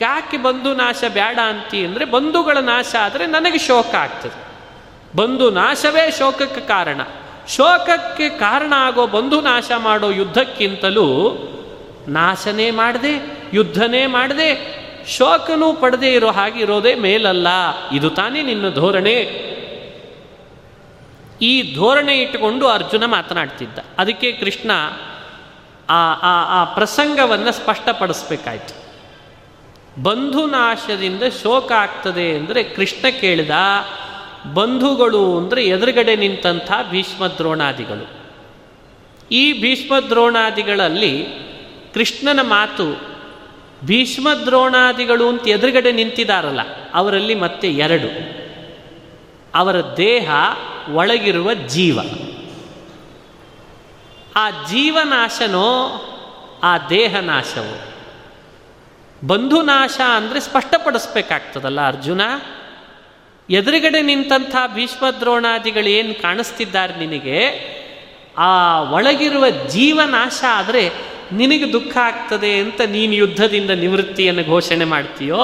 ಯಾಕೆ 0.00 0.36
ಬಂಧು 0.36 0.74
ನಾಶ 0.74 1.04
ಬೇಡ 1.08 1.38
ಅಂತಿ 1.38 1.86
ಅಂದರೆ 1.86 2.04
ಬಂಧುಗಳ 2.04 2.58
ನಾಶ 2.58 2.94
ಆದರೆ 3.00 3.26
ನನಗೆ 3.26 3.58
ಶೋಕ 3.58 3.94
ಆಗ್ತದೆ. 3.94 4.52
ಬಂಧು 5.16 5.50
ನಾಶವೇ 5.50 6.10
ಶೋಕಕ್ಕೆ 6.10 6.60
ಕಾರಣ. 6.60 7.00
ಶೋಕಕ್ಕೆ 7.48 8.28
ಕಾರಣ 8.28 8.72
ಆಗೋ 8.76 9.06
ಬಂಧು 9.06 9.40
ನಾಶ 9.40 9.70
ಮಾಡೋ 9.78 10.10
ಯುದ್ಧಕ್ಕಿಂತಲೂ 10.10 11.38
ನಾಶನೇ 12.08 12.70
ಮಾಡದೆ, 12.70 13.42
ಯುದ್ಧನೇ 13.54 14.06
ಮಾಡದೆ, 14.06 14.82
ಶೋಕನೂ 15.08 15.72
ಪಡೆದೇ 15.72 16.12
ಇರೋ 16.12 16.30
ಹಾಗೆ 16.30 16.60
ಇರೋದೇ 16.60 16.94
ಮೇಲಲ್ಲ. 16.94 17.48
ಇದು 17.92 18.10
ತಾನೇ 18.10 18.42
ನಿನ್ನ 18.42 18.68
ಧೋರಣೆ. 18.68 19.42
ಈ 21.42 21.74
ಧೋರಣೆ 21.74 22.14
ಇಟ್ಟುಕೊಂಡು 22.16 22.68
ಅರ್ಜುನ 22.68 23.04
ಮಾತನಾಡ್ತಿದ್ದ. 23.04 23.78
ಅದಕ್ಕೆ 23.98 24.32
ಕೃಷ್ಣ 24.32 24.70
ಆ 25.90 26.12
ಆ 26.12 26.60
ಆ 26.60 26.64
ಪ್ರಸಂಗವನ್ನು 26.64 27.52
ಸ್ಪಷ್ಟಪಡಿಸ್ಬೇಕಾಯ್ತು. 27.52 28.82
ಬಂಧು 30.02 30.46
ನಾಶದಿಂದ 30.46 31.22
ಶೋಕ 31.42 31.72
ಆಗ್ತದೆ 31.72 32.38
ಅಂದರೆ 32.38 32.62
ಕೃಷ್ಣ 32.62 33.08
ಕೇಳಿದ, 33.08 33.50
ಬಂಧುಗಳು 34.54 35.38
ಅಂದರೆ 35.38 35.64
ಎದುರುಗಡೆ 35.64 36.16
ನಿಂತಹ 36.16 36.88
ಭೀಷ್ಮ 36.90 37.26
ದ್ರೋಣಾದಿಗಳು 37.26 38.22
ಈ 39.30 39.60
ಭೀಷ್ಮ 39.60 39.98
ದ್ರೋಣಾದಿಗಳಲ್ಲಿ 39.98 41.26
ಕೃಷ್ಣನ 41.94 42.40
ಮಾತು 42.40 43.12
ಭೀಷ್ಮ 43.84 44.28
ದ್ರೋಣಾದಿಗಳು 44.34 45.28
ಅಂತ 45.28 45.48
ಎದುರುಗಡೆ 45.48 45.92
ನಿಂತಿದಾರಲ್ಲ, 45.92 46.60
ಅವರಲ್ಲಿ 46.94 47.34
ಮತ್ತೆ 47.34 47.68
ಎರಡು. 47.68 48.08
ಅವರ 49.54 49.96
ದೇಹ 49.96 50.30
ಒಳಗಿರುವ 50.92 51.54
ಜೀವ. 51.54 51.98
ಆ 54.36 54.50
ಜೀವನಾಶನೋ, 54.50 55.68
ಆ 56.62 56.78
ದೇಹನಾಶವೋ? 56.78 57.88
ಬಂಧುನಾಶ 59.26 59.26
ಬಂಧು 59.26 59.62
ನಾಶ 59.62 60.00
ಅಂದರೆ 60.16 60.40
ಸ್ಪಷ್ಟಪಡಿಸ್ಬೇಕಾಗ್ತದಲ್ಲ 60.40 61.86
ಅರ್ಜುನ? 61.86 62.20
ಎದುರುಗಡೆ 63.50 64.02
ನಿಂತಹ 64.02 64.74
ಭೀಷ್ಮ 64.74 65.10
ದ್ರೋಣಾದಿಗಳು 65.10 65.86
ಏನು 65.86 66.22
ಕಾಣಿಸ್ತಿದ್ದಾರೆ 66.22 66.96
ನಿನಗೆ? 66.96 67.38
ಆ 68.38 68.80
ಒಳಗಿರುವ 68.80 69.50
ಜೀವನಾಶ 69.50 70.44
ಆದರೆ 70.52 71.11
ನಿನಗೆ 71.32 71.72
ದುಃಖ 71.72 71.96
ಆಗ್ತದೆ 71.96 72.56
ಅಂತ 72.56 72.80
ನೀನು 72.80 73.14
ಯುದ್ಧದಿಂದ 73.14 73.70
ನಿವೃತ್ತಿಯನ್ನು 73.70 74.44
ಘೋಷಣೆ 74.44 74.84
ಮಾಡ್ತೀಯೋ, 74.84 75.42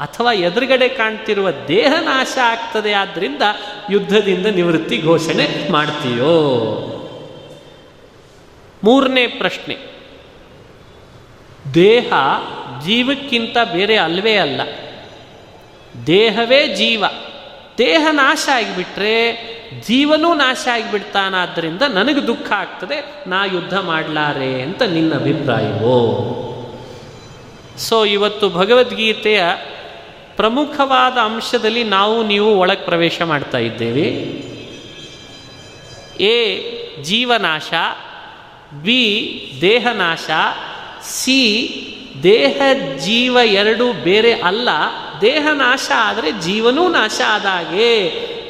ಅಥವಾ 0.00 0.32
ಎದುರುಗಡೆ 0.32 0.88
ಕಾಣ್ತಿರುವ 0.88 1.50
ದೇಹ 1.50 1.92
ನಾಶ 2.00 2.38
ಆಗ್ತದೆ 2.44 2.92
ಆದ್ದರಿಂದ 2.92 3.42
ಯುದ್ಧದಿಂದ 3.90 4.46
ನಿವೃತ್ತಿ 4.46 5.02
ಘೋಷಣೆ 5.02 5.72
ಮಾಡ್ತೀಯೋ? 5.72 6.30
ಮೂರನೇ 8.84 9.26
ಪ್ರಶ್ನೆ. 9.26 9.76
ದೇಹ 11.74 12.12
ಜೀವಕ್ಕಿಂತ 12.86 13.56
ಬೇರೆ 13.72 13.96
ಅಲ್ವೇ 13.96 14.36
ಅಲ್ಲ. 14.36 14.60
ದೇಹವೇ 16.06 16.74
ಜೀವ. 16.74 17.04
ದೇಹ 17.78 18.06
ನಾಶ 18.10 18.48
ಆಗಿಬಿಟ್ರೆ 18.54 19.32
ಜೀವನೂ 19.86 20.34
ನಾಶ 20.34 20.68
ಆಗಿಬಿಡ್ತಾನಾದ್ದರಿಂದ 20.72 21.82
ನನಗೆ 21.82 22.26
ದುಃಖ 22.26 22.52
ಆಗ್ತದೆ, 22.52 23.24
ನಾ 23.26 23.44
ಯುದ್ಧ 23.44 23.78
ಮಾಡಲಾರೆ 23.78 24.62
ಅಂತ 24.62 24.82
ನಿನ್ನ 24.82 25.14
ಅಭಿಪ್ರಾಯವೋ? 25.14 26.34
ಸೊ 27.78 28.04
ಇವತ್ತು 28.04 28.50
ಭಗವದ್ಗೀತೆಯ 28.50 29.42
ಪ್ರಮುಖವಾದ 30.36 31.18
ಅಂಶದಲ್ಲಿ 31.18 31.84
ನಾವು, 31.84 32.22
ನೀವು 32.22 32.54
ಒಳಗೆ 32.56 32.84
ಪ್ರವೇಶ 32.84 33.22
ಮಾಡ್ತಾ 33.22 33.58
ಇದ್ದೇವೆ. 33.58 34.08
ಎ, 36.24 36.58
ಜೀವನಾಶ, 37.02 37.72
ಬಿ, 38.74 39.02
ದೇಹನಾಶ, 39.60 40.30
ಸಿ, 41.02 41.40
ದೇಹ, 42.22 42.62
ಜೀವ 42.98 43.38
ಎರಡು 43.44 43.92
ಬೇರೆ 43.92 44.32
ಅಲ್ಲ, 44.32 44.68
ದೇಹ 45.20 45.46
ನಾಶ 45.52 45.90
ಆದರೆ 45.96 46.32
ಜೀವನೂ 46.32 46.88
ನಾಶ 46.88 47.20
ಆದಾಗೆ 47.28 47.96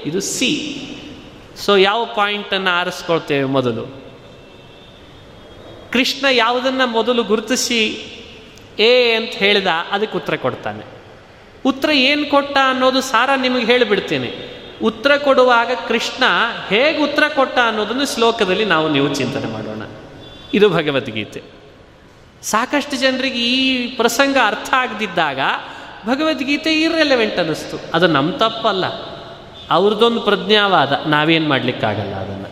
ಇದು 0.07 0.21
ಸಿ. 0.21 0.81
ಸೊ 1.59 1.77
ಯಾವ 1.77 2.05
ಪಾಯಿಂಟನ್ನು 2.05 2.71
ಆರಿಸ್ಕೊಳ್ತೇವೆ 2.71 3.45
ಮೊದಲು? 3.45 4.03
ಕೃಷ್ಣ 5.93 6.27
ಯಾವುದನ್ನು 6.31 6.87
ಮೊದಲು 6.87 7.23
ಗುರುತಿಸಿ 7.23 8.05
ಏ 8.79 9.15
ಅಂತ 9.15 9.31
ಹೇಳಿದ 9.31 9.67
ಅದಕ್ಕೆ 9.67 10.17
ಉತ್ತರ 10.17 10.37
ಕೊಡ್ತಾನೆ. 10.37 10.85
ಉತ್ತರ 11.65 11.91
ಏನು 11.91 12.31
ಕೊಟ್ಟ 12.31 12.59
ಅನ್ನೋದು 12.71 13.01
ಸಾರ 13.01 13.31
ನಿಮಗೆ 13.37 13.65
ಹೇಳಿಬಿಡ್ತೇನೆ. 13.65 14.59
ಉತ್ತರ 14.83 15.17
ಕೊಡುವಾಗ 15.17 15.71
ಕೃಷ್ಣ 15.89 16.25
ಹೇಗೆ 16.69 17.03
ಉತ್ತರ 17.03 17.23
ಕೊಟ್ಟ 17.35 17.59
ಅನ್ನೋದನ್ನು 17.59 18.15
ಶ್ಲೋಕದಲ್ಲಿ 18.15 18.65
ನಾವು 18.65 18.89
ನೀವು 18.89 19.15
ಚಿಂತನೆ 19.15 19.47
ಮಾಡೋಣ. 19.47 19.83
ಇದು 20.55 20.69
ಭಗವದ್ಗೀತೆ. 20.69 21.43
ಸಾಕಷ್ಟು 22.43 22.97
ಜನರಿಗೆ 22.97 23.39
ಈ 23.39 23.87
ಪ್ರಸಂಗ 23.97 24.37
ಅರ್ಥ 24.47 24.69
ಆಗದಿದ್ದಾಗ 24.73 25.41
ಭಗವದ್ಗೀತೆ 26.07 26.73
ಇರ್ರೆಲೆವೆಂಟ್ 26.73 27.39
ಅನ್ನಿಸ್ತು. 27.39 27.81
ಅದು 27.95 28.07
ನಮ್ಮ 28.07 28.31
ತಪ್ಪಲ್ಲ. 28.31 29.08
ಅವ್ರದ್ದೊಂದು 29.71 30.21
ಪ್ರಜ್ಞಾವಾದ, 30.21 30.93
ನಾವೇನು 31.07 31.49
ಮಾಡಲಿಕ್ಕಾಗಲ್ಲ 31.49 32.15
ಅದನ್ನು. 32.15 32.49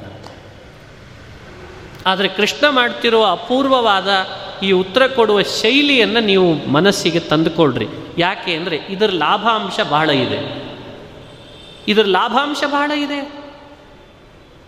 ಆದರೆ 2.06 2.28
ಕೃಷ್ಣ 2.28 2.68
ಮಾಡ್ತಿರುವ 2.68 3.26
ಅಪೂರ್ವವಾದ 3.30 4.08
ಈ 4.62 4.72
ಉತ್ತರ 4.72 5.06
ಕೊಡುವ 5.06 5.42
ಶೈಲಿಯನ್ನು 5.42 6.20
ನೀವು 6.20 6.72
ಮನಸ್ಸಿಗೆ 6.72 7.20
ತಂದುಕೊಳ್ರಿ. 7.20 7.86
ಯಾಕೆ 8.18 8.54
ಅಂದರೆ 8.54 8.76
ಇದರ 8.76 9.10
ಲಾಭಾಂಶ 9.12 9.80
ಬಹಳ 9.90 10.10
ಇದೆ. 10.10 10.40
ಇದರ 11.88 12.06
ಲಾಭಾಂಶ 12.06 12.64
ಬಹಳ 12.66 12.90
ಇದೆ. 12.90 13.20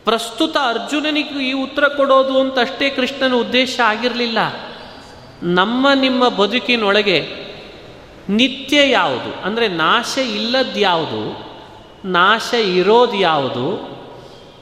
ಪ್ರಸ್ತುತ 0.04 0.56
ಅರ್ಜುನನಿಗೂ 0.56 1.40
ಈ 1.40 1.52
ಉತ್ತರ 1.52 1.88
ಕೊಡೋದು 1.88 2.40
ಅಂತ 2.40 2.58
ಅಷ್ಟೇ 2.58 2.90
ಕೃಷ್ಣನ 2.90 3.34
ಉದ್ದೇಶ 3.34 3.80
ಆಗಿರಲಿಲ್ಲ. 3.84 4.38
ನಮ್ಮ 5.42 5.86
ನಿಮ್ಮ 5.94 6.28
ಬದುಕಿನೊಳಗೆ 6.28 7.18
ನಿತ್ಯ 8.28 8.90
ಯಾವುದು, 8.90 9.42
ಅಂದರೆ 9.44 9.68
ನಾಶ 9.68 10.18
ಇಲ್ಲದ್ದು 10.18 10.80
ಯಾವುದು 10.80 11.47
ನಾಶ 12.04 12.54
ಇರೋದು 12.54 13.14
ಯಾವುದು? 13.14 13.98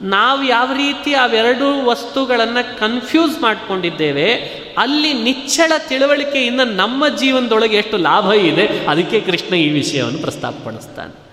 ನಾವು 0.01 0.43
ಯಾವ 0.43 0.73
ರೀತಿ 0.73 1.13
ಅವೆರಡೂ 1.13 1.85
ವಸ್ತುಗಳನ್ನು 1.85 2.79
ಕನ್ಫ್ಯೂಸ್ 2.79 3.41
ಮಾಡಿಕೊಂಡಿದ್ದೇವೆ, 3.41 4.33
ಅಲ್ಲಿ 4.77 5.13
ನಿಚ್ಚಳ 5.13 5.71
ತಿಳುವಳಿಕೆಯಿಂದ 5.89 6.61
ನಮ್ಮ 6.63 7.07
ಜೀವನದೊಳಗೆ 7.07 7.77
ಎಷ್ಟು 7.77 7.97
ಲಾಭ 7.97 8.33
ಇದೆ, 8.33 8.67
ಅದಕ್ಕೆ 8.67 9.21
ಕೃಷ್ಣ 9.21 9.55
ಈ 9.55 9.69
ವಿಷಯವನ್ನು 9.69 10.19
ಪ್ರಸ್ತಾಪಪಡಿಸ್ತಾನೆ. 10.19 11.27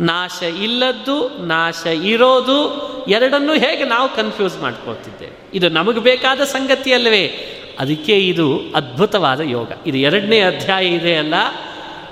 ನಾಶ 0.00 0.42
ಇಲ್ಲದ್ದು, 0.42 1.46
ನಾಶ 1.46 1.86
ಇರೋದು, 1.86 2.86
ಎರಡನ್ನೂ 3.08 3.52
ಹೇಗೆ 3.52 3.84
ನಾವು 3.84 4.16
ಕನ್ಫ್ಯೂಸ್ 4.16 4.58
ಮಾಡ್ಕೊಳ್ತಿದ್ದೇವೆ? 4.58 5.50
ಇದು 5.54 5.68
ನಮಗೆ 5.68 6.00
ಬೇಕಾದ 6.00 6.40
ಸಂಗತಿಯಲ್ಲವೇ? 6.40 7.52
ಅದಕ್ಕೆ 7.78 8.16
ಇದು 8.18 8.58
ಅದ್ಭುತವಾದ 8.74 9.40
ಯೋಗ. 9.40 9.72
ಇದು 9.86 9.98
ಎರಡನೇ 9.98 10.40
ಅಧ್ಯಾಯ 10.40 10.86
ಇದೆ 10.86 11.16
ಅಲ್ಲ? 11.16 11.34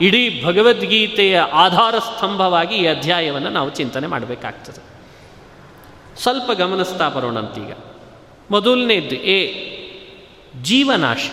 ಇಡೀ 0.00 0.42
ಭಗವದ್ಗೀತೆಯ 0.44 1.38
ಆಧಾರ 1.38 1.98
ಸ್ತಂಭವಾಗಿ 1.98 2.74
ಈ 2.74 2.86
ಅಧ್ಯಾಯವನ್ನು 2.86 3.50
ನಾವು 3.50 3.70
ಚಿಂತನೆ 3.70 4.06
ಮಾಡಬೇಕಾಗ್ತದೆ. 4.06 4.94
ಸ್ವಲ್ಪ 6.22 6.52
ಗಮನಿಸ್ತಾ 6.52 7.08
ಬರೋಣಂತೀಗ 7.08 7.72
ಮೊದಲನೇದ್ದು, 8.50 9.14
ಎ, 9.14 9.54
ಜೀವನಾಶ. 10.62 11.30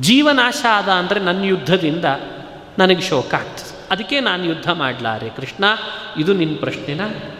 ಜೀವನಾಶ 0.00 0.64
ಆದ 0.70 0.88
ಅಂದರೆ 0.88 1.20
ನನ್ನ 1.20 1.44
ಯುದ್ಧದಿಂದ 1.44 2.04
ನನಗೆ 2.78 3.00
ಶೋಕ 3.00 3.34
ಆಗ್ತದೆ. 3.34 3.72
ಅದಕ್ಕೆ 3.90 4.20
ನಾನು 4.20 4.44
ಯುದ್ಧ 4.44 4.70
ಮಾಡಲಾರೆ. 4.70 5.28
ಕೃಷ್ಣ, 5.28 5.64
ಇದು 6.18 6.32
ನಿನ್ನ 6.32 6.56
ಪ್ರಶ್ನೆನಾ 6.60 7.36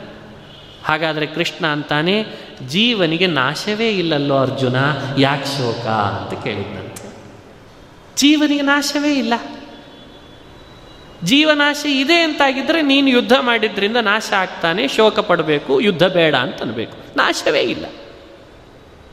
ಹಾಗಾದರೆ 0.84 1.26
ಕೃಷ್ಣ 1.26 1.66
ಅಂತಾನೆ, 1.66 2.26
ಜೀವನಿಗೆ 2.68 3.26
ನಾಶವೇ 3.26 3.90
ಇಲ್ಲಲ್ಲೋ 3.90 4.38
ಅರ್ಜುನ, 4.38 4.76
ಯಾಕೆ 5.18 5.47
ಶೋಕ 5.47 5.86
ಅಂತ 5.86 6.45
ಕೇಳಿದ್ನಂತೆ. 6.45 7.14
ಜೀವನಿಗೆ 8.16 8.62
ನಾಶವೇ 8.62 9.14
ಇಲ್ಲ. 9.14 9.34
ಜೀವನಾಶ 11.24 11.86
ಇದೆ 11.86 12.20
ಅಂತಾಗಿದ್ದರೆ 12.20 12.82
ನೀನು 12.82 13.08
ಯುದ್ಧ 13.08 13.32
ಮಾಡಿದ್ರಿಂದ 13.40 13.96
ನಾಶ 13.96 14.32
ಆಗ್ತಾನೆ, 14.32 14.88
ಶೋಕ 14.88 15.18
ಪಡಬೇಕು, 15.18 15.80
ಯುದ್ಧ 15.80 16.02
ಬೇಡ 16.02 16.34
ಅಂತ 16.34 16.62
ಅನ್ಬೇಕು 16.62 17.16
ನಾಶವೇ 17.16 17.60
ಇಲ್ಲ. 17.60 17.84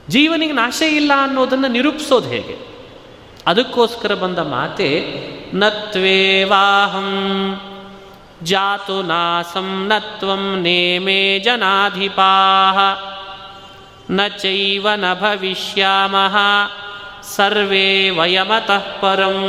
ಜೀವನಿಗೆ 0.10 0.54
ನಾಶ 0.54 0.82
ಇಲ್ಲ 0.82 1.12
ಅನ್ನೋದನ್ನು 1.18 1.68
ನಿರೂಪಿಸೋದು 1.68 2.30
ಹೇಗೆ? 2.30 2.70
ಅದಕ್ಕೋಸ್ಕರ 3.48 4.14
ಬಂದ 4.14 4.40
ಮಾತೆ 4.40 4.90
ನತ್ವೇವಾಹಂ 5.54 7.10
ಜಾತು 8.44 9.02
ನಾಸಂ 9.02 9.88
ನತ್ವಂ 9.88 10.60
ನೇಮೇ 10.62 11.40
ಜನಾಧಿಪಾ 11.40 12.32
ನ 14.12 14.28
ಚೈವ 14.28 14.88
ನ 14.96 15.14
ಭವಿಷ್ಯಾಮಃ 15.14 16.36
ಸರ್ವೇ 17.24 18.10
ವಯಮತಃ 18.10 19.00
ಪರಂ 19.02 19.40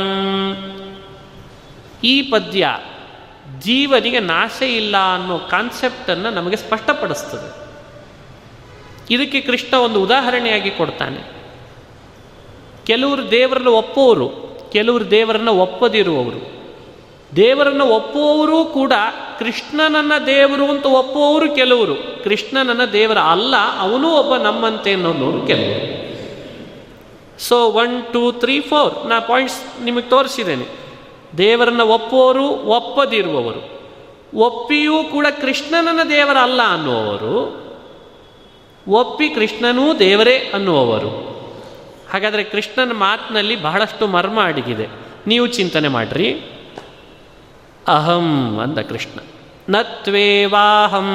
ಈ 2.03 2.21
ಪದ್ಯ 2.21 2.67
ಜೀವನಿಗೆ 3.59 4.19
ನಾಶ 4.19 4.61
ಇಲ್ಲ 4.61 4.95
ಅನ್ನೋ 5.15 5.37
ಕಾನ್ಸೆಪ್ಟನ್ನು 5.37 6.29
ನಮಗೆ 6.29 6.55
ಸ್ಪಷ್ಟಪಡಿಸ್ತದೆ. 6.55 7.61
ಇದಕ್ಕೆ 9.13 9.41
ಕೃಷ್ಣ 9.41 9.75
ಒಂದು 9.75 10.03
ಉದಾಹರಣೆಯಾಗಿ 10.03 10.71
ಕೊಡ್ತಾನೆ. 10.71 11.41
ಕೆಲವರು 12.85 13.31
ದೇವರನ್ನು 13.31 13.71
ಒಪ್ಪುವವರು 13.71 14.51
ಕೆಲವರು 14.73 15.11
ದೇವರನ್ನು 15.11 15.53
ಒಪ್ಪದಿರುವವರು. 15.53 16.61
ದೇವರನ್ನು 17.35 17.85
ಒಪ್ಪುವವರು 17.85 18.65
ಕೂಡ 18.65 18.93
ಕೃಷ್ಣನನ್ನ 19.39 20.11
ದೇವರು 20.25 20.65
ಅಂತ 20.65 20.85
ಒಪ್ಪುವವರು 20.85 21.55
ಕೆಲವರು. 21.55 22.23
ಕೃಷ್ಣನನ್ನ 22.23 22.85
ದೇವರ 22.85 23.17
ಅಲ್ಲ, 23.17 23.55
ಅವನೂ 23.77 24.09
ಒಬ್ಬ 24.11 24.35
ನಮ್ಮಂತೆ 24.35 24.93
ಅನ್ನೋರು 24.93 25.47
ಕೆಲವರು. 25.47 26.01
So 27.39 27.71
one 27.71 28.13
two 28.13 28.31
three 28.31 28.61
four 28.61 29.09
ನಾ 29.09 29.19
ಪಾಯಿಂಟ್ಸ್ 29.19 29.83
ನಿಮಗೆ 29.83 30.09
ತೋರಿಸಿದ್ದೇನೆ. 30.09 30.80
ದೇವರನ್ನು 31.37 31.87
ಒಪ್ಪುವವರು 31.87 32.47
ಒಪ್ಪದಿರುವವರು. 32.47 33.81
ಒಪ್ಪಿಯೂ 34.37 35.03
ಕೂಡ 35.03 35.27
ಕೃಷ್ಣನನ್ನ 35.41 35.99
ದೇವರ 36.09 36.37
ಅಲ್ಲ 36.37 36.61
ಅನ್ನುವವರು. 36.73 37.61
ಒಪ್ಪಿ 38.87 39.29
ಕೃಷ್ಣನೂ 39.29 39.93
ದೇವರೇ 39.93 40.51
ಅನ್ನುವವರು. 40.53 41.31
ಹಾಗಾದರೆ 42.11 42.43
ಕೃಷ್ಣನ 42.43 42.91
ಮಾತಿನಲ್ಲಿ 42.91 43.61
ಬಹಳಷ್ಟು 43.61 44.07
ಮರ್ಮ 44.07 44.43
ಅಡಗಿದೆ. 44.43 44.87
ನೀವು 45.27 45.47
ಚಿಂತನೆ 45.47 45.87
ಮಾಡ್ರಿ. 45.87 46.33
ಅಹಂ 47.87 48.59
ಅಂದ 48.59 48.77
ಕೃಷ್ಣ. 48.77 49.19
ನತ್ವೇವಾಹಂ 49.69 51.09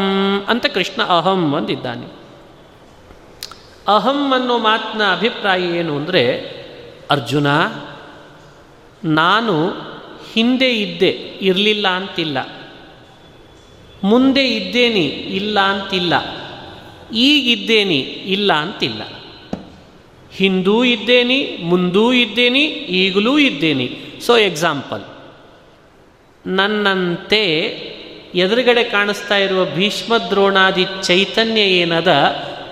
ಅಂತ 0.49 0.67
ಕೃಷ್ಣ 0.67 1.03
ಅಹಂ 1.03 1.55
ಅಂದಿದ್ದಾನೆ. 1.55 2.07
ಅಹಂ 3.89 4.33
ಅನ್ನೋ 4.35 4.59
ಮಾತಿನ 4.59 5.03
ಅಭಿಪ್ರಾಯ 5.13 5.63
ಏನು 5.63 5.97
ಅಂದರೆ, 5.97 6.39
ಅರ್ಜುನ, 7.11 7.47
ನಾನು 9.05 9.87
ಹಿಂದೆ 10.37 10.81
ಇದ್ದೆ, 10.81 11.39
ಇರಲಿಲ್ಲ 11.43 11.89
ಅಂತಿಲ್ಲ. 11.89 12.39
ಮುಂದೆ 14.05 14.49
ಇದ್ದೇನಿ, 14.49 15.05
ಇಲ್ಲ 15.07 15.61
ಅಂತಿಲ್ಲ. 15.61 16.15
ಈಗಿದ್ದೇನಿ, 17.15 17.99
ಇಲ್ಲ 18.27 18.53
ಅಂತಿಲ್ಲ. 18.53 19.03
ಹಿಂದೂ 20.33 20.85
ಇದ್ದೇನಿ, 20.85 21.59
ಮುಂದೂ 21.63 22.13
ಇದ್ದೇನಿ, 22.13 22.65
ಈಗಲೂ 22.65 23.39
ಇದ್ದೇನಿ. 23.39 23.99
ಸೊ 24.27 24.37
ಎಕ್ಸಾಂಪಲ್ 24.37 25.03
ನನ್ನಂತೆ 26.47 27.45
ಎದುರುಗಡೆ 28.35 28.85
ಕಾಣಿಸ್ತಾ 28.85 29.37
ಇರುವ 29.37 29.65
ಭೀಷ್ಮ 29.65 30.17
ದ್ರೋಣಾದಿ 30.17 30.87
ಚೈತನ್ಯ 31.03 31.61
ಏನದ, 31.61 32.09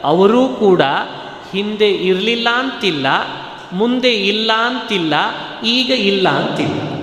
ಅವರೂ 0.05 0.49
ಕೂಡ 0.49 0.83
ಹಿಂದೆ 1.53 1.91
ಇರಲಿಲ್ಲ 1.91 2.49
ಅಂತಿಲ್ಲ, 2.53 3.07
ಮುಂದೆ 3.73 4.13
ಇಲ್ಲ 4.13 4.53
ಅಂತಿಲ್ಲ, 4.53 5.15
ಈಗ 5.67 5.91
ಇಲ್ಲ 5.91 6.29
ಅಂತಿಲ್ಲ. 6.29 6.94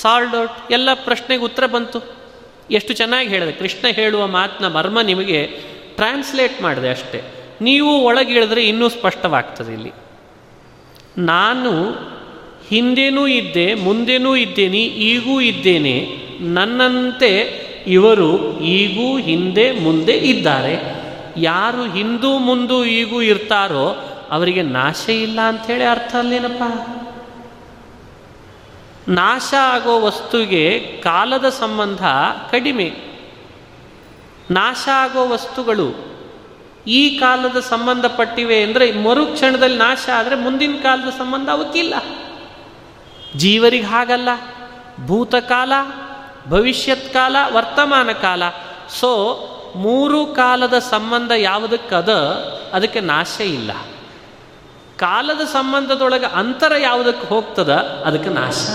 ಸಾಲ್ಡ್ 0.00 0.36
ಔಟ್ 0.36 0.72
ಎಲ್ಲ 0.72 0.88
ಪ್ರಶ್ನೆಗೆ 0.94 1.42
ಉತ್ತರ 1.42 1.66
ಬಂತು. 1.66 2.22
ಎಷ್ಟು 2.70 2.92
ಚೆನ್ನಾಗಿ 2.92 3.28
ಹೇಳಿದೆ. 3.28 3.52
ಕೃಷ್ಣ 3.52 3.88
ಹೇಳುವ 3.88 4.26
ಮಾತನ್ನ 4.26 4.76
ಮರ್ಮ 4.76 5.00
ನಿಮಗೆ 5.00 5.46
ಟ್ರಾನ್ಸ್ಲೇಟ್ 5.96 6.62
ಮಾಡಿದೆ 6.62 6.90
ಅಷ್ಟೇ. 6.90 7.22
ನೀವು 7.60 8.00
ಒಳಗೆ 8.00 8.32
ಹೇಳಿದ್ರೆ 8.32 8.68
ಇನ್ನೂ 8.68 8.88
ಸ್ಪಷ್ಟವಾಗ್ತದೆ 8.88 9.72
ಇಲ್ಲಿ. 9.72 9.92
ನಾನು 11.18 11.90
ಹಿಂದೆನೂ 12.68 13.26
ಇದ್ದೆ, 13.26 13.74
ಮುಂದೆನೂ 13.74 14.36
ಇದ್ದೇನೆ, 14.36 14.78
ಈಗೂ 14.78 15.40
ಇದ್ದೇನೆ. 15.40 16.08
ನನ್ನಂತೆ 16.40 17.62
ಇವರು 17.86 18.60
ಈಗೂ 18.60 19.18
ಹಿಂದೆ, 19.18 19.72
ಮುಂದೆ 19.72 20.12
ಇದ್ದಾರೆ. 20.12 21.02
ಯಾರು 21.36 21.92
ಹಿಂದೂ, 21.92 22.38
ಮುಂದೂ, 22.38 22.84
ಈಗೂ 22.84 23.22
ಇರ್ತಾರೋ 23.22 24.08
ಅವರಿಗೆ 24.30 24.62
ನಾಶ 24.62 25.08
ಇಲ್ಲ 25.08 25.40
ಅಂಥೇಳಿ 25.40 25.84
ಅರ್ಥ 25.84 26.16
ಅಲ್ಲೇನಪ್ಪ? 26.16 26.62
ನಾಶ 29.08 29.54
ಆಗೋ 29.60 30.00
ವಸ್ತುವಿಗೆ 30.00 30.80
ಕಾಲದ 31.04 31.48
ಸಂಬಂಧ 31.48 32.06
ಕಡಿಮೆ. 32.50 32.92
ನಾಶ 34.50 34.88
ಆಗೋ 34.94 35.28
ವಸ್ತುಗಳು 35.28 36.12
ಈ 36.86 37.18
ಕಾಲದ 37.18 37.60
ಸಂಬಂಧಪಟ್ಟಿವೆ 37.60 38.62
ಅಂದರೆ 38.62 38.92
ಮರುಕ್ಷಣದಲ್ಲಿ 38.92 39.78
ನಾಶ 39.78 40.08
ಆದರೆ 40.16 40.36
ಮುಂದಿನ 40.36 40.74
ಕಾಲದ 40.82 41.10
ಸಂಬಂಧ 41.10 41.48
ಅವಕ್ಕಿಲ್ಲ 41.48 41.94
ಜೀವರಿಗೆ 43.36 43.84
ಹಾಗಲ್ಲ. 43.84 44.28
ಭೂತಕಾಲ, 45.06 45.72
ಭವಿಷ್ಯತ್ 46.48 47.12
ಕಾಲ, 47.12 47.36
ವರ್ತಮಾನ 47.52 48.12
ಕಾಲ. 48.12 48.42
ಸೊ 49.00 49.38
ಮೂರು 49.76 50.26
ಕಾಲದ 50.26 50.78
ಸಂಬಂಧ 50.78 51.30
ಯಾವುದಕ್ಕದ? 51.30 52.08
ಅದಕ್ಕೆ 52.72 53.00
ನಾಶ 53.00 53.40
ಇಲ್ಲ. 53.40 53.72
ಕಾಲದ 54.96 55.40
ಸಂಬಂಧದೊಳಗೆ 55.40 56.26
ಅಂತರ 56.26 56.72
ಯಾವುದಕ್ಕೆ 56.80 57.26
ಹೋಗ್ತದ? 57.26 57.72
ಅದಕ್ಕೆ 58.06 58.30
ನಾಶ 58.30 58.68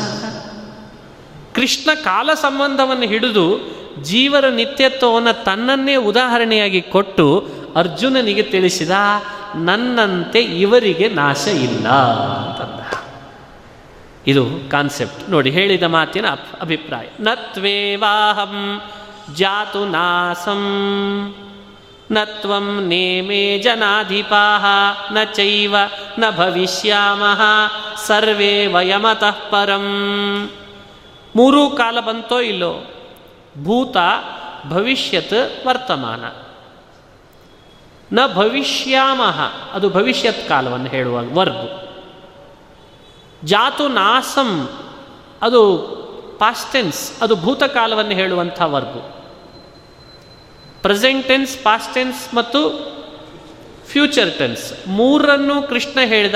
ಕೃಷ್ಣ 1.57 1.93
ಕಾಲ 2.03 2.29
ಸಂಬಂಧವನ್ನು 2.33 3.03
ಹಿಡಿದು 3.03 3.45
ಜೀವರ 4.01 4.45
ನಿತ್ಯತ್ವವನ್ನು 4.49 5.43
ತನ್ನನ್ನೇ 5.43 5.95
ಉದಾಹರಣೆಯಾಗಿ 5.95 6.81
ಕೊಟ್ಟು 6.81 7.49
ಅರ್ಜುನನಿಗೆ 7.75 8.43
ತಿಳಿಸಿದ, 8.43 8.91
ನನ್ನಂತೆ 9.55 10.41
ಇವರಿಗೆ 10.41 11.07
ನಾಶ 11.09 11.47
ಇಲ್ಲ 11.47 11.87
ಅಂತಂದ. 11.87 12.79
ಇದು 14.27 14.69
ಕಾನ್ಸೆಪ್ಟ್ 14.69 15.29
ನೋಡಿ, 15.29 15.49
ಹೇಳಿದ 15.49 15.83
ಮಾತಿನ 15.83 16.27
ಅಭಿಪ್ರಾಯ. 16.61 17.05
ನತ್ವೇವಾಹಂ 17.19 18.81
ಜಾತು 19.35 19.85
ನಾಸಂ. 19.85 20.63
ನತ್ವಂ 22.11 22.85
ನೇಮೇ 22.87 23.59
ಜನಾಧಿಪಾಹ, 23.59 24.65
ನ 25.13 25.23
ಚೈವ 25.23 25.75
ನ 26.19 26.23
ಭವಿಷ್ಯಾಮಃ 26.37 27.41
ಸರ್ವೇ 28.05 28.67
ವಯಮತಃ 28.67 29.37
ಪರಂ. 29.49 29.87
ಮೂರೂ 31.36 31.69
ಕಾಲ 31.69 31.99
ಬಂತೋ 31.99 32.39
ಇಲ್ಲೋ? 32.39 32.73
ಭೂತ 33.63 33.97
ಭವಿಷ್ಯತ್ 34.69 35.67
ವರ್ತಮಾನ. 35.67 36.25
ನ 38.15 38.34
ಭವಿಷ್ಯಾಮಹ, 38.34 39.41
ಅದು 39.73 39.89
ಭವಿಷ್ಯತ್ 39.89 40.49
ಕಾಲವನ್ನು 40.49 40.88
ಹೇಳುವ 40.88 41.17
ವರ್ಬ್. 41.17 41.88
ಜಾತು 43.45 43.88
ನಾಸಂ, 43.88 44.69
ಅದು 45.41 45.78
ಪಾಸ್ಟೆನ್ಸ್ 46.39 47.21
ಅದು 47.21 47.36
ಭೂತಕಾಲವನ್ನು 47.36 48.11
ಹೇಳುವಂಥ 48.11 48.61
ವರ್ಗು 48.61 49.17
ಪ್ರೆಸೆಂಟ್ 50.82 51.28
ಟೆನ್ಸ್ 51.28 51.63
ಪಾಸ್ಟ್ 51.63 51.93
ಟೆನ್ಸ್ 51.93 52.34
ಮತ್ತು 52.34 52.91
ಫ್ಯೂಚರ್ 53.91 54.38
ಟೆನ್ಸ್ 54.38 54.88
ಮೂರನ್ನು 54.88 55.63
ಕೃಷ್ಣ 55.63 55.99
ಹೇಳಿದ 56.05 56.36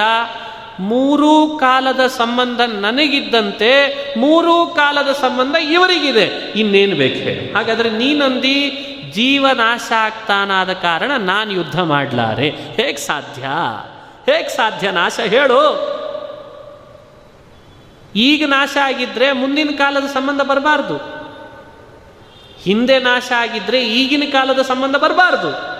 ಮೂರೂ 0.79 1.57
ಕಾಲದ 1.57 2.07
ಸಂಬಂಧ 2.07 2.61
ನನಗಿದ್ದಂತೆ, 2.61 3.95
ಮೂರೂ 4.17 4.65
ಕಾಲದ 4.65 5.11
ಸಂಬಂಧ 5.11 5.55
ಇವರಿಗಿದೆ. 5.55 6.23
ಇನ್ನೇನು 6.55 6.95
ಬೇಕು? 6.95 7.15
ಹೇಳಿ 7.15 7.53
ಹಾಗಾದರೆ 7.53 7.89
ನೀನಂದಿ 7.89 8.87
ಜೀವನಾಶ 9.11 9.91
ಆಗ್ತಾನಾದ 9.97 10.73
ಕಾರಣ 10.73 11.11
ನಾನು 11.17 11.51
ಯುದ್ಧ 11.51 11.79
ಮಾಡಲಾರೆ. 11.79 12.49
ಹೇಗೆ 12.49 12.97
ಸಾಧ್ಯ? 12.97 13.41
ಹೇಗೆ 14.25 14.49
ಸಾಧ್ಯ 14.49 14.91
ನಾಶ? 14.91 15.19
ಹೇಳು. 15.19 15.91
ಈಗ 18.15 18.45
ನಾಶ 18.47 18.77
ಆಗಿದ್ರೆ 18.83 19.31
ಮುಂದಿನ 19.31 19.69
ಕಾಲದ 19.77 20.05
ಸಂಬಂಧ 20.05 20.41
ಬರಬಾರ್ದು. 20.41 21.21
ಹಿಂದೆ 22.61 22.99
ನಾಶ 22.99 23.31
ಆಗಿದ್ರೆ 23.37 23.89
ಈಗಿನ 23.89 24.23
ಕಾಲದ 24.31 24.61
ಸಂಬಂಧ 24.61 24.95
ಬರಬಾರ್ದು. 24.95 25.71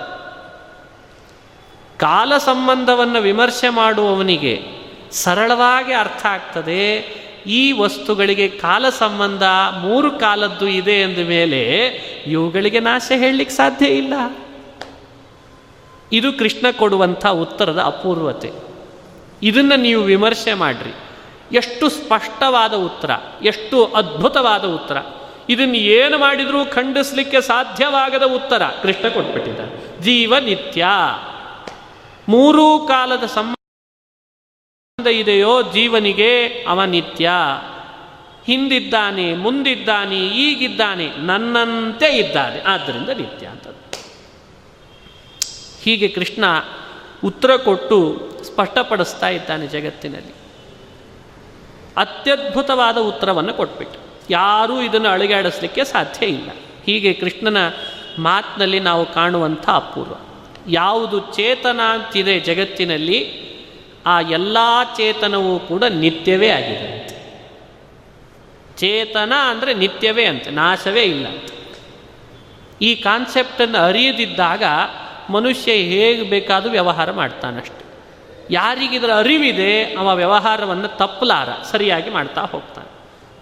ಕಾಲ 1.99 2.37
ಸಂಬಂಧವನ್ನು 2.37 3.21
ವಿಮರ್ಶೆ 3.21 3.69
ಮಾಡುವವನಿಗೆ 3.69 4.80
ಸರಳವಾಗಿ 5.11 5.93
ಅರ್ಥ 5.93 6.25
ಆಗ್ತದೆ, 6.25 6.85
ಈ 7.47 7.71
ವಸ್ತುಗಳಿಗೆ 7.71 8.47
ಕಾಲ 8.47 8.85
ಸಂಬಂಧ 8.89 9.43
ಮೂರು 9.81 10.11
ಕಾಲದ್ದು 10.11 10.67
ಇದೆ 10.67 10.91
ಎಂದ 10.91 11.27
ಮೇಲೆ 11.27 11.61
ಇವುಗಳಿಗೆ 12.27 12.79
ನಾಶ 12.79 13.11
ಹೇಳಲಿಕ್ಕೆ 13.15 13.55
ಸಾಧ್ಯ 13.55 13.85
ಇಲ್ಲ. 13.85 14.13
ಇದು 16.11 16.33
ಕೃಷ್ಣ 16.33 16.65
ಕೊಡುವಂಥ 16.71 17.25
ಉತ್ತರದ 17.25 17.81
ಅಪೂರ್ವತೆ. 17.85 18.51
ಇದನ್ನು 19.43 19.75
ನೀವು 19.75 20.01
ವಿಮರ್ಶೆ 20.03 20.53
ಮಾಡ್ರಿ. 20.53 20.93
ಎಷ್ಟು 21.55 21.89
ಸ್ಪಷ್ಟವಾದ 21.89 22.73
ಉತ್ತರ, 22.73 23.11
ಎಷ್ಟು 23.43 23.85
ಅದ್ಭುತವಾದ 23.85 24.65
ಉತ್ತರ. 24.65 24.97
ಇದನ್ನು 25.49 25.75
ಏನು 25.75 26.17
ಮಾಡಿದರೂ 26.17 26.65
ಖಂಡಿಸಲಿಕ್ಕೆ 26.65 27.41
ಸಾಧ್ಯವಾಗದ 27.41 28.23
ಉತ್ತರ 28.23 28.61
ಕೃಷ್ಣ 28.81 29.07
ಕೊಟ್ಬಿಟ್ಟಿದ್ದ 29.07 29.59
ಜೀವ 30.01 30.33
ನಿತ್ಯ 30.39 30.85
ಮೂರೂ 32.29 32.79
ಕಾಲದ 32.79 33.23
ಸಂಬಂಧ 33.23 33.60
ಇದೆಯೋ 35.07 35.61
ಜೀವನಿಗೆ 35.61 36.47
ಅವ 36.47 36.83
ನಿತ್ಯ 36.83 37.31
ಹಿಂದಿದ್ದಾನೆ, 38.45 39.33
ಮುಂದಿದ್ದಾನೆ, 39.33 40.27
ಈಗಿದ್ದಾನೆ, 40.27 41.09
ನನ್ನಂತೆ 41.17 42.17
ಇದ್ದಾನೆ. 42.17 42.61
ಆದ್ದರಿಂದ 42.61 43.09
ನಿತ್ಯ 43.09 43.47
ಅಂತ 43.47 43.67
ಹೀಗೆ 45.83 46.07
ಕೃಷ್ಣ 46.07 46.45
ಉತ್ತರ 47.23 47.55
ಕೊಟ್ಟು 47.55 48.21
ಸ್ಪಷ್ಟಪಡಿಸ್ತಾ 48.43 49.29
ಇದ್ದಾನೆ 49.29 49.67
ಜಗತ್ತಿನಲ್ಲಿ. 49.67 50.33
ಅತ್ಯದ್ಭುತವಾದ 51.97 52.97
ಉತ್ತರವನ್ನು 52.97 53.53
ಕೊಟ್ಬಿಟ್ಟು. 53.53 53.99
ಯಾರೂ 54.29 54.81
ಇದನ್ನು 54.81 55.09
ಅಳಿಗಾಡಿಸ್ಲಿಕ್ಕೆ 55.09 55.83
ಸಾಧ್ಯ 55.83 56.25
ಇಲ್ಲ. 56.25 56.49
ಹೀಗೆ 56.85 57.13
ಕೃಷ್ಣನ 57.13 57.57
ಮಾತಿನಲ್ಲಿ 58.19 58.79
ನಾವು 58.79 59.13
ಕಾಣುವಂಥ 59.13 59.69
ಅಪೂರ್ವ. 59.69 60.13
ಯಾವುದು 60.67 61.19
ಚೇತನ 61.19 61.79
ಅಂತಿದೆ 61.89 62.39
ಜಗತ್ತಿನಲ್ಲಿ 62.39 63.50
ಆ 64.05 64.21
ಎಲ್ಲ 64.21 64.57
ಚೇತನವೂ 64.97 65.59
ಕೂಡ 65.59 65.83
ನಿತ್ಯವೇ 65.83 66.49
ಆಗಿದೆ 66.49 67.01
ಚೇತನ 68.77 69.33
ಅಂದರೆ 69.49 69.73
ನಿತ್ಯವೇ 69.73 70.25
ಅಂತೆ, 70.25 70.49
ನಾಶವೇ 70.49 71.03
ಇಲ್ಲ 71.03 71.27
ಈ 72.81 72.95
ಕಾನ್ಸೆಪ್ಟನ್ನು 72.95 73.77
ಅರಿಯದಿದ್ದಾಗ 73.77 74.63
ಮನುಷ್ಯ 75.29 75.71
ಹೇಗೆ 75.71 76.29
ಬೇಕಾದರೂ 76.29 76.69
ವ್ಯವಹಾರ 76.69 77.11
ಮಾಡ್ತಾನಷ್ಟೆ. 77.11 77.81
ಯಾರಿಗಿದರ 78.49 79.13
ಅರಿವಿದೆ, 79.13 79.83
ಅವ 79.83 80.15
ವ್ಯವಹಾರವನ್ನು 80.15 80.87
ತಪ್ಪಲಾರ, 80.87 81.49
ಸರಿಯಾಗಿ 81.71 82.09
ಮಾಡ್ತಾ 82.09 82.41
ಹೋಗ್ತಾನೆ. 82.41 82.91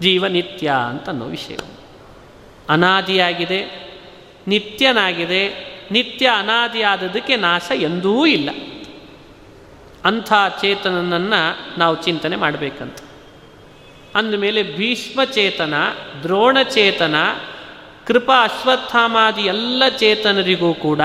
ಜೀವ 0.02 0.28
ನಿತ್ಯ 0.28 0.74
ಅಂತ 0.88 1.10
ಅನ್ನೋ 1.10 1.26
ವಿಷಯ. 1.26 1.58
ಅನಾದಿಯಾಗಿದೆ, 2.70 3.90
ನಿತ್ಯನಾಗಿದೆ, 4.48 5.70
ನಿತ್ಯ 5.92 6.28
ಅನಾದಿಯಾದದಕ್ಕೆ 6.28 7.36
ನಾಶ 7.36 7.72
ಎಂದೂ 7.72 8.26
ಇಲ್ಲ. 8.26 8.50
ಅಂಥ 10.06 10.34
ಚೇತನನನ್ನು 10.62 11.80
ನಾವು 11.80 12.04
ಚಿಂತನೆ 12.04 12.36
ಮಾಡಬೇಕಂತ. 12.36 12.98
ಅಂದಮೇಲೆ 14.16 14.64
ಭೀಷ್ಮಚೇತನ, 14.64 15.74
ದ್ರೋಣಚೇತನ 16.24 17.16
ಕೃಪಾ 18.08 18.44
ಅಶ್ವತ್ಥಾಮಾದಿ 18.44 19.42
ಎಲ್ಲ 19.42 19.84
ಚೇತನರಿಗೂ 19.98 20.74
ಕೂಡ 20.74 21.02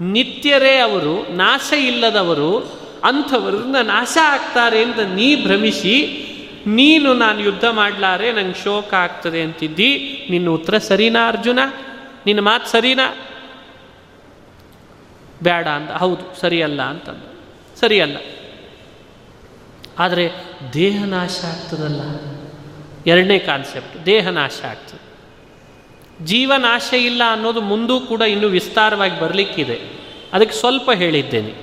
ನಿತ್ಯರೇ 0.00 0.76
ಅವರು, 0.76 1.32
ನಾಶ 1.32 1.72
ಇಲ್ಲದವರು, 1.72 2.58
ಅಂಥವ್ರನ್ನ 3.04 3.76
ನಾಶ 3.82 4.18
ಆಗ್ತಾರೆ 4.24 4.84
ಅಂತ 4.84 4.98
ನೀ 4.98 5.44
ಭ್ರಮಿಸಿ, 5.44 6.28
ನೀನು 6.66 7.14
ನಾನು 7.14 7.40
ಯುದ್ಧ 7.40 7.64
ಮಾಡಲಾರೆ, 7.64 8.32
ನಂಗೆ 8.32 8.64
ಶೋಕ 8.64 8.94
ಆಗ್ತದೆ 8.94 9.42
ಅಂತಿದ್ದಿ, 9.42 10.22
ನಿನ್ನ 10.30 10.48
ಉತ್ತರ 10.48 10.78
ಸರಿನಾ 10.78 11.28
ಅರ್ಜುನ? 11.28 11.58
ನಿನ್ನ 12.26 12.40
ಮಾತು 12.40 12.68
ಸರಿನಾ? 12.68 13.16
ಬೇಡ 15.42 15.68
ಅಂತ 15.68 15.90
ಹೌದು, 15.90 16.40
ಸರಿಯಲ್ಲ 16.40 16.82
ಅಂತಂದ. 16.82 17.31
ಸರಿಯಲ್ಲ. 17.84 18.16
ಆದರೆ 19.98 20.30
ದೇಹ 20.72 21.04
ನಾಶ 21.04 21.44
ಆಗ್ತದಲ್ಲ? 21.44 22.00
ಎರಡನೇ 23.06 23.38
ಕಾನ್ಸೆಪ್ಟ್ 23.38 24.06
ದೇಹ 24.06 24.28
ನಾಶ 24.28 24.60
ಆಗ್ತದೆ. 24.64 25.12
ಜೀವನಾಶ 26.24 26.92
ಇಲ್ಲ 26.92 27.22
ಅನ್ನೋದು 27.32 27.60
ಮುಂದೂ 27.60 28.00
ಕೂಡ 28.00 28.20
ಇನ್ನೂ 28.20 28.48
ವಿಸ್ತಾರವಾಗಿ 28.48 29.20
ಬರಲಿಕ್ಕಿದೆ. 29.20 29.80
ಅದಕ್ಕೆ 30.32 30.56
ಸ್ವಲ್ಪ 30.56 30.90
ಹೇಳಿದ್ದೇನೆ. 30.90 31.54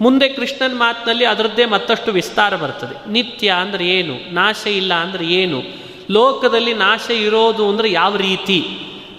ಮುಂದೆ 0.00 0.28
ಕೃಷ್ಣನ 0.28 0.72
ಮಾತಿನಲ್ಲಿ 0.74 1.24
ಅದರದ್ದೇ 1.24 1.64
ಮತ್ತಷ್ಟು 1.64 2.12
ವಿಸ್ತಾರ 2.12 2.56
ಬರ್ತದೆ. 2.56 3.10
ನಿತ್ಯ 3.10 3.50
ಅಂದರೆ 3.50 3.86
ಏನು? 3.86 4.34
ನಾಶ 4.34 4.66
ಇಲ್ಲ 4.66 4.94
ಅಂದರೆ 4.94 5.26
ಏನು? 5.26 5.62
ಲೋಕದಲ್ಲಿ 6.10 6.74
ನಾಶ 6.74 7.10
ಇರೋದು 7.10 7.68
ಅಂದರೆ 7.68 7.90
ಯಾವ 7.90 8.16
ರೀತಿ? 8.16 8.64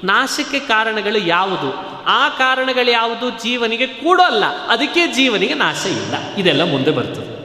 ನಾಶಕ್ಕೆ 0.03 0.59
ಕಾರಣಗಳು 0.59 1.27
ಯಾವುದು? 1.27 1.88
ಆ 2.05 2.29
ಕಾರಣಗಳು 2.29 2.91
ಯಾವುದು 2.91 3.29
ಜೀವನಿಗೆ 3.29 3.87
ಕೂಡಲ್ಲ, 3.87 4.45
ಅದಕ್ಕೆ 4.45 5.07
ಜೀವನಿಗೆ 5.07 5.53
ನಾಶ 5.53 5.85
ಇಲ್ಲ. 5.85 6.33
ಇದೆಲ್ಲ 6.37 6.63
ಮುಂದೆ 6.63 6.91
ಬರ್ತದೆ. 6.91 7.39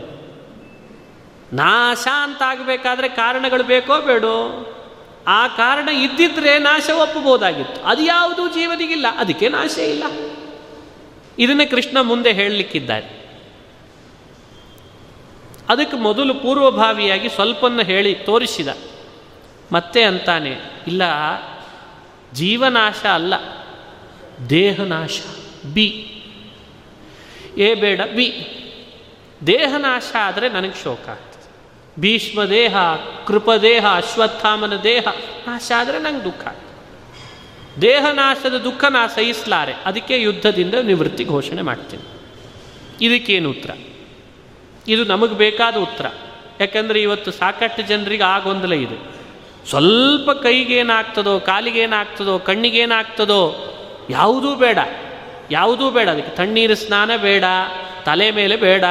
ನಾಶ 1.57 2.07
ಅಂತ 2.23 2.43
ಆಗಬೇಕಾದ್ರೆ 2.43 3.09
ಕಾರಣಗಳು 3.09 3.65
ಬೇಕೋ 3.65 4.01
ಬೇಡೋ, 4.01 4.71
ಆ 5.27 5.49
ಕಾರಣ 5.49 5.89
ಇದ್ದಿದ್ರೆ 5.89 6.59
ನಾಶ 6.59 6.91
ಒಪ್ಪಬಹುದಾಗಿತ್ತು. 6.91 7.83
ಅದು 7.83 8.03
ಯಾವುದು 8.03 8.49
ಜೀವನಿಗಿಲ್ಲ, 8.49 9.07
ಅದಕ್ಕೆ 9.19 9.49
ನಾಶ 9.49 9.79
ಇಲ್ಲ. 9.79 10.05
ಇದನ್ನೇ 11.39 11.67
ಕೃಷ್ಣ 11.67 12.01
ಮುಂದೆ 12.01 12.33
ಹೇಳಲಿಕ್ಕಿದ್ದಾರೆ. 12.33 13.25
ಅದಕ್ಕೆ 15.69 15.97
ಮೊದಲು 15.97 16.35
ಪೂರ್ವಭಾವಿಯಾಗಿ 16.35 17.29
ಸ್ವಲ್ಪನ್ನು 17.29 17.83
ಹೇಳಿ 17.83 18.15
ತೋರಿಸಿದ. 18.15 18.69
ಮತ್ತೆ 19.73 20.03
ಅಂತಾನೆ, 20.03 20.59
ಇಲ್ಲ, 20.87 21.03
ಜೀವನಾಶ 22.33 23.07
ಅಲ್ಲ. 23.07 23.35
ದೇಹನಾಶ, 24.51 25.21
ಬಿ. 25.75 25.87
ಎ 27.57 27.75
ಬೇಡ, 27.75 28.01
ಬಿ. 28.17 28.61
ದೇಹನಾಶ 29.47 30.13
ಆದರೆ 30.21 30.49
ನನಗೆ 30.49 30.83
ಶೋಕ 30.83 31.09
ಆಗ್ತದೆ. 31.09 31.45
ಭೀಷ್ಮ 32.01 32.45
ದೇಹ 32.45 32.77
ಕೃಪದೇಹ, 33.27 33.87
ಅಶ್ವತ್ಥಾಮನ 33.95 34.77
ದೇಹ, 34.77 35.03
ನಾಶ 35.47 35.73
ಆದರೆ 35.77 35.99
ನಂಗೆ 35.99 36.25
ದುಃಖ 36.25 36.47
ಆಗ್ತದೆ. 36.47 36.75
ದೇಹನಾಶದ 37.81 38.55
ದುಃಖ 38.55 38.85
ನಾ 38.85 39.07
ಸಹಿಸಲಾರೆ, 39.07 39.73
ಅದಕ್ಕೆ 39.85 40.21
ಯುದ್ಧದಿಂದ 40.21 40.75
ನಿವೃತ್ತಿ 40.75 41.25
ಘೋಷಣೆ 41.25 41.63
ಮಾಡ್ತೀನಿ. 41.63 42.03
ಇದಕ್ಕೇನು 43.07 43.51
ಉತ್ತರ? 43.51 43.71
ಇದು 44.89 45.05
ನಮಗೆ 45.05 45.35
ಬೇಕಾದ 45.35 45.77
ಉತ್ತರ. 45.77 46.07
ಯಾಕಂದರೆ 46.61 47.03
ಇವತ್ತು 47.03 47.31
ಸಾಕಷ್ಟು 47.31 47.83
ಜನರಿಗೆ 47.83 48.23
ಆ 48.23 48.39
ಗೊಂದಲ 48.39 48.73
ಇದೆ. 48.73 49.15
ಸ್ವಲ್ಪ 49.69 50.31
ಕೈಗೇನಾಗ್ತದೋ, 50.31 51.41
ಕಾಲಿಗೇನಾಗ್ತದೋ, 51.41 52.39
ಕಣ್ಣಿಗೇನಾಗ್ತದೋ 52.39 53.71
ಯಾವುದೂ 54.11 54.55
ಬೇಡ 54.55 54.79
ಯಾವುದೂ 55.51 55.91
ಬೇಡ. 55.91 56.09
ಅದಕ್ಕೆ 56.09 56.37
ತಣ್ಣೀರು 56.37 56.75
ಸ್ನಾನ 56.75 57.11
ಬೇಡ, 57.17 57.45
ತಲೆ 58.05 58.31
ಮೇಲೆ 58.31 58.57
ಬೇಡ, 58.57 58.85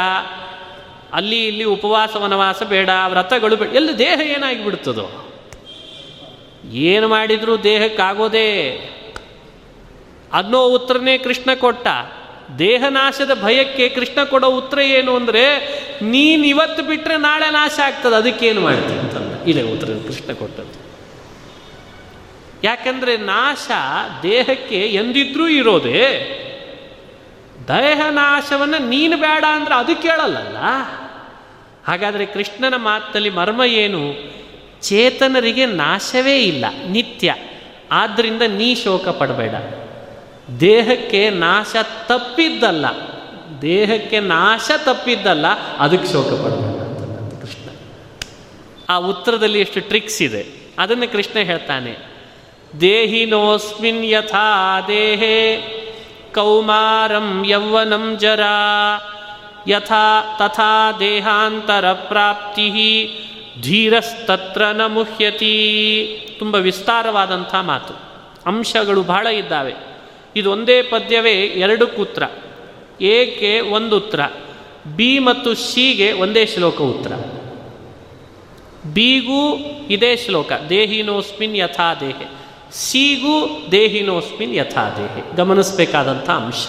ಅಲ್ಲಿ 1.13 1.47
ಇಲ್ಲಿ 1.47 1.63
ಉಪವಾಸ, 1.63 2.15
ವನವಾಸ 2.15 2.63
ಬೇಡ, 2.63 2.89
ವ್ರತಗಳು 3.07 3.55
ಬೇಡ. 3.55 3.69
ಎಲ್ಲ 3.75 3.89
ದೇಹ 3.97 4.19
ಏನಾಗಿ 4.19 4.63
ಬಿಡ್ತದೋ 4.63 5.05
ಏನು 6.63 7.07
ಮಾಡಿದರೂ 7.07 7.57
ದೇಹಕ್ಕಾಗೋದೇ. 7.57 8.49
ಅನ್ನೋ 10.33 10.65
ಉತ್ತರನೇ 10.65 11.17
ಕೃಷ್ಣ 11.17 11.49
ಕೊಟ್ಟ. 11.53 11.87
ದೇಹನಾಶದ 12.59 13.43
ಭಯಕ್ಕೆ 13.43 13.89
ಕೃಷ್ಣ 13.89 14.23
ಕೊಡೋ 14.23 14.47
ಉತ್ತರ 14.47 14.79
ಏನು 14.79 15.15
ಅಂದರೆ, 15.15 15.43
ನೀನು 16.01 16.43
ಇವತ್ತು 16.47 16.83
ಬಿಟ್ಟರೆ 16.83 17.17
ನಾಳೆ 17.17 17.51
ನಾಶ 17.51 17.79
ಆಗ್ತದೆ. 17.85 18.15
ಅದಕ್ಕೇನು 18.15 18.61
ಮಾಡ್ತೀನಿ 18.61 18.99
ಅಂತಂದ 18.99 19.47
ಇಲ್ಲೇ 19.47 19.63
ಉತ್ತರ 19.71 19.87
ಕೃಷ್ಣ 20.07 20.33
ಕೊಟ್ಟದ್ದು 20.33 20.62
ಯಾಕಂದರೆ 22.63 23.17
ನಾಶ 23.17 23.71
ದೇಹಕ್ಕೆ 24.23 24.81
ಎಂದಿದ್ರೂ 24.81 25.47
ಇರೋದೇ. 25.47 26.39
ದೇಹನಾಶವನ್ನು 27.67 28.89
ನೀನು 28.89 29.17
ಬೇಡ 29.17 29.45
ಅಂದ್ರೆ 29.49 29.75
ಅದು 29.75 30.01
ಕೇಳಲ್ಲಲ್ಲ. 30.01 30.57
ಹಾಗಾದರೆ 31.87 32.25
ಕೃಷ್ಣನ 32.25 32.75
ಮಾತಲ್ಲಿ 32.75 33.29
ಮರ್ಮ 33.29 33.63
ಏನು? 33.63 34.13
ಚೇತನರಿಗೆ 34.81 35.65
ನಾಶವೇ 35.65 36.43
ಇಲ್ಲ, 36.43 36.65
ನಿತ್ಯ. 36.87 37.35
ಆದ್ದರಿಂದ 37.91 38.41
ನೀ 38.41 38.75
ಶೋಕ 38.75 39.07
ಪಡಬೇಡ. 39.07 39.51
ದೇಹಕ್ಕೆ 40.59 41.29
ನಾಶ 41.29 41.75
ತಪ್ಪಿದ್ದಲ್ಲ. 42.07 42.85
ದೇಹಕ್ಕೆ 43.61 44.19
ನಾಶ 44.19 44.71
ತಪ್ಪಿದ್ದಲ್ಲ, 44.85 45.47
ಅದಕ್ಕೆ 45.77 46.11
ಶೋಕ 46.11 46.27
ಪಡಬೇಡ 46.27 46.87
ಅಂತ 46.87 47.41
ಕೃಷ್ಣ. 47.41 47.69
ಆ 48.89 48.97
ಉತ್ತರದಲ್ಲಿ 48.97 49.59
ಎಷ್ಟು 49.59 49.79
ಟ್ರಿಕ್ಸ್ 49.79 50.21
ಇದೆ. 50.21 50.45
ಅದನ್ನು 50.79 51.11
ಕೃಷ್ಣ 51.11 51.39
ಹೇಳ್ತಾನೆ. 51.39 52.12
ದೇಹಿನೋಸ್ಮಿನ್ 52.81 54.05
ಯಥಾ 54.05 54.81
ದೇಹೇ 54.81 55.61
ಕೌಮಾರಂ 56.35 57.43
ಯೌವನಂ 57.47 58.17
ಜರ 58.19 58.39
ಯಥಾ 59.67 60.35
ತಥಾ 60.39 60.91
ದೇಹಾಂತರ 60.91 61.93
ಪ್ರಾಪ್ತಿ 61.93 63.09
ಧೀರಸ್ತತ್ರ 63.61 64.65
ನ 64.65 64.85
ಮುಹ್ಯತಿ 64.85 65.55
ತುಂಬ 66.39 66.55
ವಿಸ್ತಾರವಾದಂಥ 66.55 67.55
ಮಾತು. 67.55 67.93
ಅಂಶಗಳು 68.45 69.03
ಬಹಳ 69.03 69.27
ಇದ್ದಾವೆ. 69.27 69.73
ಇದು 70.35 70.51
ಒಂದೇ 70.51 70.81
ಪದ್ಯವೇ 70.81 71.33
ಎರಡು 71.33 71.87
ಕೂತ್ರ. 71.87 72.23
ಏಕೆ 73.01 73.59
ಒಂದು 73.59 73.97
ಉತ್ತರ. 73.97 74.19
ಬಿ 74.95 75.19
ಮತ್ತು 75.19 75.53
ಸಿಗೆ 75.53 76.11
ಒಂದೇ 76.11 76.45
ಶ್ಲೋಕ 76.45 76.81
ಉತ್ತರ. 76.81 77.13
ಬಿಗೂ 78.93 79.55
ಇದೇ 79.89 80.15
ಶ್ಲೋಕ. 80.15 80.51
ದೇಹಿನೋಸ್ಮಿನ್ 80.69 81.57
ಯಥಾ 81.57 81.93
ದೇಹೆ. 81.93 82.42
ಸಿಗೂ 82.73 83.67
ದೇಹಿನೋಸ್ಮಿನ್ 83.71 84.55
ಯಥಾ 84.55 84.89
ದೇಹಿ. 84.89 85.35
ಗಮನಿಸಬೇಕಾದಂಥ 85.35 86.29
ಅಂಶ. 86.29 86.67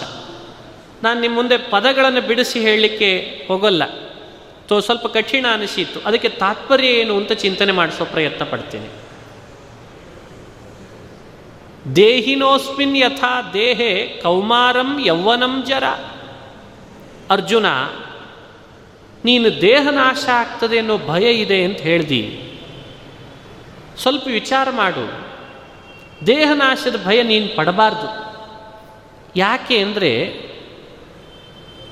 ನಾನು 1.03 1.21
ನಿಮ್ಮ 1.21 1.35
ಮುಂದೆ 1.35 1.57
ಪದಗಳನ್ನು 1.57 2.21
ಬಿಡಿಸಿ 2.21 2.59
ಹೇಳಲಿಕ್ಕೆ 2.59 3.41
ಹೋಗಲ್ಲ. 3.47 3.83
ತೋ 4.67 4.79
ಸ್ವಲ್ಪ 4.79 5.07
ಕಠಿಣ 5.07 5.45
ಅನಿಸಿತ್ತು. 5.53 5.99
ಅದಕ್ಕೆ 5.99 6.29
ತಾತ್ಪರ್ಯ 6.29 6.87
ಏನು 6.87 7.17
ಅಂತ 7.17 7.31
ಚಿಂತನೆ 7.31 7.71
ಮಾಡಿಸೋ 7.71 8.05
ಪ್ರಯತ್ನ 8.05 8.45
ಪಡ್ತೇನೆ. 8.45 9.05
ದೇಹಿನೋಸ್ಮಿನ್ 11.95 12.97
ಯಥಾ 12.97 13.51
ದೇಹೆ 13.53 14.21
ಕೌಮಾರಂ 14.23 15.05
ಯೌವನಂ 15.05 15.63
ಜರ. 15.67 15.83
ಅರ್ಜುನ, 17.29 17.65
ನೀನು 19.25 19.61
ದೇಹ 19.61 19.87
ನಾಶ 19.91 20.25
ಆಗ್ತದೆ 20.25 20.79
ಅನ್ನೋ 20.79 20.97
ಭಯ 20.97 21.33
ಇದೆ 21.33 21.63
ಅಂತ 21.63 21.77
ಹೇಳ್ದಿ. 21.77 22.41
ಸ್ವಲ್ಪ 24.01 24.27
ವಿಚಾರ 24.27 24.69
ಮಾಡು. 24.69 25.34
ದೇಹನಾಶದ 26.27 27.05
ಭಯ 27.05 27.23
ನೀನು 27.23 27.55
ಪಡಬಾರ್ದು. 27.55 28.25
ಯಾಕೆ 29.35 29.77
ಅಂದರೆ 29.77 30.11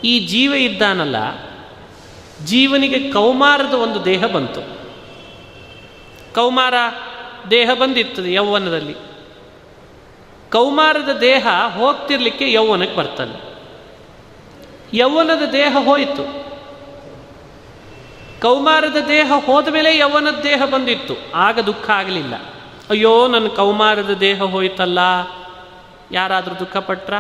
ಈ 0.04 0.28
ಜೀವ 0.28 0.54
ಇದ್ದಾನಲ್ಲ, 0.54 1.16
ಜೀವನಿಗೆ 2.46 3.12
ಕೌಮಾರದ 3.12 3.74
ಒಂದು 3.74 4.06
ದೇಹ 4.06 4.26
ಬಂತು. 4.26 4.62
ಕೌಮಾರ 6.36 6.74
ದೇಹ 7.52 7.70
ಬಂದಿತ್ತು 7.74 8.26
ಯೌವನದಲ್ಲಿ. 8.26 8.96
ಕೌಮಾರದ 10.52 11.18
ದೇಹ 11.18 11.48
ಹೋಗ್ತಿರ್ಲಿಕ್ಕೆ 11.76 12.52
ಯೌವನಕ್ಕೆ 12.52 12.98
ಬರ್ತಾನೆ 12.98 13.54
ಯೌವನದ 14.94 15.42
ದೇಹ 15.42 15.78
ಹೋಯಿತು. 15.86 16.46
ಕೌಮಾರದ 18.42 18.98
ದೇಹ 19.08 19.32
ಹೋದ 19.46 19.68
ಮೇಲೆ 19.68 19.98
ಯೌವನದ 19.98 20.40
ದೇಹ 20.44 20.66
ಬಂದಿತ್ತು. 20.66 21.16
ಆಗ 21.36 21.60
ದುಃಖ 21.60 21.90
ಆಗಲಿಲ್ಲ. 21.90 22.53
ಅಯ್ಯೋ 22.90 23.28
ನನ್ನ 23.28 23.48
ಕೌಮಾರದ 23.48 24.10
ದೇಹ 24.10 24.44
ಹೋಯ್ತಲ್ಲ. 24.44 25.00
ಯಾರಾದರೂ 26.12 26.56
ದುಃಖಪಟ್ರ 26.60 27.14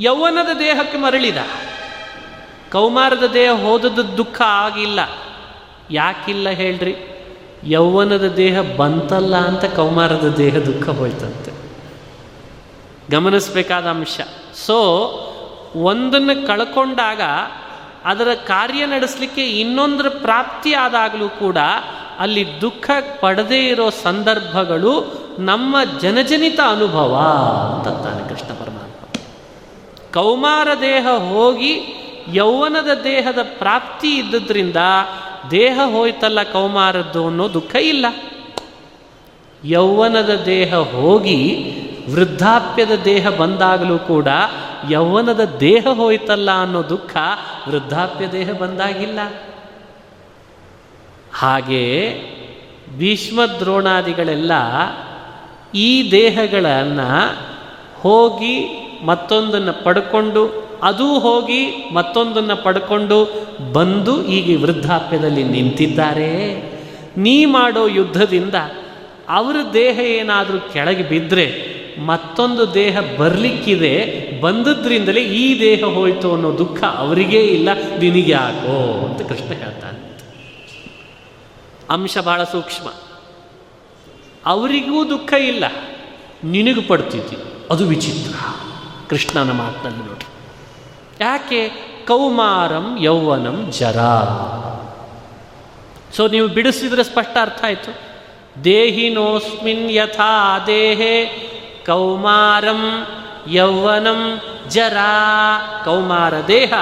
ಯೌವನದ 0.00 0.56
ದೇಹಕ್ಕೆ 0.58 0.98
ಮರಳಿದ. 0.98 1.36
ಕೌಮಾರದ 2.72 3.22
ದೇಹ 3.22 3.50
ಹೋದದ್ದು 3.50 4.16
ದುಃಖ 4.16 4.42
ಆಗಿಲ್ಲ. 4.42 5.00
ಯಾಕಿಲ್ಲ 5.90 6.48
ಹೇಳ್ರಿ? 6.48 6.96
ಯೌವನದ 7.64 8.34
ದೇಹ 8.34 8.60
ಬಂತಲ್ಲ 8.60 9.36
ಅಂತ 9.36 9.64
ಕೌಮಾರದ 9.64 10.34
ದೇಹ 10.38 10.56
ದುಃಖ 10.56 10.88
ಹೋಯ್ತಂತೆ. 10.88 11.52
ಗಮನಿಸಬೇಕಾದ 13.10 13.86
ಅಂಶ. 13.86 14.20
ಸೊ 14.66 14.78
ಒಂದನ್ನು 15.76 16.46
ಕಳ್ಕೊಂಡಾಗ 16.46 17.20
ಅದರ 18.04 18.34
ಕಾರ್ಯ 18.34 18.86
ನಡೆಸಲಿಕ್ಕೆ 18.86 19.60
ಇನ್ನೊಂದರ 19.60 20.08
ಪ್ರಾಪ್ತಿ 20.08 20.74
ಆದಾಗಲೂ 20.74 21.28
ಕೂಡ 21.28 21.56
ಅಲ್ಲಿ 22.22 22.60
ದುಃಖ 22.60 22.90
ಪಡದೇ 23.20 23.68
ಇರೋ 23.68 23.90
ಸಂದರ್ಭಗಳು 23.90 25.22
ನಮ್ಮ 25.38 25.76
ಜನಜನಿತ 26.00 26.60
ಅನುಭವ 26.68 27.14
ಅಂತಾನೆ 27.14 28.28
ಕೃಷ್ಣ 28.28 28.46
ಪರಮಾತ್ಮ. 28.46 29.20
ಕೌಮಾರ 30.14 30.68
ದೇಹ 30.80 31.08
ಹೋಗಿ 31.08 31.82
ಯೌವನದ 32.32 33.00
ದೇಹದ 33.04 33.38
ಪ್ರಾಪ್ತಿ 33.42 34.14
ಇದ್ದದ್ರಿಂದ 34.14 34.76
ದೇಹ 35.50 35.80
ಹೋಯ್ತಲ್ಲ 35.84 36.42
ಕೌಮಾರದ್ದು 36.42 37.26
ಅನ್ನೋ 37.26 37.52
ದುಃಖ 37.52 37.74
ಇಲ್ಲ. 37.74 38.06
ಯೌವನದ 39.64 40.42
ದೇಹ 40.46 40.74
ಹೋಗಿ 40.74 41.38
ವೃದ್ಧಾಪ್ಯದ 42.12 42.90
ದೇಹ 43.04 43.28
ಬಂದಾಗಲೂ 43.28 43.98
ಕೂಡ 43.98 44.28
ಯೌವನದ 44.90 45.56
ದೇಹ 45.60 45.88
ಹೋಯ್ತಲ್ಲ 45.88 46.50
ಅನ್ನೋ 46.60 46.88
ದುಃಖ 46.88 47.16
ವೃದ್ಧಾಪ್ಯ 47.68 48.26
ದೇಹ 48.26 48.50
ಬಂದಾಗಿಲ್ಲ. 48.50 49.18
ಹಾಗೆ 51.34 51.84
ಭೀಷ್ಮ 52.98 53.40
ದ್ರೋಣಾದಿಗಳೆಲ್ಲ 53.60 54.52
ಈ 55.74 56.10
ದೇಹಗಳನ್ನು 56.10 57.08
ಹೋಗಿ 58.00 58.56
ಮತ್ತೊಂದನ್ನು 59.04 59.84
ಪಡ್ಕೊಂಡು, 59.84 60.42
ಅದು 60.82 61.18
ಹೋಗಿ 61.18 61.90
ಮತ್ತೊಂದನ್ನು 61.92 62.56
ಪಡ್ಕೊಂಡು 62.62 63.18
ಬಂದು 63.72 64.26
ಈಗ 64.26 64.62
ವೃದ್ಧಾಪ್ಯದಲ್ಲಿ 64.64 65.44
ನಿಂತಿದ್ದಾರೆ. 65.44 66.32
ನೀ 67.16 67.44
ಮಾಡೋ 67.44 67.86
ಯುದ್ಧದಿಂದ 67.86 68.54
ಅವರ 69.28 69.56
ದೇಹ 69.74 69.98
ಏನಾದರೂ 69.98 70.72
ಕೆಳಗೆ 70.72 71.02
ಬಿದ್ದರೆ 71.02 71.46
ಮತ್ತೊಂದು 72.06 72.74
ದೇಹ 72.74 72.98
ಬರಲಿಕ್ಕಿದೆ, 73.18 73.94
ಬಂದದ್ರಿಂದಲೇ 74.40 75.20
ಈ 75.20 75.60
ದೇಹ 75.60 75.84
ಹೋಯಿತು 75.84 76.34
ಅನ್ನೋ 76.34 76.58
ದುಃಖ 76.58 76.84
ಅವರಿಗೇ 76.84 77.40
ಇಲ್ಲ 77.40 77.68
ನಿನಗೆ 77.98 78.32
ಯಾಕೋ 78.32 78.76
ಅಂತ 79.06 79.22
ಕೃಷ್ಣ 79.28 79.52
ಹೇಳ್ತಾನೆ. 79.52 80.01
ಅಂಶ 81.92 82.18
ಬಹಳ 82.18 82.44
ಸೂಕ್ಷ್ಮ. 82.44 82.88
ಅವರಿಗೂ 84.46 85.08
ದುಃಖ 85.08 85.32
ಇಲ್ಲ. 85.32 85.64
ನಿನಗೂ 86.44 86.82
ಪಡ್ತಿದ್ದಿ. 86.82 87.36
ಅದು 87.70 87.86
ವಿಚಿತ್ರ. 87.86 88.34
ಕೃಷ್ಣನ 89.10 89.52
ಮಾತಿನಲ್ಲಿ 89.52 90.04
ನೋಡಿ. 90.04 90.26
ಯಾಕೆ? 91.20 91.68
ಕೌಮಾರಂ 92.08 92.96
ಯೌವನಂ 93.00 93.70
ಜರ 93.70 93.98
ಸೊ 96.16 96.28
ನೀವು 96.28 96.48
ಬಿಡಿಸಿದ್ರೆ 96.48 97.04
ಸ್ಪಷ್ಟ 97.04 97.36
ಅರ್ಥ 97.40 97.64
ಆಯಿತು. 97.64 98.12
ದೇಹಿನೋಸ್ಮಿನ್ 98.64 99.90
ಯಥಾ 99.90 100.58
ದೇಹೆ 100.58 101.24
ಕೌಮಾರಂ 101.86 103.06
ಯೌವನಂ 103.50 104.40
ಜರಾ. 104.68 105.82
ಕೌಮಾರ 105.84 106.46
ದೇಹ, 106.48 106.72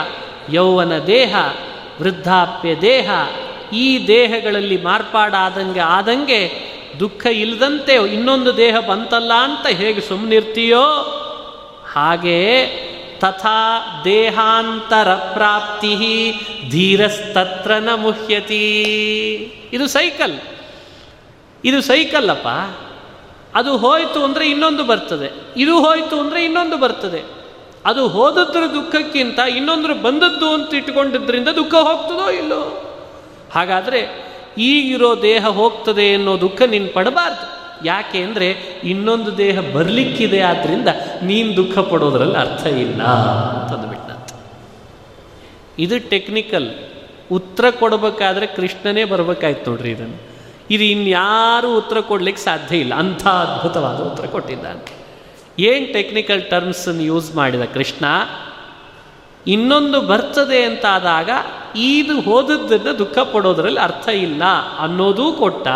ಯೌವನ 0.52 0.98
ದೇಹ, 0.98 1.34
ವೃದ್ಧಾಪ್ಯ 2.00 2.76
ದೇಹ 2.76 3.10
ಈ 3.72 4.06
ದೇಹಗಳಲ್ಲಿ 4.06 4.76
ಮಾರ್ಪಾಡಾದಂಗೆ 4.76 5.80
ಆದಂಗೆ 5.80 6.70
ದುಃಖ 7.00 7.26
ಇಲ್ಲದಂತೆ 7.26 7.94
ಇನ್ನೊಂದು 7.94 8.56
ದೇಹ 8.56 8.80
ಬಂತಲ್ಲ 8.80 9.32
ಅಂತ 9.32 9.66
ಹೇಗೆ 9.66 10.00
ಸುಮ್ಮನಿರ್ತೀಯೋ 10.00 10.82
ಹಾಗೆ 11.92 12.66
ತಥಾ 13.18 14.02
ದೇಹಾಂತರ 14.04 15.14
ಪ್ರಾಪ್ತಿ 15.14 15.96
ಧೀರಸ್ತತ್ರ 16.70 17.72
ನ 17.72 17.88
ಮುಹ್ಯತಿ 17.94 18.60
ಇದು 19.72 19.86
ಸೈಕಲ್. 19.86 20.34
ಇದು 21.64 21.80
ಸೈಕಲ್ 21.80 22.30
ಅಪ್ಪ 22.30 22.48
ಅದು 23.54 23.76
ಹೋಯಿತು 23.76 24.24
ಅಂದರೆ 24.24 24.46
ಇನ್ನೊಂದು 24.46 24.84
ಬರ್ತದೆ. 24.84 25.32
ಇದು 25.56 25.80
ಹೋಯಿತು 25.80 26.20
ಅಂದರೆ 26.20 26.44
ಇನ್ನೊಂದು 26.44 26.76
ಬರ್ತದೆ. 26.76 27.24
ಅದು 27.84 28.08
ಹೋದದ್ರ 28.08 28.60
ದುಃಖಕ್ಕಿಂತ 28.74 29.38
ಇನ್ನೊಂದ್ರು 29.38 29.94
ಬಂದದ್ದು 29.94 30.54
ಅಂತ 30.54 30.74
ಇಟ್ಕೊಂಡಿದ್ರಿಂದ 30.74 31.48
ದುಃಖ 31.48 31.74
ಹೋಗ್ತದೋ 31.74 32.30
ಇಲ್ಲೋ? 32.30 32.89
ಹಾಗಾದರೆ 33.54 34.30
ಈಗಿರೋ 34.58 35.22
ದೇಹ 35.22 35.46
ಹೋಗ್ತದೆ 35.46 36.14
ಅನ್ನೋ 36.14 36.40
ದುಃಖ 36.40 36.62
ನೀನು 36.62 36.88
ಪಡಬಾರ್ದು. 36.88 37.60
ಯಾಕೆ 37.86 38.18
ಅಂದರೆ 38.22 38.50
ಇನ್ನೊಂದು 38.84 39.38
ದೇಹ 39.38 39.60
ಬರಲಿಕ್ಕಿದೆ 39.60 40.40
ಆದ್ದರಿಂದ 40.40 40.88
ನೀನು 41.22 41.56
ದುಃಖ 41.56 41.78
ಪಡೋದ್ರಲ್ಲಿ 41.78 42.36
ಅರ್ಥ 42.36 42.66
ಇಲ್ಲ 42.66 43.02
ಅಂತಂದುಬಿಟ್ಟ 43.02 44.00
ಇದು 45.78 46.10
ಟೆಕ್ನಿಕಲ್. 46.10 46.70
ಉತ್ತರ 47.32 47.70
ಕೊಡಬೇಕಾದ್ರೆ 47.70 48.46
ಕೃಷ್ಣನೇ 48.46 49.04
ಬರಬೇಕಾಯ್ತು 49.04 49.70
ನೋಡ್ರಿ 49.70 49.90
ಇದನ್ನು. 49.90 50.18
ಇದು 50.70 50.84
ಇನ್ಯಾರೂ 50.84 51.76
ಉತ್ತರ 51.76 52.00
ಕೊಡ್ಲಿಕ್ಕೆ 52.00 52.42
ಸಾಧ್ಯ 52.42 52.76
ಇಲ್ಲ. 52.76 52.94
ಅಂಥ 52.94 53.26
ಅದ್ಭುತವಾದ 53.26 53.96
ಉತ್ತರ 53.96 54.26
ಕೊಟ್ಟಿದ್ದಾನೆ. 54.26 54.92
ಏನು 55.58 55.92
ಟೆಕ್ನಿಕಲ್ 55.92 56.50
ಟರ್ಮ್ಸನ್ನು 56.50 57.02
ಯೂಸ್ 57.02 57.36
ಮಾಡಿದ 57.36 57.62
ಕೃಷ್ಣ? 57.62 58.04
ಇನ್ನೊಂದು 59.46 60.00
ಬರ್ತದೆ 60.00 60.62
ಅಂತಾದಾಗ 60.62 61.30
ಇದು 61.76 62.20
ಹೋದದ್ದನ್ನು 62.20 62.98
ದುಃಖ 62.98 63.18
ಪಡೋದ್ರಲ್ಲಿ 63.18 63.80
ಅರ್ಥ 63.80 64.08
ಇಲ್ಲ 64.08 64.42
ಅನ್ನೋದೂ 64.78 65.32
ಕೊಟ್ಟ, 65.32 65.68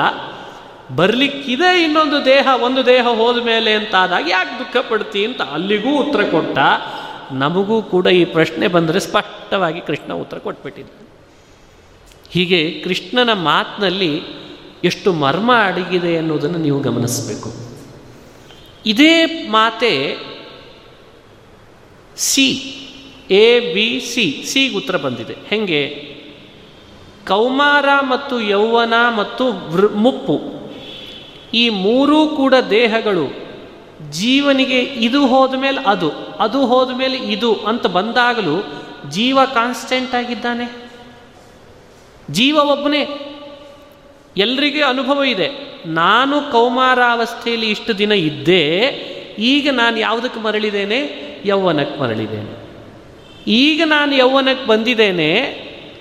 ಬರಲಿಕ್ಕಿದೆ 0.97 1.85
ಇನ್ನೊಂದು 1.85 2.25
ದೇಹ, 2.25 2.49
ಒಂದು 2.63 2.87
ದೇಹ 2.87 3.07
ಹೋದ 3.07 3.45
ಮೇಲೆ 3.45 3.73
ಅಂತಾದಾಗ 3.73 4.25
ಯಾಕೆ 4.29 4.59
ದುಃಖ 4.59 4.77
ಪಡ್ತಿ 4.89 5.25
ಅಂತ 5.25 5.43
ಅಲ್ಲಿಗೂ 5.43 5.99
ಉತ್ತರ 6.03 6.31
ಕೊಟ್ಟ, 6.31 6.59
ನಮಗೂ 7.33 7.83
ಕೂಡ 7.83 8.07
ಈ 8.07 8.25
ಪ್ರಶ್ನೆ 8.25 8.69
ಬಂದರೆ 8.69 9.01
ಸ್ಪಷ್ಟವಾಗಿ 9.01 9.81
ಕೃಷ್ಣ 9.81 10.13
ಉತ್ತರ 10.13 10.39
ಕೊಟ್ಬಿಟ್ಟಿದ್ದ. 10.39 10.91
ಹೀಗೆ 12.31 12.71
ಕೃಷ್ಣನ 12.71 13.33
ಮಾತಿನಲ್ಲಿ 13.33 14.23
ಎಷ್ಟು 14.85 15.13
ಮರ್ಮ 15.13 15.53
ಅಡಗಿದೆ 15.57 16.17
ಅನ್ನೋದನ್ನು 16.17 16.59
ನೀವು 16.59 16.81
ಗಮನಿಸಬೇಕು. 16.81 17.53
ಇದೇ 18.87 19.25
ಮಾತೆ 19.49 20.17
C. 22.17 22.81
A 23.31 23.75
B 23.75 24.01
C 24.01 24.45
C 24.47 24.69
ಉತ್ತರ 24.69 24.97
ಬಂದಿದೆ. 24.97 25.37
ಹೆಂಗೆ? 25.49 26.15
ಕೌಮಾರ 27.29 27.85
ಮತ್ತು 28.01 28.41
ಯೌವನ 28.41 28.95
ಮತ್ತು 29.17 29.53
ವೃ, 29.53 29.89
ಮುಪ್ಪು. 29.95 30.65
ಈ 31.55 31.69
ಮೂರೂ 31.69 32.27
ಕೂಡ 32.27 32.55
ದೇಹಗಳು 32.71 33.45
ಜೀವನಿಗೆ 34.11 34.79
ಇದು 34.79 35.27
ಹೋದ 35.27 35.55
ಮೇಲೆ 35.55 35.81
ಅದು 35.87 36.11
ಅದು 36.41 36.67
ಹೋದ 36.67 36.91
ಮೇಲೆ 36.97 37.17
ಇದು 37.17 37.55
ಅಂತ 37.55 37.87
ಬಂದಾಗಲೂ 37.87 38.65
ಜೀವ 39.11 39.45
ಕಾನ್ಸ್ಟೆಂಟ್ 39.45 40.15
ಆಗಿದ್ದಾನೆ. 40.15 40.91
ಜೀವ 42.31 42.57
ಒಬ್ಬನೇ. 42.57 43.07
ಎಲ್ರಿಗೆ 44.37 44.83
ಅನುಭವ 44.83 45.25
ಇದೆ. 45.25 45.51
ನಾನು 45.87 46.53
ಕೌಮಾರಾವಸ್ಥೆಯಲ್ಲಿ 46.53 47.71
ಇಷ್ಟು 47.71 47.99
ದಿನ 47.99 48.13
ಇದ್ದೇ, 48.13 48.81
ಈಗ 49.39 49.69
ನಾನು 49.73 49.99
ಯಾವುದಕ್ಕೆ 49.99 50.41
ಮರಳಿದ್ದೇನೆ? 50.41 51.25
ಯೌವನಕ್ಕೆ 51.45 52.01
ಮರಳಿದ್ದೇನೆ. 52.01 52.64
ಈಗ 53.47 53.83
ನಾನು 53.85 54.15
ಯೌವನಕ್ಕೆ 54.15 54.67
ಬಂದಿದ್ದೇನೆ, 54.67 55.35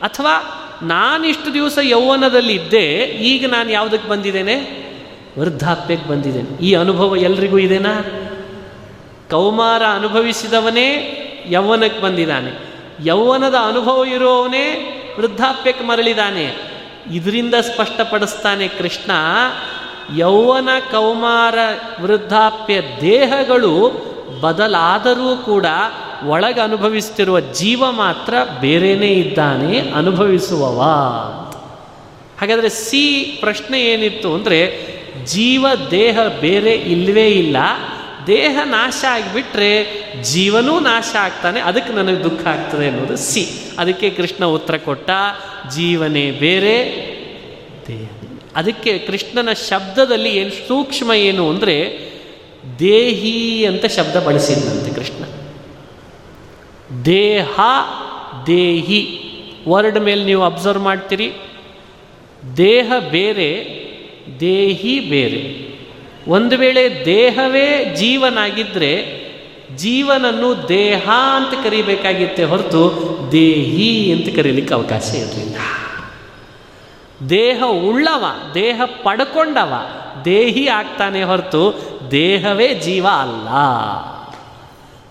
ಅಥವಾ 0.01 0.59
ನಾನಿಷ್ಟು 0.81 1.53
ದಿವಸ 1.53 1.79
ಯೌವನದಲ್ಲಿ 1.81 2.53
ಇದ್ದೆ 2.53 2.85
ಈಗ 3.03 3.49
ನಾನು 3.49 3.71
ಯಾವುದಕ್ಕೆ 3.71 4.09
ಬಂದಿದ್ದೇನೆ? 4.09 4.83
ವೃದ್ಧಾಪ್ಯಕ್ಕೆ 5.39 6.09
ಬಂದಿದ್ದೇನೆ. 6.09 6.65
ಈ 6.65 6.73
ಅನುಭವ 6.73 7.15
ಎಲ್ರಿಗೂ 7.15 7.57
ಇದೆನಾ? 7.57 8.05
ಕೌಮಾರ 9.31 9.83
ಅನುಭವಿಸಿದವನೇ 9.95 11.19
ಯೌವನಕ್ಕೆ 11.49 12.01
ಬಂದಿದ್ದಾನೆ. 12.01 12.73
ಯೌವನದ 13.05 13.55
ಅನುಭವ 13.61 14.05
ಇರುವವನೇ 14.05 14.99
ವೃದ್ಧಾಪ್ಯಕ್ಕೆ 15.19 15.83
ಮರಳಿದಾನೆ 15.83 16.55
ಇದರಿಂದ 17.11 17.53
ಸ್ಪಷ್ಟಪಡಿಸ್ತಾನೆ 17.53 18.67
ಕೃಷ್ಣ, 18.67 19.11
ಯೌವನ 20.17 20.69
ಕೌಮಾರ 20.91 21.55
ವೃದ್ಧಾಪ್ಯ 22.01 22.81
ದೇಹಗಳು 23.01 23.91
ಬದಲಾದರೂ 24.41 25.37
ಕೂಡ 25.37 25.65
ಒಳಗೆ 26.27 26.61
ಅನುಭವಿಸ್ತಿರುವ 26.61 27.39
ಜೀವ 27.39 27.91
ಮಾತ್ರ 27.91 28.33
ಬೇರೆಯೇ 28.61 29.13
ಇದ್ದಾನೆ 29.13 29.79
ಅನುಭವಿಸುವವ 29.79 30.81
ಹಾಗಾದರೆ 32.39 32.69
ಸಿ 32.69 33.37
ಪ್ರಶ್ನೆ 33.39 33.81
ಏನಿತ್ತು 33.81 34.35
ಅಂದರೆ, 34.35 34.59
ಜೀವ 35.25 35.65
ದೇಹ 35.91 36.19
ಬೇರೆ 36.41 36.73
ಇಲ್ಲವೇ 36.73 37.29
ಇಲ್ಲ, 37.29 37.57
ದೇಹ 38.27 38.59
ನಾಶ 38.65 39.05
ಆಗಿಬಿಟ್ರೆ 39.11 39.69
ಜೀವನೂ 40.23 40.79
ನಾಶ 40.79 41.15
ಆಗ್ತಾನೆ, 41.19 41.59
ಅದಕ್ಕೆ 41.59 41.93
ನನಗೆ 41.93 42.23
ದುಃಖ 42.23 42.47
ಆಗ್ತದೆ 42.47 42.87
ಅನ್ನೋದು 42.87 43.17
ಸಿ. 43.17 43.47
ಅದಕ್ಕೆ 43.79 44.09
ಕೃಷ್ಣ 44.09 44.45
ಉತ್ತರ 44.45 44.77
ಕೊಟ್ಟ, 44.77 45.09
ಜೀವನೇ 45.75 46.31
ಬೇರೆ, 46.31 46.85
ದೇಹ. 47.87 48.07
ಅದಕ್ಕೆ 48.55 48.99
ಕೃಷ್ಣನ 48.99 49.49
ಶಬ್ದದಲ್ಲಿ 49.69 50.29
ಏನು 50.29 50.49
ಸೂಕ್ಷ್ಮ 50.67 51.11
ಏನು 51.13 51.49
ಅಂದರೆ, 51.49 51.97
ದೇಹಿ 52.79 53.65
ಅಂತ 53.65 53.85
ಶಬ್ದ 53.85 54.15
ಬಳಸಿದ್ದಂತೆ 54.15 54.95
ಕೃಷ್ಣ. 54.95 55.22
ದೇಹ 57.05 57.59
ದೇಹಿ. 58.47 59.19
ವರ್ಡ್ 59.67 59.99
ಮೇಲೆ 59.99 60.23
ನೀವು 60.23 60.43
ಅಬ್ಸರ್ವ್ 60.43 60.83
ಮಾಡ್ತೀರಿ. 60.83 61.33
ದೇಹ 62.57 62.91
ಬೇರೆ, 63.11 63.83
ದೇಹಿ 64.39 64.99
ಬೇರೆ. 64.99 65.73
ಒಂದು 66.27 66.57
ವೇಳೆ 66.57 67.05
ದೇಹವೇ 67.05 67.95
ಜೀವನಾಗಿದ್ದರೆ 67.97 69.23
ಜೀವನನ್ನು 69.75 70.69
ದೇಹ 70.69 71.09
ಅಂತ 71.35 71.63
ಕರಿಬೇಕಾಗಿತ್ತೆ 71.63 72.43
ಹೊರತು 72.43 73.09
ದೇಹಿ 73.31 74.11
ಅಂತ 74.11 74.35
ಕರೀಲಿಕ್ಕೆ 74.35 74.73
ಅವಕಾಶ 74.73 75.15
ಇರಲಿಲ್ಲ. 75.15 75.55
ದೇಹ 77.29 77.63
ಉಳ್ಳವ, 77.65 78.25
ದೇಹ 78.53 78.81
ಪಡ್ಕೊಂಡವ 78.85 79.73
ದೇಹಿ 80.25 80.67
ಆಗ್ತಾನೆ 80.67 81.23
ಹೊರತು 81.23 81.79
ದೇಹವೇ 82.11 82.73
ಜೀವ 82.73 83.07
ಅಲ್ಲ. 83.13 83.47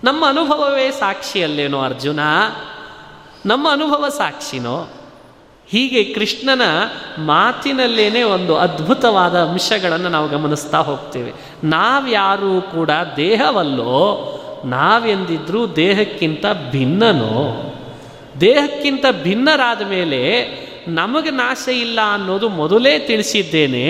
ನಮ್ಮ 0.03 0.29
ಅನುಭವವೇ 0.29 0.91
ಸಾಕ್ಷಿಯಲ್ಲೇನೋ 0.91 1.81
ಅರ್ಜುನ? 1.81 2.19
ನಮ್ಮ 3.45 3.71
ಅನುಭವ 3.71 4.09
ಸಾಕ್ಷಿನೋ? 4.09 4.89
ಹೀಗೆ 5.69 6.03
ಕೃಷ್ಣನ 6.03 6.61
ಮಾತಿನಲ್ಲೇನೆ 7.17 8.23
ಒಂದು 8.23 8.57
ಅದ್ಭುತವಾದ 8.57 9.39
ಅಂಶಗಳನ್ನು 9.39 10.09
ನಾವು 10.09 10.29
ಗಮನಿಸ್ತಾ 10.29 10.77
ಹೋಗ್ತೇವೆ. 10.77 11.33
ನಾವ್ಯಾರೂ 11.63 12.61
ಕೂಡ 12.61 12.89
ದೇಹವಲ್ಲೋ, 13.17 14.29
ನಾವೆಂದಿದ್ರೂ 14.65 15.67
ದೇಹಕ್ಕಿಂತ 15.67 16.45
ಭಿನ್ನನೋ? 16.71 17.73
ದೇಹಕ್ಕಿಂತ 18.41 19.05
ಭಿನ್ನರಾದ 19.23 19.81
ಮೇಲೆ 19.81 20.41
ನಮಗೆ 20.87 21.31
ನಾಶ 21.31 21.67
ಇಲ್ಲ 21.67 21.99
ಅನ್ನೋದು 22.13 22.49
ಮೊದಲೇ 22.49 22.99
ತಿಳಿಸಿದ್ದೇನೆ 22.99 23.85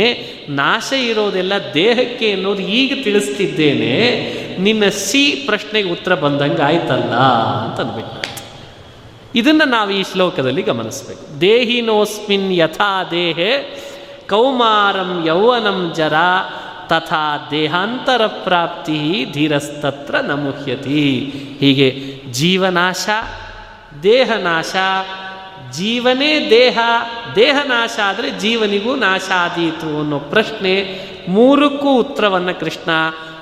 ನಾಶ 0.49 0.93
ಇರೋದೆಲ್ಲ 0.93 1.53
ದೇಹಕ್ಕೆ 1.73 2.31
ಅನ್ನೋದು 2.31 2.61
ಈಗ 2.61 3.03
ತಿಳಿಸ್ತಿದ್ದೇನೆ, 3.03 3.93
ನಿನ್ನ 4.59 4.89
ಸಿ 4.89 5.43
ಪ್ರಶ್ನೆಗೆ 5.45 5.89
ಉತ್ತರ 5.89 6.15
ಬಂದಂಗೆ 6.15 6.61
ಆಯ್ತಲ್ಲ 6.61 7.13
ಅಂತ 7.63 7.79
ಅನ್ಬೇಕು 7.79 8.23
ಇದನ್ನು 9.35 9.65
ನಾವು 9.65 9.91
ಈ 9.91 10.03
ಶ್ಲೋಕದಲ್ಲಿ 10.11 10.61
ಗಮನಿಸಬೇಕು. 10.61 11.41
ದೇಹಿನೋಸ್ಮಿನ್ 11.41 12.53
ಯಥಾ 12.53 13.03
ದೇಹೆ, 13.11 13.51
ಕೌಮಾರಂ 14.29 15.23
ಯೌವನಂ 15.25 15.93
ಜರ, 15.95 16.13
ತಥಾ 16.87 17.47
ದೇಹಾಂತರ 17.51 18.27
ಪ್ರಾಪ್ತಿ 18.27 19.25
ಧೀರಸ್ತತ್ರ 19.33 20.19
ನಮುಹ್ಯತಿ. 20.19 21.33
ಹೀಗೆ 21.59 21.87
ಜೀವನಾಶ, 22.31 23.09
ದೇಹನಾಶ 24.03 24.75
ಜೀವನೇ 25.73 26.49
ದೇಹ 26.49 26.79
ದೇಹ 27.35 27.55
ನಾಶ 27.65 27.99
ಆದರೆ 28.03 28.39
ಜೀವನಿಗೂ 28.39 28.95
ನಾಶ 28.95 29.29
ಆದೀತು 29.35 29.99
ಅನ್ನೋ 29.99 30.19
ಪ್ರಶ್ನೆ 30.19 30.99
ಮೂರಕ್ಕೂ 31.27 31.99
ಉತ್ತರವನ್ನು 31.99 32.59
ಕೃಷ್ಣ 32.59 32.89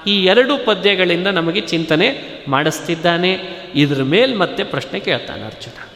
ಈ 0.08 0.26
ಎರಡು 0.26 0.66
ಪದ್ಯಗಳಿಂದ 0.66 1.28
ನಮಗೆ 1.28 1.62
ಚಿಂತನೆ 1.62 2.22
ಮಾಡಿಸ್ತಿದ್ದಾನೆ. 2.48 3.40
ಇದ್ರ 3.76 4.04
ಮೇಲೆ 4.04 4.36
ಮತ್ತೆ 4.36 4.64
ಪ್ರಶ್ನೆ 4.64 5.00
ಕೇಳ್ತಾನೆ 5.00 5.44
ಅರ್ಜುನ. 5.44 5.88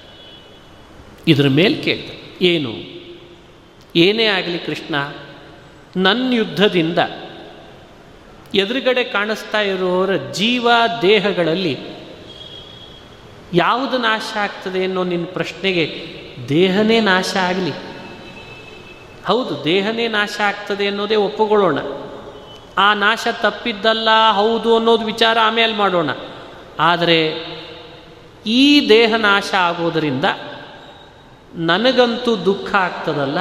ಇದ್ರ 1.27 1.47
ಮೇಲೆ 1.47 1.75
ಕೇಳ್ತ 1.75 2.11
ಏನು? 2.41 2.95
ಏನೇ 3.95 4.25
ಆಗಲಿ 4.25 4.59
ಕೃಷ್ಣ 4.59 4.95
ನನ್ನ 5.97 6.33
ಯುದ್ಧದಿಂದ 6.33 6.99
ಎದುರುಗಡೆ 8.55 9.03
ಕಾಣಿಸ್ತಾ 9.03 9.61
ಇರೋರ 9.61 10.31
ಜೀವ 10.31 10.69
ದೇಹಗಳಲ್ಲಿ 11.01 11.77
ಯಾವುದು 13.53 13.97
ನಾಶ 13.97 14.33
ಆಗ್ತದೆ 14.36 14.83
ಅನ್ನೋ 14.83 15.03
ನಿನ್ನ 15.03 15.25
ಪ್ರಶ್ನೆಗೆ 15.33 16.15
ದೇಹನೇ 16.50 17.00
ನಾಶ 17.00 17.38
ಆಗಲಿ. 17.38 17.74
ಹೌದು, 19.26 19.64
ದೇಹನೇ 19.64 20.08
ನಾಶ 20.08 20.41
ಆಗ್ತದೆ 20.46 20.88
ಅನ್ನೋದೇ 20.88 21.16
ಒಪ್ಪಿಕೊಳ್ಳೋಣ 21.16 21.80
ಆ 22.78 22.93
ನಾಶ 22.93 23.28
ತಪ್ಪಿದ್ದಲ್ಲ 23.41 24.10
ಹೌದು 24.32 24.78
ಅನ್ನೋದು 24.78 25.06
ವಿಚಾರ 25.06 25.38
ಆಮೇಲೆ 25.41 25.74
ಮಾಡೋಣ. 25.74 26.10
ಆದರೆ 26.80 27.20
ಈ 28.46 28.89
ದೇಹ 28.89 29.16
ನಾಶ 29.16 29.54
ಆಗೋದರಿಂದ 29.54 30.26
ನನಗಂತೂ 31.56 32.36
ದುಃಖ 32.36 32.76
ಆಗ್ತದಲ್ಲ, 32.76 33.39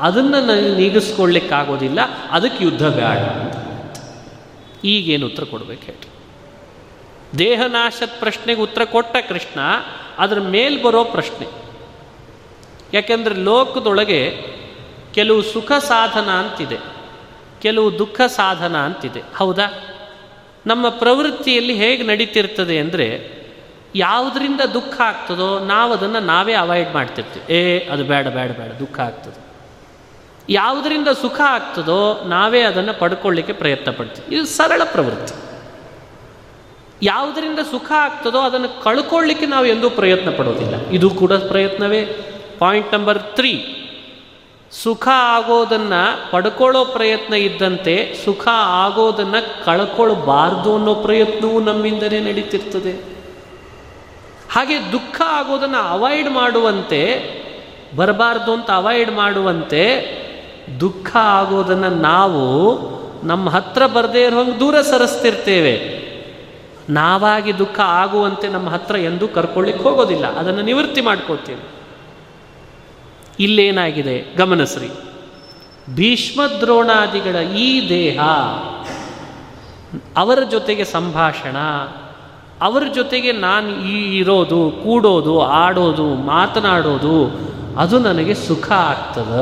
ಅದನ್ನು 0.00 0.40
ನನಗೆ 0.40 0.74
ನೀಗಿಸ್ಕೊಳ್ಳಿಕ್ಕಾಗೋದಿಲ್ಲ 0.74 2.00
ಅದಕ್ಕೆ 2.30 2.64
ಯುದ್ಧ 2.64 2.88
ಬೇಡ 2.88 3.04
ಅಂತ. 3.04 3.56
ಈಗೇನು 4.84 5.26
ಉತ್ತರ 5.26 5.44
ಕೊಡಬೇಕು 5.44 5.82
ಹೇಳಿ 5.82 6.08
ದೇಹನಾಶದ 7.38 8.10
ಪ್ರಶ್ನೆಗೆ 8.18 8.60
ಉತ್ತರ 8.60 8.84
ಕೊಟ್ಟ 8.84 9.16
ಕೃಷ್ಣ, 9.28 9.60
ಅದ್ರ 10.18 10.40
ಮೇಲೆ 10.40 10.82
ಬರೋ 10.82 11.04
ಪ್ರಶ್ನೆ. 11.04 11.67
ಯಾಕೆಂದರೆ 12.92 13.34
ಲೋಕದೊಳಗೆ 13.34 14.44
ಕೆಲವು 15.14 15.42
ಸುಖ 15.42 15.72
ಸಾಧನ 15.72 16.30
ಅಂತಿದೆ, 16.30 16.78
ಕೆಲವು 17.62 17.98
ದುಃಖ 17.98 18.20
ಸಾಧನ 18.26 18.76
ಅಂತಿದೆ. 18.76 19.22
ಹೌದಾ? 19.36 19.94
ನಮ್ಮ 20.66 20.88
ಪ್ರವೃತ್ತಿಯಲ್ಲಿ 20.88 21.74
ಹೇಗೆ 21.74 22.02
ನಡೀತಿರ್ತದೆ 22.02 22.78
ಅಂದರೆ 22.78 23.38
ಯಾವುದರಿಂದ 23.94 24.60
ದುಃಖ 24.60 25.00
ಆಗ್ತದೋ 25.00 25.58
ನಾವು 25.58 25.92
ಅದನ್ನು 25.92 26.20
ನಾವೇ 26.20 26.52
ಅವಾಯ್ಡ್ 26.52 26.94
ಮಾಡ್ತಿರ್ತೀವಿ. 26.94 27.54
ಏ, 27.54 27.78
ಅದು 27.78 28.04
ಬೇಡ 28.04 28.28
ಬೇಡ 28.28 28.50
ಬೇಡ, 28.50 28.72
ದುಃಖ 28.72 29.00
ಆಗ್ತದೆ. 29.00 29.48
ಯಾವುದರಿಂದ 30.50 31.08
ಸುಖ 31.08 31.40
ಆಗ್ತದೋ 31.44 32.24
ನಾವೇ 32.26 32.60
ಅದನ್ನು 32.60 32.98
ಪಡ್ಕೊಳ್ಳಿಕ್ಕೆ 32.98 33.52
ಪ್ರಯತ್ನ 33.52 33.90
ಪಡ್ತೀವಿ. 33.90 34.36
ಇದು 34.36 34.46
ಸರಳ 34.46 34.82
ಪ್ರವೃತ್ತಿ. 34.84 35.34
ಯಾವುದರಿಂದ 37.02 37.58
ಸುಖ 37.58 37.92
ಆಗ್ತದೋ 37.96 38.40
ಅದನ್ನು 38.40 38.82
ಕಳ್ಕೊಳ್ಳಿಕ್ಕೆ 38.82 39.46
ನಾವು 39.46 39.66
ಎಂದೂ 39.66 39.90
ಪ್ರಯತ್ನ 39.90 40.30
ಪಡೋದಿಲ್ಲ. 40.30 40.86
ಇದು 40.88 41.10
ಕೂಡ 41.10 41.32
ಪ್ರಯತ್ನವೇ. 41.32 42.06
ಪಾಯಿಂಟ್ 42.58 42.94
ನಂಬರ್ 42.94 43.18
ತ್ರೀ 43.18 43.74
ಸುಖ 44.70 45.08
ಆಗೋದನ್ನು 45.12 46.30
ಪಡ್ಕೊಳ್ಳೋ 46.30 46.84
ಪ್ರಯತ್ನ 46.84 47.34
ಇದ್ದಂತೆ 47.34 48.14
ಸುಖ 48.24 48.48
ಆಗೋದನ್ನು 48.52 49.64
ಕಳ್ಕೊಳ್ಬಾರ್ದು 49.64 50.76
ಅನ್ನೋ 50.76 50.94
ಪ್ರಯತ್ನವೂ 50.94 51.60
ನಮ್ಮಿಂದಲೇ 51.60 52.20
ನಡೀತಿರ್ತದೆ. 52.20 52.92
ಹಾಗೆ 54.52 54.92
ದುಃಖ 54.92 55.22
ಆಗೋದನ್ನು 55.26 55.88
ಅವಾಯ್ಡ್ 55.88 56.30
ಮಾಡುವಂತೆ, 56.30 57.00
ಬರಬಾರ್ದು 57.96 58.52
ಅಂತ 58.52 58.70
ಅವಾಯ್ಡ್ 58.70 59.10
ಮಾಡುವಂತೆ 59.10 59.82
ದುಃಖ 60.80 61.16
ಆಗೋದನ್ನು 61.16 61.88
ನಾವು 61.88 62.44
ನಮ್ಮ 63.26 63.50
ಹತ್ರ 63.50 63.86
ಬರದೇ 63.86 64.22
ಇರೋಂಗೆ 64.22 64.60
ದೂರ 64.60 64.80
ಸರಿಸ್ತಿರ್ತೇವೆ. 64.80 65.98
ನಾವಾಗಿ 66.90 67.58
ದುಃಖ 67.58 67.80
ಆಗುವಂತೆ 67.80 68.48
ನಮ್ಮ 68.48 68.70
ಹತ್ರ 68.70 68.96
ಎಂದೂ 68.96 69.28
ಕರ್ಕೊಳ್ಳಿಕ್ಕೆ 69.28 69.84
ಹೋಗೋದಿಲ್ಲ. 69.84 70.26
ಅದನ್ನು 70.36 70.62
ನಿವೃತ್ತಿ 70.62 71.00
ಮಾಡ್ಕೋತೀವಿ 71.00 71.77
ಇಲ್ಲೇನಾಗಿದೆ? 73.40 74.36
ಗಮನಿಸ್ರಿ 74.36 74.90
ಭೀಷ್ಮದ್ರೋಣಾದಿಗಳ 75.94 77.36
ಈ 77.40 77.88
ದೇಹ, 77.88 78.20
ಅವರ 80.16 80.38
ಜೊತೆಗೆ 80.50 80.84
ಸಂಭಾಷಣ, 80.84 81.56
ಅವರ 82.60 82.82
ಜೊತೆಗೆ 82.94 83.32
ನಾನು 83.32 83.68
ಈ 83.70 84.18
ಇರೋದು, 84.18 84.70
ಕೂಡೋದು, 84.70 85.40
ಆಡೋದು, 85.40 86.14
ಮಾತನಾಡೋದು, 86.14 87.48
ಅದು 87.78 87.98
ನನಗೆ 87.98 88.34
ಸುಖ 88.34 88.72
ಆಗ್ತದ. 88.72 89.34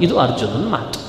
ಇದು 0.00 0.18
ಅರ್ಜುನನ 0.18 0.68
ಮಾತು. 0.68 1.00